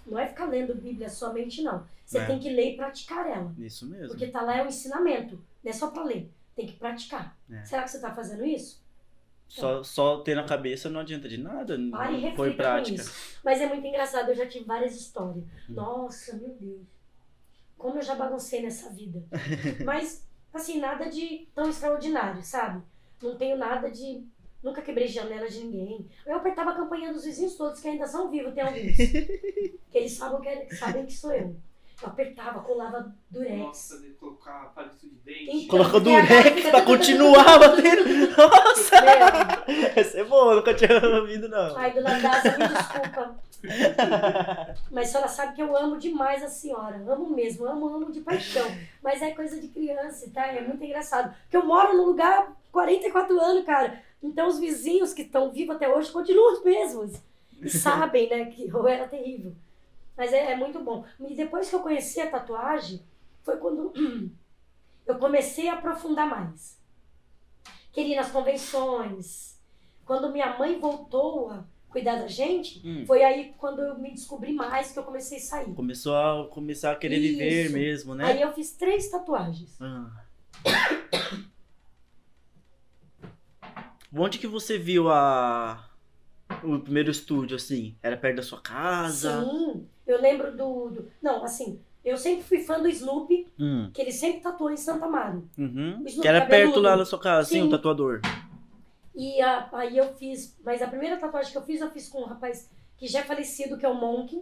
[0.06, 1.86] Não é ficar lendo Bíblia somente, não.
[2.06, 2.26] Você É.
[2.26, 3.54] tem que ler e praticar ela.
[3.58, 4.10] Isso mesmo.
[4.10, 5.36] Porque tá lá é o ensinamento.
[5.64, 6.30] Não é só pra ler.
[6.56, 7.38] Tem que praticar.
[7.50, 7.64] É.
[7.66, 8.82] Será que você tá fazendo isso?
[9.48, 11.78] Só, só ter na cabeça não adianta de nada.
[11.92, 12.96] Pare e Não foi prática.
[13.02, 13.40] isso.
[13.44, 15.44] Mas é muito engraçado, eu já tive várias histórias.
[15.70, 15.74] Hum.
[15.74, 16.82] Nossa, meu Deus.
[17.78, 19.22] Como eu já baguncei nessa vida.
[19.86, 22.82] Mas, assim, nada de tão extraordinário, sabe?
[23.22, 24.26] Não tenho nada de.
[24.64, 26.08] Nunca quebrei janela de ninguém.
[26.26, 28.96] Eu apertava a campanha dos vizinhos todos, que ainda são vivos, tem alguns.
[29.92, 31.56] que eles sabem que, é- sabem que sou eu.
[32.02, 33.58] Eu apertava, colava durex.
[33.60, 35.66] Nossa, de colocar palito de dente.
[35.66, 38.04] Então, Colocou agora durex pra continuar batendo.
[38.38, 39.02] Nossa!
[39.02, 41.78] Meu, Essa é boa, nunca tinha ouvido, não.
[41.78, 43.36] Ai, dona Daza, me desculpa.
[44.92, 46.98] Mas a senhora sabe que eu amo demais a senhora.
[47.08, 48.66] Amo mesmo, amo, amo de paixão.
[49.02, 50.48] Mas é coisa de criança, tá?
[50.48, 51.34] É muito engraçado.
[51.44, 54.02] Porque eu moro num lugar há 44 anos, cara.
[54.24, 57.22] Então os vizinhos que estão vivos até hoje continuam os mesmos.
[57.62, 59.54] E sabem, né, que eu era terrível.
[60.18, 61.04] Mas é, é muito bom.
[61.20, 63.02] E depois que eu conheci a tatuagem,
[63.44, 63.92] foi quando
[65.06, 66.80] eu comecei a aprofundar mais.
[67.92, 69.60] Queria ir nas convenções.
[70.06, 73.06] Quando minha mãe voltou a cuidar da gente, Hum.
[73.06, 75.74] foi aí quando eu me descobri mais que eu comecei a sair.
[75.74, 77.74] Começou a começar a querer viver Isso.
[77.74, 78.26] mesmo, né?
[78.26, 79.78] Aí eu fiz três tatuagens.
[79.82, 80.10] Ah.
[84.16, 85.90] Onde que você viu a
[86.64, 87.96] o primeiro estúdio assim?
[88.02, 89.44] Era perto da sua casa?
[89.44, 93.90] Sim, eu lembro do, do- Não, assim, eu sempre fui fã do Snoopy, Hum.
[93.94, 95.48] que ele sempre tatuou em Santa Amaro.
[95.58, 96.04] Uhum.
[96.04, 96.74] Que era cabeludo.
[96.74, 97.62] perto lá da sua casa, sim, Sim.
[97.64, 98.22] um tatuador.
[99.16, 100.56] E a- aí eu fiz.
[100.64, 103.24] Mas a primeira tatuagem que eu fiz, eu fiz com um rapaz que já é
[103.24, 104.42] falecido, que é o Monk,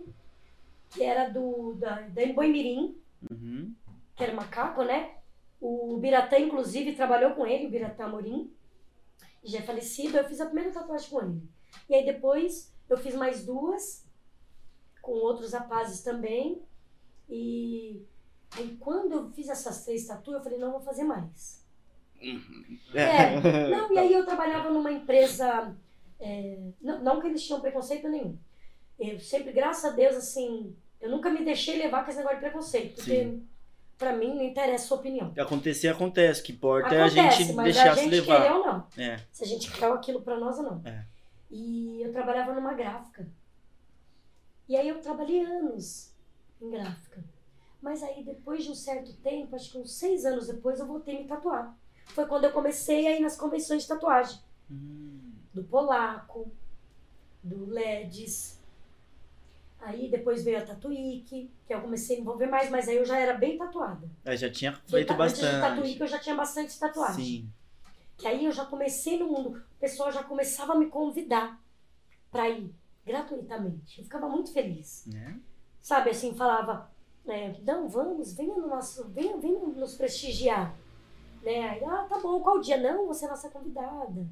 [0.89, 2.95] que era do da, da Boimirim,
[3.29, 3.71] Uhum.
[4.15, 5.11] que era macaco, né?
[5.61, 8.49] O Biratã, inclusive, trabalhou com ele, o Biratã Amorim,
[9.43, 10.17] já é falecido.
[10.17, 11.41] Eu fiz a primeira tatuagem com ele.
[11.89, 14.05] E aí depois eu fiz mais duas,
[15.01, 16.61] com outros rapazes também.
[17.29, 18.05] E
[18.57, 21.65] aí quando eu fiz essas três tatuas, eu falei, não, vou fazer mais.
[22.93, 23.39] É,
[23.69, 25.75] não, e aí eu trabalhava numa empresa,
[26.19, 28.37] é, não, não que eles tinham preconceito nenhum.
[28.99, 32.43] Eu sempre, graças a Deus, assim, eu nunca me deixei levar com esse negócio de
[32.43, 33.47] preconceito, porque Sim.
[34.01, 35.31] Pra mim não interessa a sua opinião.
[35.37, 36.41] Acontecer, acontece.
[36.41, 38.41] Que importa é a Acontece, gente mas deixar a se gente levar.
[38.41, 38.87] querer ou não.
[38.97, 39.19] É.
[39.31, 40.81] Se a gente quer aquilo pra nós ou não.
[40.83, 41.05] É.
[41.51, 43.29] E eu trabalhava numa gráfica.
[44.67, 46.11] E aí eu trabalhei anos
[46.59, 47.23] em gráfica.
[47.79, 51.17] Mas aí depois de um certo tempo, acho que uns seis anos depois, eu voltei
[51.17, 51.77] a me tatuar.
[52.05, 54.39] Foi quando eu comecei a ir nas convenções de tatuagem.
[54.69, 55.31] Hum.
[55.53, 56.51] Do Polaco,
[57.43, 58.59] do LEDs.
[59.81, 63.05] Aí depois veio a Tatuíque, que eu comecei a me envolver mais, mas aí eu
[63.05, 64.07] já era bem tatuada.
[64.23, 65.61] Eu já tinha feito ta- Antes de bastante.
[65.61, 67.25] Tatuíque eu já tinha bastante tatuagem.
[67.25, 67.49] Sim.
[68.17, 71.59] Que aí eu já comecei no mundo, o pessoal já começava a me convidar
[72.29, 72.71] pra ir
[73.03, 73.97] gratuitamente.
[73.97, 75.03] Eu ficava muito feliz.
[75.07, 75.39] Né?
[75.81, 76.91] sabe assim, falava,
[77.25, 80.75] é, não, vamos, venha no nosso, venha, venha nos prestigiar.
[81.41, 81.69] Né?
[81.69, 82.77] Aí, ah, tá bom, qual dia?
[82.77, 84.27] Não, você é nossa convidada.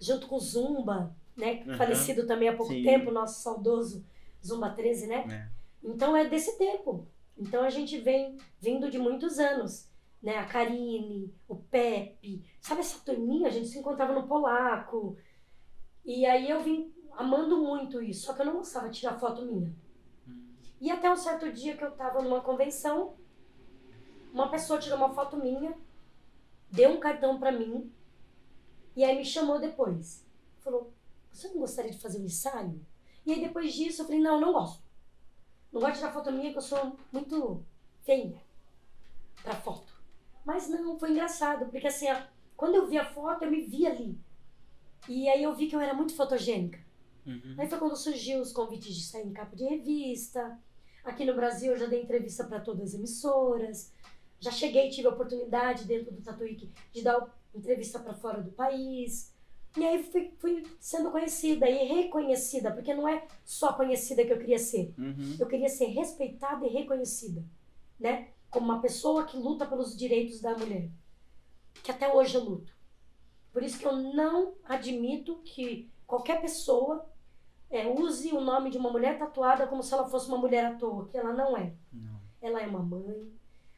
[0.00, 1.62] Junto com o Zumba, né?
[1.64, 1.76] Aham.
[1.76, 2.82] Falecido também há pouco Sim.
[2.82, 4.04] tempo, nosso saudoso
[4.44, 5.24] Zumba 13, né?
[5.30, 5.88] É.
[5.88, 7.06] Então é desse tempo.
[7.36, 9.88] Então a gente vem vindo de muitos anos.
[10.22, 10.36] Né?
[10.36, 13.48] A Karine, o Pepe, sabe essa turminha?
[13.48, 15.16] A gente se encontrava no Polaco.
[16.04, 19.44] E aí eu vim amando muito isso, só que eu não gostava de tirar foto
[19.44, 19.74] minha.
[20.80, 23.14] E até um certo dia que eu tava numa convenção,
[24.32, 25.76] uma pessoa tirou uma foto minha,
[26.70, 27.92] deu um cartão pra mim,
[28.96, 30.24] e aí me chamou depois.
[30.60, 30.92] Falou:
[31.30, 32.80] Você não gostaria de fazer um ensaio?
[33.26, 34.82] E aí depois disso eu falei: Não, não gosto.
[35.72, 37.62] Não gosto de tirar foto minha, que eu sou muito
[38.02, 38.40] feia
[39.42, 39.92] pra foto.
[40.44, 42.06] Mas não, foi engraçado, porque assim,
[42.56, 44.18] quando eu vi a foto, eu me vi ali.
[45.08, 46.78] E aí eu vi que eu era muito fotogênica.
[47.26, 47.54] Uhum.
[47.58, 50.58] Aí foi quando surgiu os convites de sair em capa de revista.
[51.04, 53.92] Aqui no Brasil eu já dei entrevista para todas as emissoras.
[54.38, 59.29] Já cheguei, tive a oportunidade dentro do Tatuíque de dar entrevista para fora do país.
[59.76, 64.38] E aí fui, fui sendo conhecida e reconhecida, porque não é só conhecida que eu
[64.38, 64.92] queria ser.
[64.98, 65.36] Uhum.
[65.38, 67.44] Eu queria ser respeitada e reconhecida,
[67.98, 68.28] né?
[68.50, 70.88] Como uma pessoa que luta pelos direitos da mulher.
[71.84, 72.74] Que até hoje eu luto.
[73.52, 77.08] Por isso que eu não admito que qualquer pessoa
[77.70, 80.74] é, use o nome de uma mulher tatuada como se ela fosse uma mulher à
[80.74, 81.72] toa, que ela não é.
[81.92, 82.20] Não.
[82.42, 83.32] Ela é uma mãe.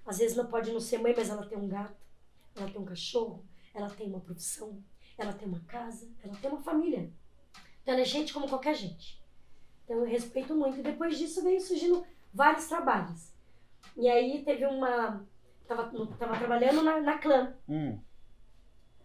[0.07, 1.95] Às vezes não pode não ser mãe, mas ela tem um gato,
[2.57, 3.45] ela tem um cachorro,
[3.75, 4.83] ela tem uma profissão,
[5.23, 7.11] ela tem uma casa, ela tem uma família.
[7.83, 9.21] Então ela é gente como qualquer gente.
[9.85, 10.79] Então eu respeito muito.
[10.79, 13.33] E depois disso veio surgindo vários trabalhos.
[13.97, 15.27] E aí teve uma.
[15.67, 17.99] Tava, tava trabalhando na, na clã Hum.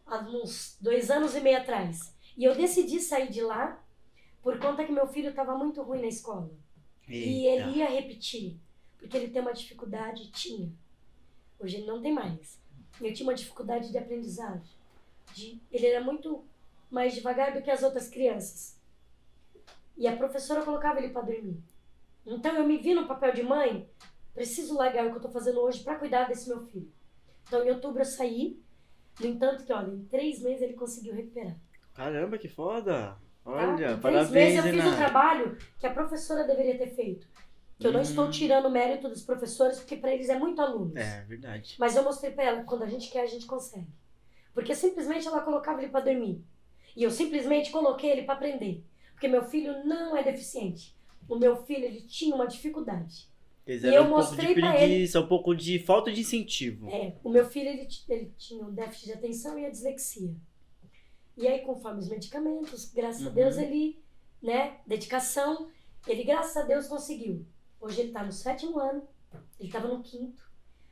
[0.06, 2.14] há uns dois anos e meio atrás.
[2.36, 3.82] E eu decidi sair de lá
[4.42, 6.50] por conta que meu filho estava muito ruim na escola.
[7.08, 7.68] E Eita.
[7.68, 8.60] ele ia repetir,
[8.98, 10.72] porque ele tem uma dificuldade, tinha.
[11.60, 12.60] Hoje ele não tem mais.
[13.00, 14.77] Eu tinha uma dificuldade de aprendizagem.
[15.34, 16.44] De, ele era muito
[16.90, 18.78] mais devagar do que as outras crianças.
[19.98, 21.62] E a professora colocava ele para dormir.
[22.26, 23.90] Então eu me vi no papel de mãe,
[24.34, 26.92] preciso largar o que eu estou fazendo hoje para cuidar desse meu filho.
[27.48, 28.62] Então em outubro eu saí,
[29.20, 31.56] no entanto que, olha, em três meses ele conseguiu recuperar.
[31.94, 32.94] Caramba, que foda.
[32.94, 33.18] Tá?
[33.46, 34.92] Olha, Em três parabéns, meses eu fiz Renan.
[34.94, 37.28] um trabalho que a professora deveria ter feito.
[37.80, 38.04] Que eu não Hum.
[38.04, 40.96] estou tirando o mérito dos professores, porque para eles é muito alunos.
[40.96, 41.76] É, verdade.
[41.80, 43.88] Mas eu mostrei para ela quando a gente quer, a gente consegue.
[44.58, 46.44] Porque simplesmente ela colocava ele para dormir.
[46.96, 48.84] E eu simplesmente coloquei ele para aprender.
[49.12, 50.96] Porque meu filho não é deficiente.
[51.30, 53.28] O meu filho, ele tinha uma dificuldade.
[53.68, 56.12] Eles E eram eu um pouco de mostrei pra ele- preguiça, um pouco de falta
[56.12, 56.90] de incentivo.
[56.90, 60.34] É, o meu filho, ele, ele tinha um déficit de atenção e a dislexia.
[61.38, 63.36] E aí, conforme os medicamentos, graças a Uhum.
[63.36, 64.02] Deus, ele,
[64.42, 65.70] né, dedicação,
[66.08, 67.46] ele, graças a Deus, conseguiu.
[67.80, 69.04] Hoje ele tá no sétimo ano,
[69.60, 70.42] ele estava no quinto,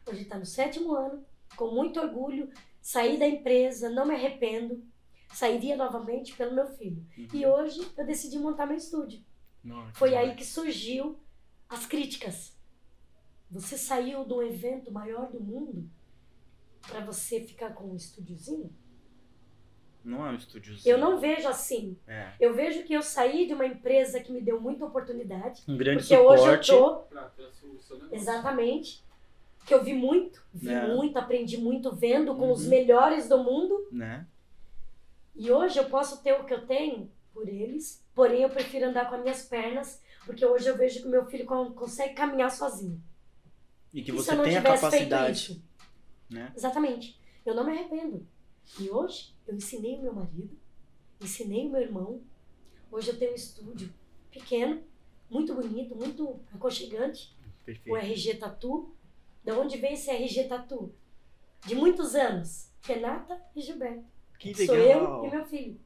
[0.07, 1.25] hoje ele tá no sétimo ano,
[1.55, 2.47] com muito orgulho,
[2.85, 4.85] saí da empresa, não me arrependo,
[5.33, 7.03] sairia novamente pelo meu filho.
[7.17, 7.27] Uhum.
[7.33, 9.25] E hoje eu decidi montar meu estúdio.
[9.63, 11.19] Nossa, Foi que aí que surgiu
[11.67, 12.55] as críticas.
[13.49, 15.89] Você saiu do evento maior do mundo
[16.87, 18.71] para você ficar com um estúdiozinho?
[20.03, 20.93] Não é um estúdiozinho.
[20.93, 21.97] Eu não vejo assim.
[22.05, 22.33] É.
[22.39, 26.03] Eu vejo que eu saí de uma empresa que me deu muita oportunidade, Um grande
[26.03, 26.67] porque hoje eu suporte.
[26.71, 27.31] tô Pra
[28.11, 29.03] exatamente
[29.65, 30.87] que eu vi muito, vi É.
[30.87, 32.69] muito, aprendi muito vendo com os Uhum.
[32.69, 34.25] melhores do mundo Né?
[35.35, 39.09] e hoje eu posso ter o que eu tenho por eles, porém eu prefiro andar
[39.09, 42.49] com as minhas pernas, porque hoje eu vejo que o meu filho con- consegue caminhar
[42.51, 43.01] sozinho.
[43.93, 45.61] E que E você não tem a capacidade.
[46.29, 46.51] né?
[46.55, 47.19] Exatamente.
[47.45, 48.25] Eu não me arrependo.
[48.79, 50.57] E hoje eu ensinei o meu marido,
[51.21, 52.21] ensinei o meu irmão.
[52.91, 53.93] Hoje eu tenho um estúdio
[54.31, 54.83] pequeno,
[55.29, 57.35] muito bonito, muito aconchegante.
[57.61, 57.95] O Perfeito.
[57.97, 58.95] RG Tatu.
[59.45, 60.91] Da onde vem esse RG Tatu?
[61.65, 62.71] De muitos anos.
[62.81, 64.03] Renata e Gilberto.
[64.39, 65.23] Que Sou legal.
[65.23, 65.79] eu e meu filho.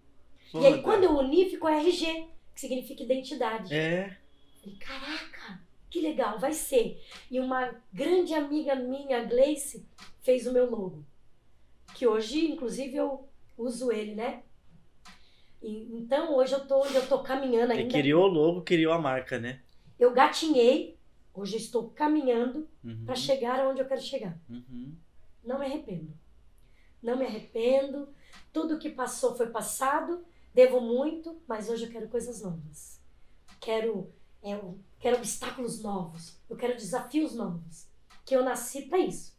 [0.54, 3.74] E aí quando eu uni, ficou RG, que significa identidade.
[3.74, 4.18] É.
[4.62, 7.02] Falei, caraca, que legal, vai ser.
[7.30, 9.86] E uma grande amiga minha, a Gleice,
[10.22, 11.06] fez o meu logo.
[11.96, 13.28] Que hoje, inclusive, eu
[13.58, 14.44] uso ele, né?
[15.62, 17.94] E, então, hoje eu tô eu tô caminhando Ele ainda.
[17.94, 19.62] criou o logo, criou a marca, né?
[20.00, 20.98] Eu gatinhei,
[21.40, 23.06] hoje eu estou caminhando Uhum.
[23.06, 24.38] para chegar aonde eu quero chegar.
[24.50, 24.96] Uhum.
[25.44, 26.14] Não me arrependo.
[27.02, 28.10] Não me arrependo.
[28.54, 30.26] Tudo que passou foi passado.
[30.54, 33.02] Devo muito, mas hoje eu quero coisas novas.
[33.60, 34.12] Quero,
[34.44, 36.38] é, eu quero obstáculos novos.
[36.50, 37.88] Eu quero desafios novos.
[38.26, 39.38] Que eu nasci para isso.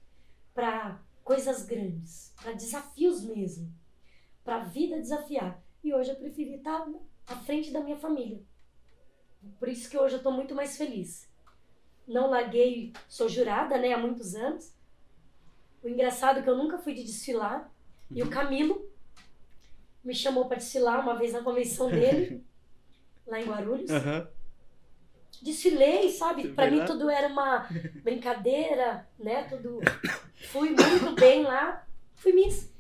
[0.55, 2.33] Para coisas grandes.
[2.43, 3.73] Para desafios mesmo.
[4.43, 5.63] Para a vida desafiar.
[5.85, 6.87] E hoje eu preferi estar
[7.27, 8.43] à frente da minha família.
[9.59, 11.30] Por isso que hoje eu estou muito mais feliz.
[12.11, 14.73] Não larguei, sou jurada, né, há muitos anos.
[15.83, 17.71] O engraçado é que eu nunca fui de desfilar.
[18.11, 18.31] E o Uhum.
[18.31, 18.91] Camilo
[20.05, 22.45] me chamou para desfilar uma vez na convenção dele,
[23.27, 23.91] lá em Guarulhos.
[23.91, 24.29] Aham.
[25.41, 26.53] Desfilei, sabe?
[26.53, 27.67] Foi mim tudo era uma
[28.03, 29.45] brincadeira, né?
[29.45, 29.81] Tudo.
[30.51, 31.87] Fui muito bem lá.
[32.17, 32.71] Fui Miss.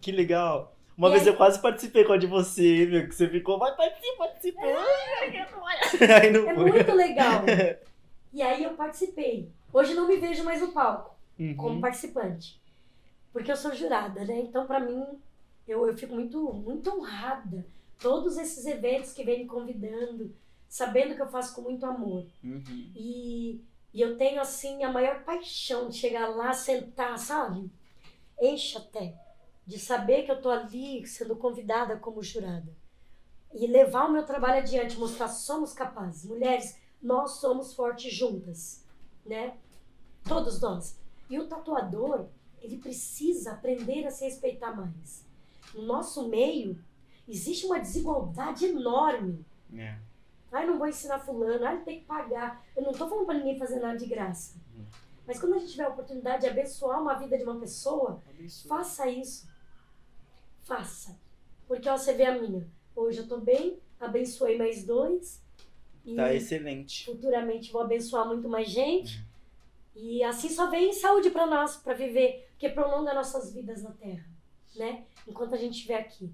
[0.00, 0.74] Que legal.
[0.96, 1.28] Uma E vez aí?
[1.28, 4.60] eu quase participei com a de você, meu, que você ficou, vai participar, participa.
[6.20, 7.42] Aí não É muito legal.
[8.32, 9.50] E aí eu participei.
[9.72, 11.56] Hoje não me vejo mais no palco Uhum.
[11.56, 12.60] como participante.
[13.32, 14.40] Porque eu sou jurada, né?
[14.40, 15.04] Então, pra mim,
[15.66, 17.64] eu, eu fico muito, muito honrada.
[17.98, 20.34] Todos esses eventos que vêm me convidando,
[20.68, 22.26] sabendo que eu faço com muito amor.
[22.42, 22.62] Uhum.
[22.96, 23.60] E,
[23.94, 27.70] e eu tenho, assim, a maior paixão de chegar lá, sentar, sabe?
[28.40, 29.14] Enche até.
[29.66, 32.72] De saber que eu tô ali sendo convidada como jurada.
[33.54, 36.24] E levar o meu trabalho adiante, mostrar somos capazes.
[36.24, 38.84] Mulheres, nós somos fortes juntas,
[39.24, 39.56] né?
[40.24, 40.98] Todos nós.
[41.30, 42.26] E o tatuador,
[42.60, 45.24] ele precisa aprender a se respeitar mais.
[45.74, 46.78] No nosso meio,
[47.26, 49.44] existe uma desigualdade enorme.
[49.74, 49.98] É.
[50.50, 52.64] Ai, não vou ensinar fulano, ai, tem que pagar.
[52.74, 54.58] Eu não tô falando pra ninguém fazer nada de graça.
[55.26, 58.22] Mas quando a gente tiver a oportunidade de abençoar uma vida de uma pessoa,
[58.66, 59.46] faça isso.
[60.64, 61.18] Faça.
[61.66, 62.66] Porque ó, você vê a minha.
[62.96, 65.42] Hoje eu tô bem, abençoei mais dois.
[66.10, 67.04] E Tá excelente.
[67.04, 69.22] futuramente vou abençoar muito mais gente.
[69.94, 74.24] E assim só vem saúde pra nós, pra viver, porque prolonga nossas vidas na Terra,
[74.76, 75.02] né?
[75.26, 76.30] Enquanto a gente estiver aqui.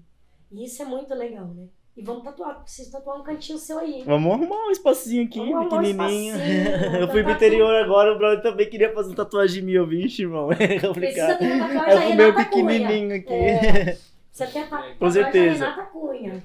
[0.51, 1.65] E isso é muito legal, né?
[1.97, 4.03] E vamos tatuar, preciso tatuar um cantinho seu aí.
[4.05, 6.35] Vamos arrumar um espacinho aqui, Vamos arrumar um pequenininho.
[6.35, 10.21] espacinho, eu fui pro interior agora, o brother também queria fazer uma tatuagem minha, vixe,
[10.23, 10.49] irmão.
[10.53, 11.39] É Precisa complicado.
[11.39, 12.65] ter uma tatuagem É da o meu Renata Cunha.
[12.79, 13.33] pequenininho aqui.
[13.33, 13.97] É.
[14.31, 15.59] Você quer ta- Com tatuagem certeza.
[15.65, 16.43] da Renata Cunha.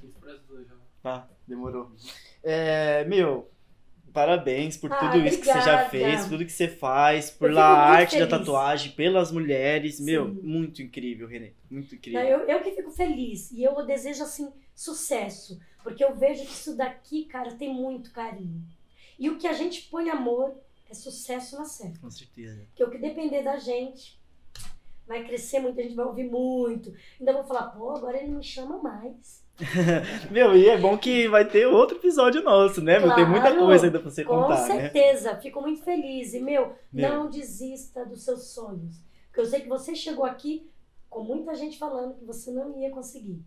[1.02, 1.90] Tá, demorou.
[2.42, 3.50] É, meu,
[4.12, 7.64] parabéns por Ah, tudo isso que você já fez, tudo que você faz, por lá
[7.64, 8.30] a arte da feliz.
[8.38, 10.00] tatuagem, pelas mulheres.
[10.00, 10.40] Meu, Sim.
[10.42, 11.52] muito incrível, Renê.
[11.70, 12.20] Muito incrível.
[12.20, 13.50] Não, eu, eu que fico feliz.
[13.52, 15.60] E eu desejo, assim, sucesso.
[15.82, 18.62] Porque eu vejo que isso daqui, cara, tem muito carinho.
[19.18, 20.54] E o que a gente põe amor
[20.90, 21.98] é sucesso na certa.
[22.00, 22.62] Com certeza.
[22.68, 24.18] Porque o que depender da gente
[25.06, 26.92] vai crescer muito, a gente vai ouvir muito.
[27.18, 29.42] Ainda vou falar, pô, agora ele me chama mais.
[30.30, 32.98] Meu, e é bom que vai ter outro episódio nosso, né?
[32.98, 33.14] meu?
[33.14, 34.80] Tem muita Claro, coisa ainda pra você Com contar, né?
[34.80, 36.34] certeza, fico muito feliz.
[36.34, 37.08] E, meu, Meu.
[37.08, 39.00] não desista dos seus sonhos.
[39.26, 40.68] Porque eu sei que você chegou aqui
[41.08, 43.40] com muita gente falando que você não ia conseguir.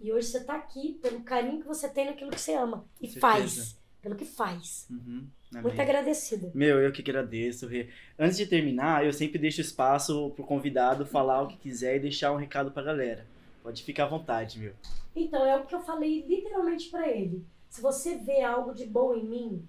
[0.00, 2.84] E hoje você tá aqui pelo carinho que você tem naquilo que você ama.
[3.00, 3.76] E Com faz.
[4.00, 4.86] Pelo que faz.
[4.88, 5.26] Uhum,
[5.60, 6.52] Muito agradecida.
[6.54, 7.88] Meu, eu que agradeço, Rê.
[8.16, 12.30] Antes de terminar, eu sempre deixo espaço pro convidado falar o que quiser e deixar
[12.32, 13.26] um recado pra galera.
[13.68, 14.72] Pode ficar à vontade, meu.
[15.14, 17.44] Então, é o que eu falei literalmente pra ele.
[17.68, 19.68] Se você vê algo de bom em mim,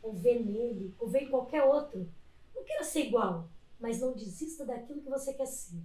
[0.00, 2.08] ou vê nele, ou vê em qualquer outro,
[2.54, 3.48] não queira ser igual,
[3.80, 5.76] mas não desista daquilo que você quer ser.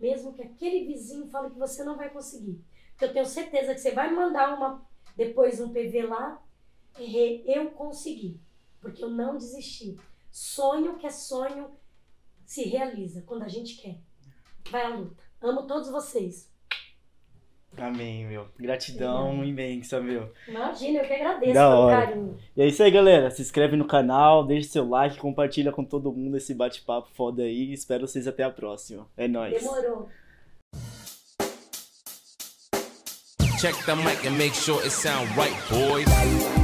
[0.00, 2.58] Mesmo que aquele vizinho fale que você não vai conseguir.
[2.92, 4.82] Porque eu tenho certeza que você vai mandar uma,
[5.14, 6.42] depois um PV lá,
[6.98, 8.40] e eu consegui.
[8.80, 10.00] Porque eu não desisti.
[10.32, 11.70] Sonho que é sonho
[12.46, 13.98] se realiza quando a gente quer.
[14.70, 15.22] Vai à luta.
[15.42, 16.53] Amo todos vocês.
[17.76, 18.46] Amém, meu.
[18.58, 20.30] Gratidão imensa, meu.
[20.46, 22.06] Imagina, eu que agradeço Da pelo hora.
[22.06, 22.38] carinho.
[22.56, 23.30] E é isso aí, galera.
[23.30, 27.72] Se inscreve no canal, deixa seu like, compartilha com todo mundo esse bate-papo foda aí.
[27.72, 29.06] Espero vocês até a próxima.
[29.16, 29.60] É nóis.
[29.60, 30.08] Demorou.
[33.60, 36.63] Check the mic and make sure it sound right, boys.